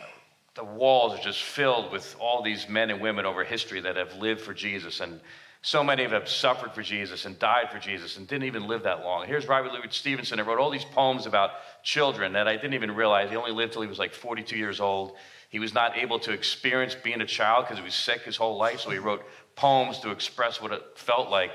the 0.54 0.64
walls 0.64 1.18
are 1.18 1.22
just 1.22 1.42
filled 1.42 1.92
with 1.92 2.16
all 2.18 2.42
these 2.42 2.68
men 2.68 2.90
and 2.90 3.00
women 3.00 3.24
over 3.24 3.44
history 3.44 3.80
that 3.80 3.96
have 3.96 4.16
lived 4.16 4.40
for 4.40 4.52
Jesus 4.52 5.00
and 5.00 5.20
so 5.62 5.84
many 5.84 6.04
of 6.04 6.10
them 6.10 6.22
suffered 6.24 6.72
for 6.72 6.82
Jesus 6.82 7.26
and 7.26 7.38
died 7.38 7.70
for 7.70 7.78
Jesus 7.78 8.16
and 8.16 8.26
didn't 8.26 8.44
even 8.44 8.66
live 8.66 8.84
that 8.84 9.04
long. 9.04 9.26
Here's 9.26 9.46
Robert 9.46 9.72
Louis 9.72 9.88
Stevenson 9.90 10.38
who 10.38 10.44
wrote 10.46 10.58
all 10.58 10.70
these 10.70 10.86
poems 10.86 11.26
about 11.26 11.50
children 11.82 12.32
that 12.32 12.48
I 12.48 12.56
didn't 12.56 12.74
even 12.74 12.92
realize. 12.92 13.28
He 13.28 13.36
only 13.36 13.52
lived 13.52 13.74
till 13.74 13.82
he 13.82 13.88
was 13.88 13.98
like 13.98 14.14
42 14.14 14.56
years 14.56 14.80
old. 14.80 15.16
He 15.50 15.58
was 15.58 15.74
not 15.74 15.98
able 15.98 16.18
to 16.20 16.32
experience 16.32 16.94
being 16.94 17.20
a 17.20 17.26
child 17.26 17.66
because 17.66 17.76
he 17.76 17.84
was 17.84 17.94
sick 17.94 18.22
his 18.22 18.36
whole 18.36 18.56
life, 18.56 18.80
so 18.80 18.90
he 18.90 18.98
wrote 18.98 19.22
poems 19.54 19.98
to 19.98 20.10
express 20.10 20.62
what 20.62 20.72
it 20.72 20.82
felt 20.94 21.28
like 21.28 21.50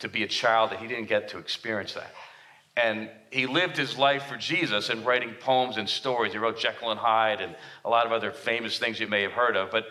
to 0.00 0.08
be 0.08 0.24
a 0.24 0.28
child 0.28 0.70
that 0.70 0.80
he 0.80 0.88
didn't 0.88 1.08
get 1.08 1.28
to 1.28 1.38
experience 1.38 1.94
that. 1.94 2.12
And 2.76 3.08
he 3.30 3.46
lived 3.46 3.76
his 3.76 3.96
life 3.96 4.24
for 4.24 4.36
Jesus 4.36 4.88
and 4.90 5.06
writing 5.06 5.34
poems 5.40 5.76
and 5.76 5.88
stories. 5.88 6.32
He 6.32 6.38
wrote 6.38 6.58
Jekyll 6.58 6.90
and 6.90 6.98
Hyde 6.98 7.40
and 7.40 7.54
a 7.84 7.88
lot 7.88 8.06
of 8.06 8.12
other 8.12 8.32
famous 8.32 8.78
things 8.78 8.98
you 8.98 9.06
may 9.06 9.22
have 9.22 9.32
heard 9.32 9.56
of. 9.56 9.70
But 9.70 9.86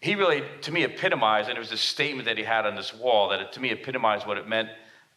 he 0.00 0.14
really, 0.14 0.42
to 0.62 0.72
me, 0.72 0.84
epitomized, 0.84 1.48
and 1.48 1.56
it 1.56 1.60
was 1.60 1.72
a 1.72 1.76
statement 1.76 2.26
that 2.26 2.38
he 2.38 2.44
had 2.44 2.66
on 2.66 2.76
this 2.76 2.94
wall 2.94 3.30
that 3.30 3.40
it, 3.40 3.52
to 3.52 3.60
me 3.60 3.70
epitomized 3.70 4.26
what 4.26 4.38
it 4.38 4.48
meant 4.48 4.68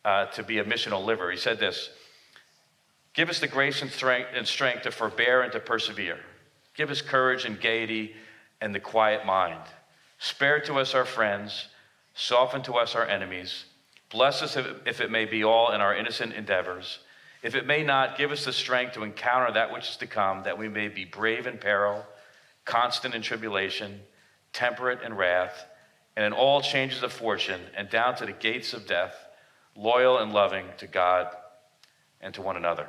uh, 0.05 0.26
to 0.28 0.43
be 0.43 0.60
a 0.60 0.64
missional 0.64 1.03
liver. 1.03 1.32
He 1.32 1.38
said 1.38 1.60
this 1.60 1.89
Give 3.14 3.30
us 3.30 3.39
the 3.39 3.47
grace 3.47 3.82
and 3.82 3.91
strength, 3.91 4.30
and 4.34 4.47
strength 4.47 4.84
to 4.84 4.91
forbear 4.91 5.41
and 5.41 5.51
to 5.53 5.60
persevere. 5.60 6.20
Give 6.76 6.91
us 6.91 7.01
courage 7.01 7.45
and 7.45 7.60
gaiety 7.60 8.14
and 8.62 8.74
the 8.74 8.80
quiet 8.80 9.26
mind. 9.26 9.62
Spare 10.20 10.60
to 10.62 10.76
us 10.76 10.93
our 10.93 11.05
friends, 11.05 11.68
soften 12.14 12.62
to 12.64 12.74
us 12.74 12.95
our 12.95 13.05
enemies. 13.05 13.66
Bless 14.10 14.41
us 14.41 14.55
if, 14.55 15.01
it 15.01 15.12
may 15.12 15.26
be 15.26 15.43
all 15.43 15.72
in 15.72 15.82
our 15.82 15.95
innocent 15.95 16.34
endeavors. 16.34 16.99
If 17.43 17.55
it 17.55 17.66
may 17.66 17.84
not, 17.84 18.18
give 18.18 18.32
us 18.32 18.45
the 18.45 18.53
strength 18.53 18.93
to 18.93 19.03
encounter 19.03 19.53
that 19.53 19.72
which 19.72 19.89
is 19.89 19.97
to 19.97 20.08
come, 20.08 20.43
that 20.43 20.58
we 20.58 20.70
may 20.70 20.88
be 20.88 21.05
brave 21.05 21.45
in 21.45 21.58
peril, 21.58 22.05
constant 22.66 23.14
in 23.14 23.22
tribulation 23.22 24.01
temperate 24.58 25.03
in 25.03 25.14
wrath, 25.14 25.66
and 26.16 26.26
in 26.26 26.34
all 26.34 26.62
changes 26.62 27.03
of 27.03 27.14
fortune, 27.14 27.62
and 27.76 27.89
down 27.89 28.16
to 28.16 28.26
the 28.26 28.32
gates 28.32 28.74
of 28.74 28.88
death, 28.88 29.14
loyal 29.76 30.18
and 30.18 30.34
loving 30.34 30.66
to 30.78 30.88
God 30.88 31.28
and 32.22 32.34
to 32.34 32.41
one 32.41 32.58
another. 32.58 32.88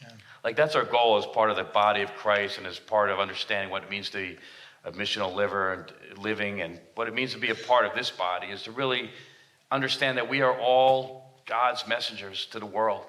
Yeah. 0.00 0.08
Like 0.42 0.56
that's 0.56 0.74
our 0.74 0.84
goal 0.84 1.18
as 1.18 1.26
part 1.26 1.50
of 1.50 1.56
the 1.56 1.64
body 1.64 2.00
of 2.00 2.14
Christ 2.14 2.56
and 2.56 2.66
as 2.66 2.78
part 2.78 3.10
of 3.10 3.20
understanding 3.20 3.70
what 3.70 3.82
it 3.82 3.90
means 3.90 4.08
to 4.10 4.18
be 4.18 4.38
a 4.84 4.92
missional 4.92 5.34
liver 5.34 5.72
and 5.74 6.18
living 6.18 6.62
and 6.62 6.80
what 6.94 7.08
it 7.08 7.14
means 7.14 7.32
to 7.34 7.38
be 7.38 7.50
a 7.50 7.54
part 7.54 7.84
of 7.84 7.94
this 7.94 8.10
body 8.10 8.46
is 8.46 8.62
to 8.62 8.70
really 8.70 9.10
understand 9.70 10.18
that 10.18 10.28
we 10.28 10.42
are 10.42 10.58
all 10.58 11.42
God's 11.46 11.86
messengers 11.86 12.46
to 12.46 12.58
the 12.58 12.66
world. 12.66 13.06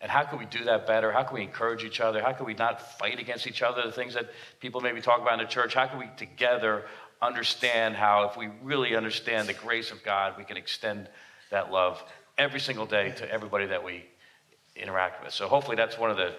And 0.00 0.10
how 0.10 0.24
can 0.24 0.38
we 0.38 0.46
do 0.46 0.64
that 0.64 0.86
better? 0.86 1.12
How 1.12 1.24
can 1.24 1.34
we 1.34 1.42
encourage 1.42 1.84
each 1.84 2.00
other? 2.00 2.22
How 2.22 2.32
can 2.32 2.46
we 2.46 2.54
not 2.54 2.98
fight 2.98 3.18
against 3.18 3.46
each 3.46 3.62
other? 3.62 3.82
The 3.82 3.92
things 3.92 4.14
that 4.14 4.30
people 4.60 4.80
maybe 4.80 5.00
talk 5.00 5.20
about 5.20 5.34
in 5.34 5.44
the 5.46 5.50
church. 5.50 5.74
How 5.74 5.86
can 5.86 5.98
we 5.98 6.08
together 6.16 6.84
understand 7.20 7.96
how, 7.96 8.24
if 8.24 8.36
we 8.36 8.48
really 8.62 8.96
understand 8.96 9.48
the 9.48 9.52
grace 9.52 9.90
of 9.90 10.02
God, 10.02 10.34
we 10.38 10.44
can 10.44 10.56
extend 10.56 11.08
that 11.50 11.70
love 11.70 12.02
every 12.38 12.60
single 12.60 12.86
day 12.86 13.12
to 13.18 13.30
everybody 13.30 13.66
that 13.66 13.84
we 13.84 14.04
interact 14.74 15.22
with. 15.22 15.34
So 15.34 15.48
hopefully 15.48 15.76
that's 15.76 15.98
one 15.98 16.10
of 16.10 16.16
the 16.16 16.34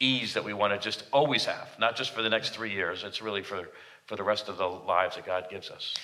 ease 0.00 0.34
that 0.34 0.44
we 0.44 0.54
want 0.54 0.72
to 0.72 0.78
just 0.78 1.04
always 1.12 1.44
have, 1.44 1.68
not 1.78 1.96
just 1.96 2.12
for 2.12 2.22
the 2.22 2.30
next 2.30 2.50
three 2.50 2.72
years. 2.72 3.04
It's 3.04 3.20
really 3.20 3.42
for, 3.42 3.68
for 4.06 4.16
the 4.16 4.22
rest 4.22 4.48
of 4.48 4.56
the 4.56 4.66
lives 4.66 5.16
that 5.16 5.26
God 5.26 5.48
gives 5.50 5.70
us. 5.70 5.94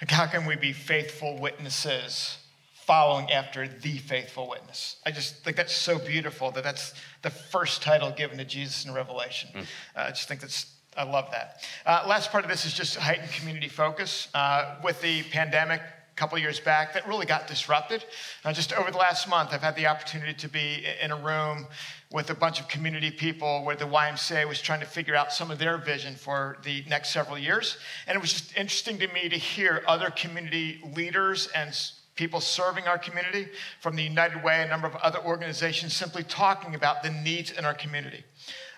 Like 0.00 0.10
how 0.10 0.26
can 0.26 0.46
we 0.46 0.56
be 0.56 0.72
faithful 0.72 1.38
witnesses 1.38 2.38
following 2.72 3.30
after 3.30 3.66
the 3.66 3.98
faithful 3.98 4.48
witness? 4.48 4.96
I 5.04 5.10
just 5.10 5.44
think 5.44 5.56
that's 5.56 5.74
so 5.74 5.98
beautiful 5.98 6.50
that 6.52 6.64
that's 6.64 6.94
the 7.22 7.30
first 7.30 7.82
title 7.82 8.10
given 8.10 8.38
to 8.38 8.44
Jesus 8.44 8.84
in 8.84 8.94
Revelation. 8.94 9.50
Mm. 9.54 9.62
Uh, 9.62 9.64
I 9.94 10.08
just 10.10 10.28
think 10.28 10.40
that's 10.40 10.74
I 10.96 11.04
love 11.04 11.30
that. 11.30 11.62
Uh, 11.86 12.04
last 12.08 12.32
part 12.32 12.44
of 12.44 12.50
this 12.50 12.64
is 12.64 12.72
just 12.72 12.96
heightened 12.96 13.30
community 13.30 13.68
focus. 13.68 14.28
Uh, 14.34 14.76
with 14.82 15.00
the 15.00 15.22
pandemic 15.24 15.80
a 15.80 16.14
couple 16.16 16.36
years 16.38 16.58
back, 16.58 16.92
that 16.94 17.06
really 17.06 17.24
got 17.24 17.46
disrupted. 17.46 18.04
Uh, 18.44 18.52
just 18.52 18.72
over 18.72 18.90
the 18.90 18.98
last 18.98 19.28
month, 19.28 19.50
I've 19.52 19.62
had 19.62 19.76
the 19.76 19.86
opportunity 19.86 20.34
to 20.34 20.48
be 20.48 20.84
in 21.00 21.12
a 21.12 21.16
room 21.16 21.68
with 22.10 22.30
a 22.30 22.34
bunch 22.34 22.60
of 22.60 22.68
community 22.68 23.10
people 23.10 23.64
where 23.64 23.76
the 23.76 23.84
YMCA 23.84 24.48
was 24.48 24.60
trying 24.60 24.80
to 24.80 24.86
figure 24.86 25.14
out 25.14 25.32
some 25.32 25.50
of 25.50 25.58
their 25.58 25.76
vision 25.76 26.14
for 26.14 26.56
the 26.64 26.82
next 26.88 27.10
several 27.10 27.38
years. 27.38 27.76
And 28.06 28.16
it 28.16 28.20
was 28.20 28.32
just 28.32 28.56
interesting 28.56 28.98
to 28.98 29.08
me 29.08 29.28
to 29.28 29.36
hear 29.36 29.82
other 29.86 30.10
community 30.10 30.80
leaders 30.96 31.48
and 31.54 31.78
people 32.14 32.40
serving 32.40 32.84
our 32.84 32.98
community 32.98 33.48
from 33.80 33.94
the 33.94 34.02
United 34.02 34.42
Way, 34.42 34.62
a 34.62 34.68
number 34.68 34.86
of 34.86 34.96
other 34.96 35.20
organizations 35.20 35.94
simply 35.94 36.24
talking 36.24 36.74
about 36.74 37.02
the 37.02 37.10
needs 37.10 37.50
in 37.50 37.64
our 37.64 37.74
community 37.74 38.24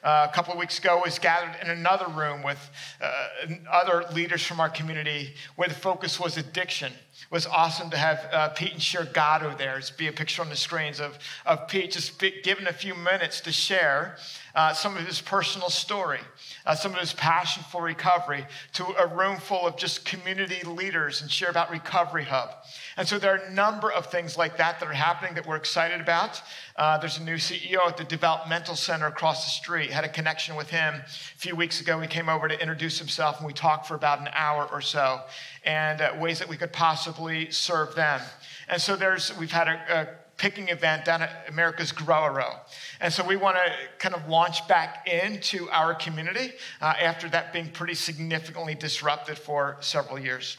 uh, 0.03 0.27
a 0.31 0.35
couple 0.35 0.53
of 0.53 0.59
weeks 0.59 0.79
ago 0.79 1.01
was 1.05 1.19
gathered 1.19 1.55
in 1.63 1.71
another 1.71 2.07
room 2.09 2.43
with 2.43 2.71
uh, 3.01 3.29
other 3.71 4.05
leaders 4.13 4.45
from 4.45 4.61
our 4.61 4.69
community 4.69 5.35
where 5.57 5.69
the 5.69 5.75
focus 5.75 6.19
was 6.19 6.37
addiction. 6.37 6.93
It 7.23 7.31
was 7.31 7.47
awesome 7.47 7.91
to 7.91 7.97
have 7.97 8.29
uh, 8.33 8.49
Pete 8.51 8.73
and 8.73 8.83
Cher 8.83 9.05
Gatto 9.05 9.55
there. 9.57 9.79
It's 9.79 9.91
be 9.91 10.09
a 10.09 10.13
picture 10.13 10.43
on 10.43 10.49
the 10.49 10.57
screens 10.57 11.01
of, 11.01 11.19
of 11.47 11.69
Pete 11.69 11.93
just 11.93 12.19
given 12.43 12.67
a 12.67 12.73
few 12.73 12.95
minutes 12.95 13.41
to 13.43 13.53
share 13.53 14.17
uh, 14.55 14.73
some 14.73 14.97
of 14.97 15.07
his 15.07 15.21
personal 15.21 15.71
story, 15.71 16.21
uh, 16.67 16.75
some 16.75 16.93
of 16.93 16.99
his 16.99 17.13
passion 17.13 17.63
for 17.71 17.83
recovery 17.83 18.47
to 18.73 18.85
a 18.99 19.07
room 19.07 19.37
full 19.37 19.67
of 19.67 19.77
just 19.77 20.05
community 20.05 20.63
leaders 20.67 21.23
and 21.23 21.31
share 21.31 21.51
about 21.51 21.71
Recovery 21.71 22.25
Hub. 22.25 22.51
And 22.97 23.07
so 23.07 23.19
there 23.19 23.35
are 23.35 23.45
a 23.47 23.53
number 23.53 23.91
of 23.91 24.07
things 24.07 24.37
like 24.37 24.57
that 24.59 24.81
that 24.81 24.89
are 24.89 24.93
happening 24.93 25.35
that 25.35 25.47
we're 25.47 25.57
excited 25.57 26.01
about. 26.01 26.43
Uh, 26.77 26.99
there's 26.99 27.19
a 27.19 27.23
new 27.23 27.37
CEO 27.37 27.87
at 27.87 27.97
the 27.97 28.05
Developmental 28.05 28.75
Center 28.75 29.07
across 29.07 29.45
the 29.45 29.51
street. 29.51 29.91
Had 29.91 30.05
a 30.05 30.09
connection 30.09 30.57
with 30.57 30.71
him 30.71 30.95
a 30.95 31.39
few 31.39 31.55
weeks 31.55 31.81
ago. 31.81 32.01
He 32.01 32.09
came 32.09 32.29
over 32.29 32.49
to 32.49 32.61
introduce 32.61 32.99
himself 32.99 33.39
and 33.39 33.47
we 33.47 33.53
talked 33.53 33.87
for 33.87 33.95
about 33.95 34.21
an 34.21 34.29
hour 34.33 34.69
or 34.71 34.81
so 34.81 35.21
and 35.65 36.01
uh, 36.01 36.13
ways 36.19 36.39
that 36.39 36.49
we 36.49 36.57
could 36.57 36.73
possibly 36.73 37.51
serve 37.51 37.95
them. 37.95 38.21
And 38.69 38.81
so 38.81 38.97
there's, 38.97 39.37
we've 39.39 39.53
had 39.53 39.69
a, 39.69 40.01
a 40.01 40.07
picking 40.41 40.71
event 40.71 41.05
down 41.05 41.21
at 41.21 41.45
America's 41.51 41.93
Grow 41.93 42.25
a 42.25 42.31
Row. 42.31 42.55
And 42.99 43.13
so 43.13 43.23
we 43.23 43.37
want 43.37 43.59
to 43.59 43.73
kind 43.99 44.15
of 44.15 44.27
launch 44.27 44.67
back 44.67 45.07
into 45.07 45.69
our 45.69 45.95
community 45.95 46.53
uh, 46.81 46.95
after 46.99 47.29
that 47.29 47.53
being 47.53 47.71
pretty 47.71 47.93
significantly 47.93 48.75
disrupted 48.75 49.37
for 49.37 49.77
several 49.81 50.19
years. 50.19 50.57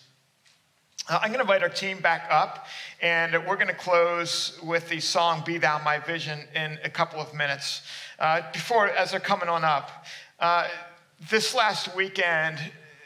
Uh, 1.09 1.17
I'm 1.19 1.29
going 1.29 1.39
to 1.39 1.41
invite 1.41 1.63
our 1.63 1.69
team 1.69 1.99
back 1.99 2.27
up, 2.29 2.67
and 3.01 3.33
we're 3.47 3.55
going 3.55 3.69
to 3.69 3.73
close 3.73 4.59
with 4.61 4.87
the 4.87 4.99
song 4.99 5.41
Be 5.43 5.57
Thou 5.57 5.81
My 5.83 5.97
Vision 5.97 6.41
in 6.53 6.77
a 6.83 6.89
couple 6.89 7.19
of 7.19 7.33
minutes. 7.33 7.81
Uh, 8.19 8.41
before, 8.53 8.87
as 8.89 9.09
they're 9.09 9.19
coming 9.19 9.49
on 9.49 9.63
up, 9.63 10.05
uh, 10.39 10.67
this 11.31 11.55
last 11.55 11.95
weekend, 11.95 12.59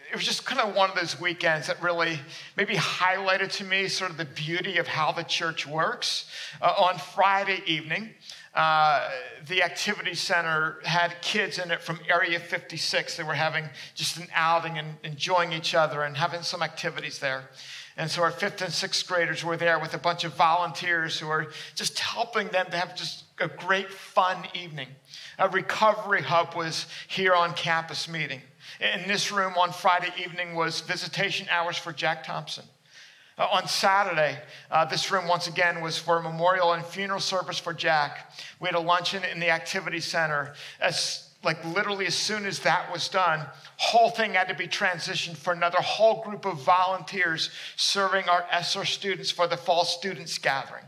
it 0.10 0.16
was 0.16 0.26
just 0.26 0.46
kind 0.46 0.62
of 0.62 0.76
one 0.76 0.90
of 0.90 0.96
those 0.96 1.20
weekends 1.20 1.68
that 1.68 1.82
really 1.82 2.20
maybe 2.56 2.76
highlighted 2.76 3.52
to 3.54 3.64
me 3.64 3.88
sort 3.88 4.12
of 4.12 4.18
the 4.18 4.26
beauty 4.26 4.78
of 4.78 4.88
how 4.88 5.12
the 5.12 5.24
church 5.24 5.68
works. 5.68 6.30
Uh, 6.62 6.74
on 6.78 6.98
Friday 6.98 7.62
evening, 7.66 8.12
uh, 8.54 9.10
the 9.48 9.64
activity 9.64 10.14
center 10.14 10.78
had 10.84 11.22
kids 11.22 11.60
in 11.60 11.72
it 11.72 11.82
from 11.82 12.00
Area 12.10 12.40
56. 12.40 13.18
They 13.18 13.24
were 13.24 13.34
having 13.34 13.66
just 13.96 14.18
an 14.18 14.28
outing 14.34 14.78
and 14.78 14.96
enjoying 15.04 15.52
each 15.52 15.76
other 15.76 16.04
and 16.04 16.16
having 16.16 16.42
some 16.42 16.64
activities 16.64 17.20
there. 17.20 17.50
And 17.98 18.10
so 18.12 18.24
our 18.24 18.32
fifth 18.32 18.62
and 18.62 18.74
sixth 18.74 19.08
graders 19.08 19.44
were 19.44 19.56
there 19.58 19.80
with 19.80 19.94
a 19.94 19.98
bunch 19.98 20.26
of 20.26 20.34
volunteers 20.36 21.20
who 21.20 21.28
were 21.28 21.52
just 21.76 21.98
helping 22.00 22.50
them 22.50 22.66
to 22.72 22.78
have 22.78 22.96
just 22.96 23.24
a 23.40 23.48
great 23.48 23.90
fun 23.90 24.46
evening. 24.54 24.88
A 25.40 25.50
recovery 25.50 26.22
hub 26.22 26.56
was 26.56 26.88
here 27.08 27.34
on 27.34 27.54
campus 27.54 28.10
meeting. 28.10 28.42
In 28.80 29.08
this 29.08 29.32
room 29.32 29.54
on 29.58 29.72
Friday 29.72 30.12
evening 30.22 30.56
was 30.56 30.82
visitation 30.82 31.48
hours 31.50 31.78
for 31.78 31.94
Jack 31.94 32.24
Thompson. 32.24 32.66
Uh, 33.38 33.48
on 33.52 33.68
Saturday, 33.68 34.38
uh, 34.72 34.86
this 34.86 35.12
room 35.12 35.28
once 35.28 35.48
again 35.48 35.82
was 35.82 35.98
for 35.98 36.22
memorial 36.22 36.74
and 36.74 36.86
funeral 36.86 37.20
service 37.20 37.60
for 37.60 37.74
Jack. 37.74 38.32
We 38.60 38.68
had 38.68 38.76
a 38.76 38.80
luncheon 38.80 39.24
in 39.26 39.40
the 39.40 39.50
activity 39.50 40.00
center. 40.00 40.54
As 40.80 41.30
like 41.44 41.64
literally 41.66 42.08
as 42.08 42.16
soon 42.16 42.46
as 42.46 42.60
that 42.60 42.92
was 42.92 43.08
done, 43.08 43.46
whole 43.78 44.10
thing 44.10 44.34
had 44.34 44.48
to 44.48 44.56
be 44.56 44.68
transitioned 44.68 45.38
for 45.38 45.54
another 45.54 45.78
whole 45.80 46.24
group 46.24 46.46
of 46.46 46.62
volunteers 46.62 47.52
serving 47.76 48.28
our 48.28 48.46
SR 48.52 48.86
students 48.86 49.32
for 49.32 49.48
the 49.48 49.58
fall 49.58 49.86
students 49.86 50.38
gathering. 50.38 50.84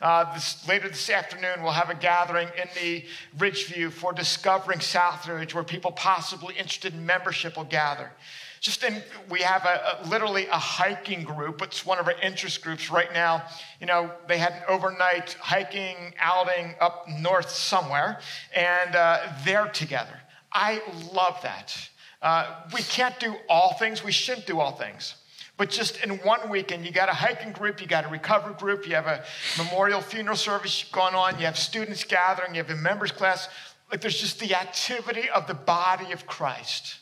Uh, 0.00 0.32
this, 0.32 0.66
later 0.68 0.88
this 0.88 1.10
afternoon, 1.10 1.62
we'll 1.62 1.72
have 1.72 1.90
a 1.90 1.94
gathering 1.94 2.48
in 2.56 2.68
the 2.80 3.04
Ridgeview 3.36 3.90
for 3.90 4.12
discovering 4.12 4.78
Southridge, 4.78 5.54
where 5.54 5.64
people 5.64 5.90
possibly 5.90 6.54
interested 6.54 6.94
in 6.94 7.04
membership 7.04 7.56
will 7.56 7.64
gather. 7.64 8.12
Just 8.60 8.82
in, 8.82 9.02
we 9.28 9.40
have 9.40 9.64
a, 9.64 10.00
a, 10.00 10.08
literally 10.08 10.46
a 10.46 10.56
hiking 10.56 11.22
group. 11.22 11.62
It's 11.62 11.84
one 11.86 11.98
of 11.98 12.06
our 12.06 12.14
interest 12.22 12.62
groups 12.62 12.90
right 12.90 13.12
now. 13.12 13.44
You 13.80 13.86
know, 13.86 14.12
they 14.26 14.38
had 14.38 14.52
an 14.52 14.62
overnight 14.68 15.34
hiking 15.40 16.14
outing 16.18 16.74
up 16.80 17.06
north 17.08 17.50
somewhere, 17.50 18.20
and 18.54 18.94
uh, 18.94 19.20
they're 19.44 19.68
together. 19.68 20.18
I 20.52 20.80
love 21.12 21.40
that. 21.42 21.76
Uh, 22.20 22.62
we 22.72 22.82
can't 22.82 23.18
do 23.20 23.34
all 23.48 23.74
things. 23.74 24.02
We 24.02 24.12
shouldn't 24.12 24.46
do 24.46 24.58
all 24.58 24.72
things. 24.72 25.14
But 25.58 25.70
just 25.70 26.04
in 26.04 26.10
one 26.18 26.48
weekend, 26.48 26.86
you 26.86 26.92
got 26.92 27.08
a 27.08 27.12
hiking 27.12 27.50
group, 27.50 27.80
you 27.80 27.88
got 27.88 28.06
a 28.06 28.08
recovery 28.08 28.54
group, 28.54 28.86
you 28.86 28.94
have 28.94 29.08
a 29.08 29.24
memorial 29.58 30.00
funeral 30.00 30.36
service 30.36 30.84
going 30.92 31.16
on, 31.16 31.36
you 31.38 31.46
have 31.46 31.58
students 31.58 32.04
gathering, 32.04 32.54
you 32.54 32.62
have 32.62 32.70
a 32.70 32.76
members 32.76 33.10
class. 33.10 33.48
Like 33.90 34.00
there's 34.00 34.20
just 34.20 34.38
the 34.38 34.54
activity 34.54 35.28
of 35.28 35.48
the 35.48 35.54
body 35.54 36.12
of 36.12 36.26
Christ. 36.26 36.98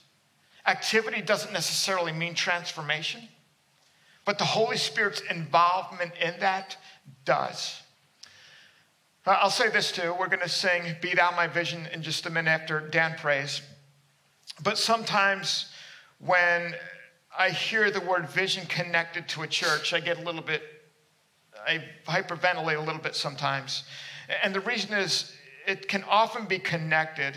Activity 0.67 1.21
doesn't 1.21 1.53
necessarily 1.53 2.13
mean 2.13 2.35
transformation, 2.35 3.29
but 4.25 4.39
the 4.39 4.45
Holy 4.45 4.79
Spirit's 4.79 5.21
involvement 5.31 6.13
in 6.21 6.35
that 6.41 6.79
does. 7.27 7.83
Uh, 9.27 9.37
I'll 9.39 9.51
say 9.51 9.69
this 9.69 9.93
too. 9.93 10.15
We're 10.19 10.29
going 10.29 10.41
to 10.41 10.49
sing 10.49 10.97
Be 11.03 11.15
Thou 11.15 11.31
My 11.33 11.47
Vision 11.47 11.87
in 11.93 12.03
just 12.03 12.25
a 12.25 12.31
minute 12.31 12.51
after 12.51 12.81
Dan 12.81 13.17
prays. 13.19 13.61
But 14.63 14.79
sometimes 14.79 15.71
when 16.19 16.75
I 17.39 17.51
hear 17.51 17.91
the 17.91 18.01
word 18.01 18.29
vision 18.29 18.67
connected 18.67 19.29
to 19.31 19.43
a 19.43 19.47
church, 19.47 19.93
I 19.93 20.01
get 20.01 20.19
a 20.19 20.23
little 20.23 20.43
bit, 20.43 20.63
I 21.67 21.85
hyperventilate 22.07 22.77
a 22.77 22.81
little 22.81 23.01
bit 23.01 23.15
sometimes. 23.15 23.85
And 24.43 24.55
the 24.55 24.61
reason 24.61 24.95
is 24.95 25.33
it 25.67 25.89
can 25.89 26.05
often 26.09 26.47
be 26.47 26.59
connected 26.59 27.35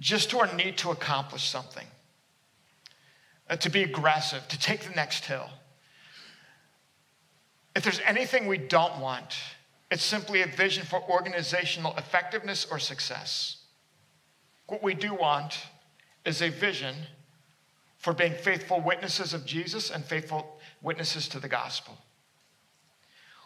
just 0.00 0.30
to 0.30 0.38
our 0.38 0.54
need 0.54 0.76
to 0.78 0.90
accomplish 0.90 1.48
something 1.48 1.86
uh, 3.48 3.56
to 3.56 3.70
be 3.70 3.82
aggressive, 3.82 4.46
to 4.48 4.58
take 4.58 4.80
the 4.80 4.94
next 4.94 5.24
hill. 5.24 5.48
If 7.74 7.84
there's 7.84 8.00
anything 8.00 8.46
we 8.46 8.58
don't 8.58 8.98
want, 9.00 9.36
it's 9.90 10.02
simply 10.02 10.42
a 10.42 10.46
vision 10.46 10.84
for 10.84 11.02
organizational 11.08 11.96
effectiveness 11.96 12.66
or 12.70 12.78
success. 12.78 13.58
What 14.66 14.82
we 14.82 14.94
do 14.94 15.14
want 15.14 15.58
is 16.24 16.42
a 16.42 16.50
vision 16.50 16.94
for 17.98 18.12
being 18.12 18.32
faithful 18.32 18.80
witnesses 18.80 19.34
of 19.34 19.44
Jesus 19.44 19.90
and 19.90 20.04
faithful 20.04 20.58
witnesses 20.80 21.28
to 21.28 21.40
the 21.40 21.48
gospel. 21.48 21.98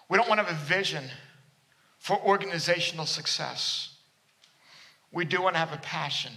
We 0.09 0.19
don't 0.19 0.29
want 0.29 0.41
to 0.41 0.45
have 0.45 0.55
a 0.55 0.65
vision 0.65 1.05
for 1.99 2.21
organizational 2.21 3.07
success. 3.07 3.97
We 5.11 5.25
do 5.25 5.43
want 5.43 5.55
to 5.55 5.59
have 5.59 5.73
a 5.73 5.79
passion 5.79 6.33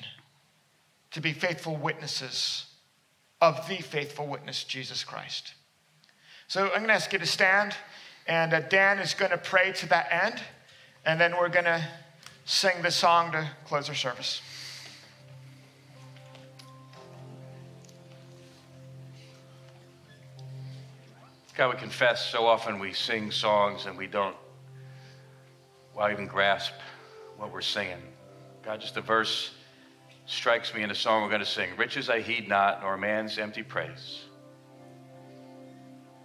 to 1.12 1.22
be 1.22 1.34
faithful 1.34 1.76
witnesses 1.76 2.66
of 3.42 3.68
the 3.68 3.78
faithful 3.78 4.28
witness, 4.28 4.64
Jesus 4.64 5.04
Christ. 5.04 5.54
So 6.48 6.66
I'm 6.66 6.78
going 6.78 6.88
to 6.88 6.94
ask 6.94 7.12
you 7.12 7.20
to 7.20 7.26
stand, 7.26 7.76
and 8.28 8.54
uh, 8.54 8.62
Dan 8.62 9.00
is 9.00 9.14
going 9.14 9.32
to 9.32 9.38
pray 9.38 9.72
to 9.74 9.90
that 9.90 10.08
end, 10.12 10.42
and 11.06 11.20
then 11.20 11.34
we're 11.38 11.50
going 11.50 11.66
to 11.66 11.86
sing 12.46 12.82
the 12.82 12.92
song 12.92 13.32
to 13.32 13.50
close 13.66 13.90
our 13.90 13.96
service. 13.96 14.42
God, 21.58 21.74
we 21.74 21.80
confess 21.80 22.30
so 22.30 22.46
often 22.46 22.80
we 22.80 22.92
sing 22.92 23.32
songs 23.32 23.86
and 23.86 23.98
we 23.98 24.08
don't 24.08 24.36
well, 25.96 26.12
even 26.12 26.28
grasp 26.28 26.74
what 27.38 27.54
we're 27.54 27.62
singing. 27.62 28.02
God, 28.64 28.82
just 28.82 28.98
a 28.98 29.02
verse 29.02 29.52
strikes 30.26 30.74
me 30.74 30.84
in 30.84 30.92
a 30.92 30.96
song 30.96 31.22
we're 31.22 31.30
going 31.30 31.40
to 31.40 31.46
sing 31.46 31.70
Riches 31.78 32.10
I 32.10 32.20
heed 32.20 32.50
not, 32.50 32.82
nor 32.82 32.98
man's 32.98 33.38
empty 33.38 33.64
praise. 33.64 34.26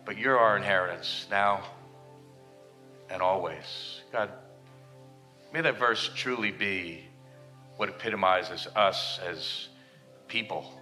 But 0.04 0.18
you're 0.18 0.36
our 0.36 0.56
inheritance 0.56 1.28
now 1.30 1.62
and 3.08 3.22
always. 3.22 4.00
God, 4.10 4.30
may 5.52 5.60
that 5.60 5.78
verse 5.78 6.10
truly 6.16 6.50
be 6.50 7.04
what 7.76 7.88
epitomizes 7.88 8.66
us 8.74 9.20
as 9.24 9.68
people, 10.26 10.72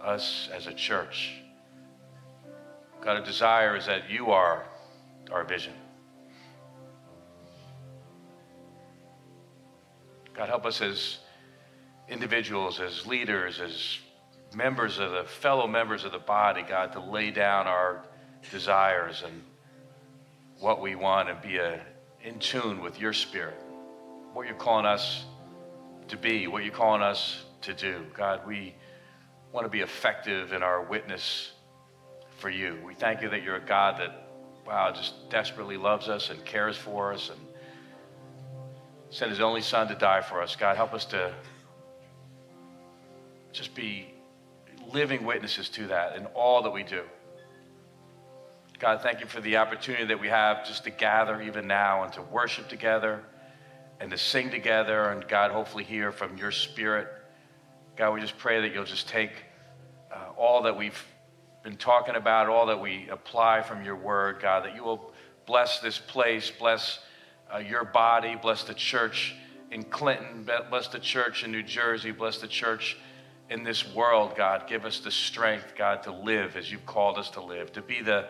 us 0.00 0.48
as 0.54 0.66
a 0.66 0.72
church. 0.72 1.42
God, 3.02 3.16
a 3.16 3.24
desire 3.24 3.76
is 3.76 3.86
that 3.86 4.10
you 4.10 4.30
are 4.30 4.66
our 5.30 5.44
vision. 5.44 5.74
God, 10.34 10.48
help 10.48 10.66
us 10.66 10.80
as 10.80 11.18
individuals, 12.08 12.80
as 12.80 13.06
leaders, 13.06 13.60
as 13.60 13.98
members 14.54 14.98
of 14.98 15.10
the 15.10 15.24
fellow 15.24 15.66
members 15.66 16.04
of 16.04 16.12
the 16.12 16.18
body, 16.18 16.62
God, 16.62 16.92
to 16.92 17.00
lay 17.00 17.30
down 17.30 17.66
our 17.66 18.04
desires 18.50 19.22
and 19.24 19.42
what 20.60 20.80
we 20.80 20.94
want 20.94 21.28
and 21.28 21.40
be 21.42 21.56
a, 21.56 21.80
in 22.22 22.38
tune 22.38 22.80
with 22.80 23.00
your 23.00 23.12
spirit, 23.12 23.60
what 24.32 24.46
you're 24.46 24.56
calling 24.56 24.86
us 24.86 25.24
to 26.08 26.16
be, 26.16 26.46
what 26.46 26.64
you're 26.64 26.72
calling 26.72 27.02
us 27.02 27.44
to 27.62 27.74
do. 27.74 28.04
God, 28.14 28.46
we 28.46 28.74
want 29.52 29.66
to 29.66 29.70
be 29.70 29.80
effective 29.80 30.52
in 30.52 30.62
our 30.62 30.82
witness 30.82 31.52
for 32.38 32.48
you. 32.48 32.78
We 32.84 32.94
thank 32.94 33.20
you 33.20 33.28
that 33.30 33.42
you're 33.42 33.56
a 33.56 33.60
God 33.60 33.98
that, 33.98 34.28
wow, 34.66 34.92
just 34.92 35.28
desperately 35.28 35.76
loves 35.76 36.08
us 36.08 36.30
and 36.30 36.42
cares 36.44 36.76
for 36.76 37.12
us 37.12 37.30
and 37.30 37.40
sent 39.10 39.30
his 39.30 39.40
only 39.40 39.60
son 39.60 39.88
to 39.88 39.94
die 39.94 40.20
for 40.20 40.40
us. 40.40 40.54
God, 40.56 40.76
help 40.76 40.94
us 40.94 41.04
to 41.06 41.34
just 43.52 43.74
be 43.74 44.14
living 44.92 45.24
witnesses 45.24 45.68
to 45.70 45.88
that 45.88 46.16
in 46.16 46.26
all 46.26 46.62
that 46.62 46.70
we 46.70 46.84
do. 46.84 47.02
God, 48.78 49.02
thank 49.02 49.20
you 49.20 49.26
for 49.26 49.40
the 49.40 49.56
opportunity 49.56 50.04
that 50.04 50.20
we 50.20 50.28
have 50.28 50.64
just 50.64 50.84
to 50.84 50.90
gather 50.90 51.42
even 51.42 51.66
now 51.66 52.04
and 52.04 52.12
to 52.12 52.22
worship 52.22 52.68
together 52.68 53.24
and 53.98 54.10
to 54.12 54.18
sing 54.18 54.50
together 54.50 55.10
and 55.10 55.26
God, 55.26 55.50
hopefully 55.50 55.82
hear 55.82 56.12
from 56.12 56.38
your 56.38 56.52
spirit. 56.52 57.08
God, 57.96 58.14
we 58.14 58.20
just 58.20 58.38
pray 58.38 58.60
that 58.60 58.72
you'll 58.72 58.84
just 58.84 59.08
take 59.08 59.32
uh, 60.12 60.30
all 60.36 60.62
that 60.62 60.76
we've 60.76 61.04
been 61.62 61.76
talking 61.76 62.16
about, 62.16 62.48
all 62.48 62.66
that 62.66 62.80
we 62.80 63.08
apply 63.08 63.62
from 63.62 63.84
your 63.84 63.96
word, 63.96 64.40
God, 64.40 64.64
that 64.64 64.74
you 64.74 64.84
will 64.84 65.12
bless 65.46 65.80
this 65.80 65.98
place, 65.98 66.50
bless 66.50 67.00
uh, 67.52 67.58
your 67.58 67.84
body, 67.84 68.36
bless 68.40 68.64
the 68.64 68.74
church 68.74 69.34
in 69.70 69.82
Clinton, 69.82 70.48
bless 70.70 70.88
the 70.88 70.98
church 70.98 71.44
in 71.44 71.50
New 71.50 71.62
Jersey, 71.62 72.10
bless 72.10 72.38
the 72.38 72.48
church 72.48 72.96
in 73.50 73.64
this 73.64 73.94
world, 73.94 74.36
God. 74.36 74.68
Give 74.68 74.84
us 74.84 75.00
the 75.00 75.10
strength, 75.10 75.74
God, 75.76 76.02
to 76.04 76.12
live 76.12 76.56
as 76.56 76.70
you've 76.70 76.86
called 76.86 77.18
us 77.18 77.30
to 77.30 77.42
live, 77.42 77.72
to 77.72 77.82
be 77.82 78.02
the, 78.02 78.26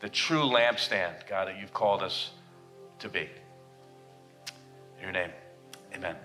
the 0.00 0.08
true 0.08 0.42
lampstand, 0.42 1.28
God, 1.28 1.48
that 1.48 1.60
you've 1.60 1.72
called 1.72 2.02
us 2.02 2.30
to 3.00 3.08
be. 3.08 3.28
In 4.98 5.02
your 5.02 5.12
name, 5.12 5.30
amen. 5.94 6.16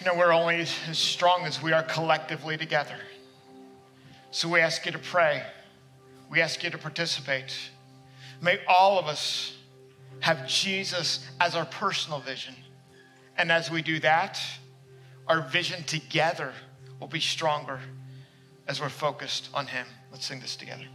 You 0.00 0.06
know, 0.06 0.14
we're 0.14 0.32
only 0.32 0.60
as 0.60 0.70
strong 0.98 1.44
as 1.44 1.62
we 1.62 1.72
are 1.72 1.84
collectively 1.84 2.56
together. 2.56 2.96
So 4.32 4.48
we 4.48 4.60
ask 4.60 4.86
you 4.86 4.92
to 4.92 4.98
pray. 4.98 5.42
we 6.30 6.40
ask 6.40 6.64
you 6.64 6.70
to 6.70 6.78
participate. 6.78 7.54
May 8.40 8.60
all 8.66 8.98
of 8.98 9.06
us 9.06 9.54
have 10.20 10.48
Jesus 10.48 11.28
as 11.38 11.54
our 11.54 11.66
personal 11.66 12.18
vision. 12.18 12.54
And 13.36 13.52
as 13.52 13.70
we 13.70 13.82
do 13.82 14.00
that, 14.00 14.40
our 15.28 15.42
vision 15.42 15.84
together 15.84 16.54
will 16.98 17.08
be 17.08 17.20
stronger 17.20 17.78
as 18.66 18.80
we're 18.80 18.88
focused 18.88 19.50
on 19.52 19.66
Him. 19.66 19.86
Let's 20.10 20.24
sing 20.24 20.40
this 20.40 20.56
together. 20.56 20.86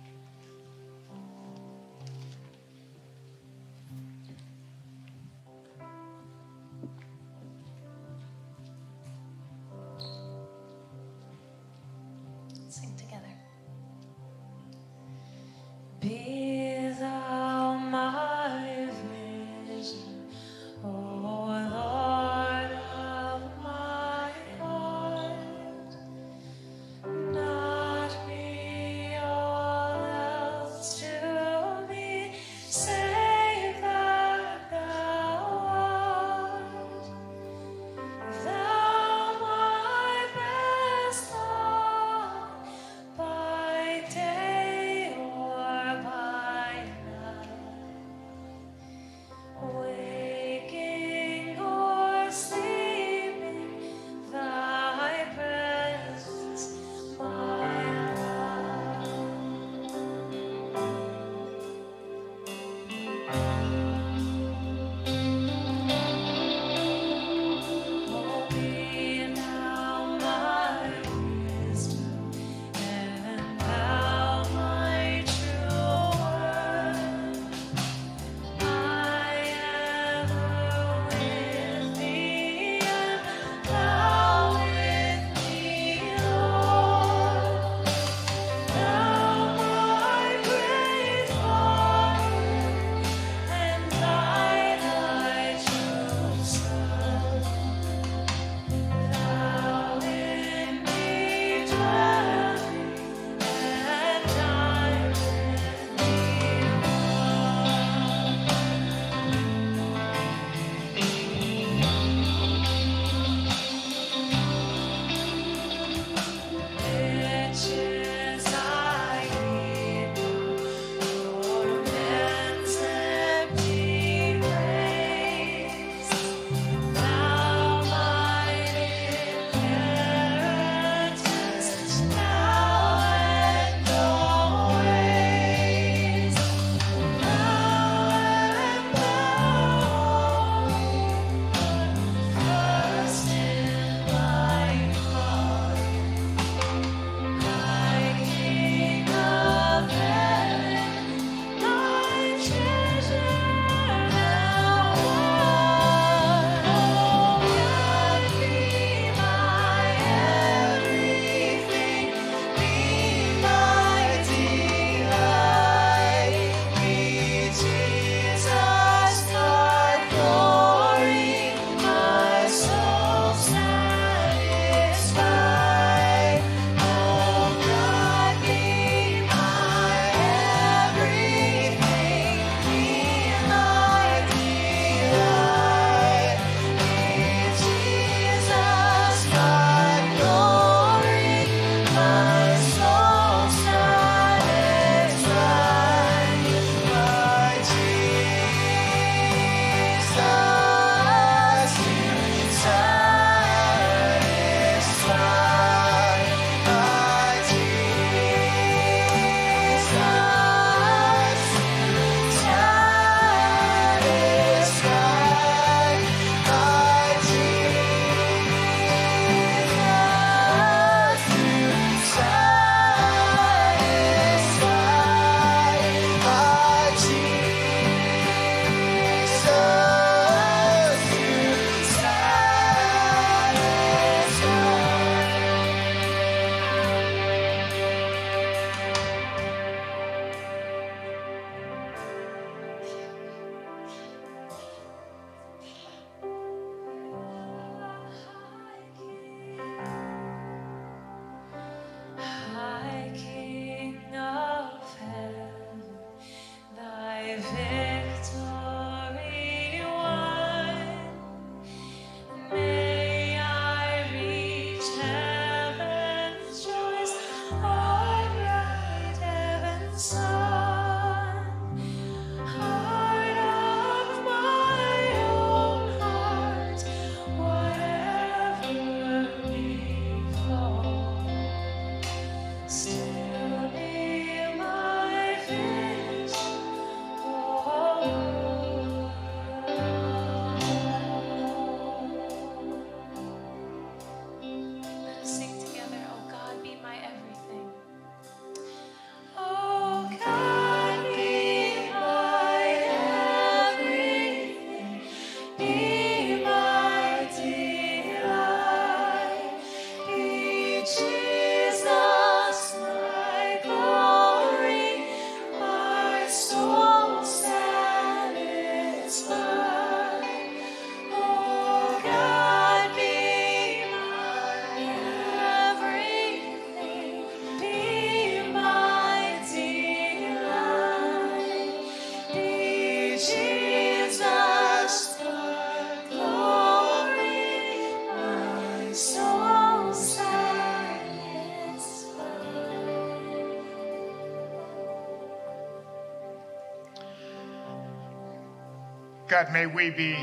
God, 349.44 349.54
may 349.54 349.68
we 349.68 349.92
be 349.92 350.18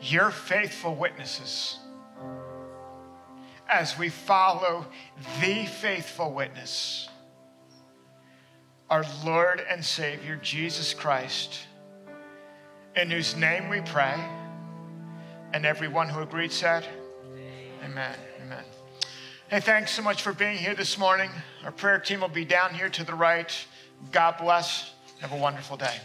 your 0.00 0.30
faithful 0.30 0.94
witnesses 0.94 1.76
as 3.68 3.98
we 3.98 4.08
follow 4.08 4.86
the 5.40 5.66
faithful 5.66 6.32
witness, 6.32 7.08
our 8.90 9.04
Lord 9.24 9.60
and 9.68 9.84
Savior, 9.84 10.38
Jesus 10.40 10.94
Christ, 10.94 11.66
in 12.94 13.10
whose 13.10 13.34
name 13.34 13.68
we 13.68 13.80
pray. 13.80 14.14
And 15.52 15.66
everyone 15.66 16.08
who 16.08 16.20
agreed 16.20 16.52
said, 16.52 16.86
Amen. 17.84 18.16
Amen. 18.40 18.64
Hey, 19.48 19.58
thanks 19.58 19.90
so 19.90 20.02
much 20.02 20.22
for 20.22 20.32
being 20.32 20.58
here 20.58 20.76
this 20.76 20.96
morning. 20.96 21.30
Our 21.64 21.72
prayer 21.72 21.98
team 21.98 22.20
will 22.20 22.28
be 22.28 22.44
down 22.44 22.72
here 22.72 22.88
to 22.90 23.02
the 23.02 23.16
right. 23.16 23.52
God 24.12 24.36
bless. 24.38 24.92
Have 25.18 25.32
a 25.32 25.36
wonderful 25.36 25.76
day. 25.76 25.96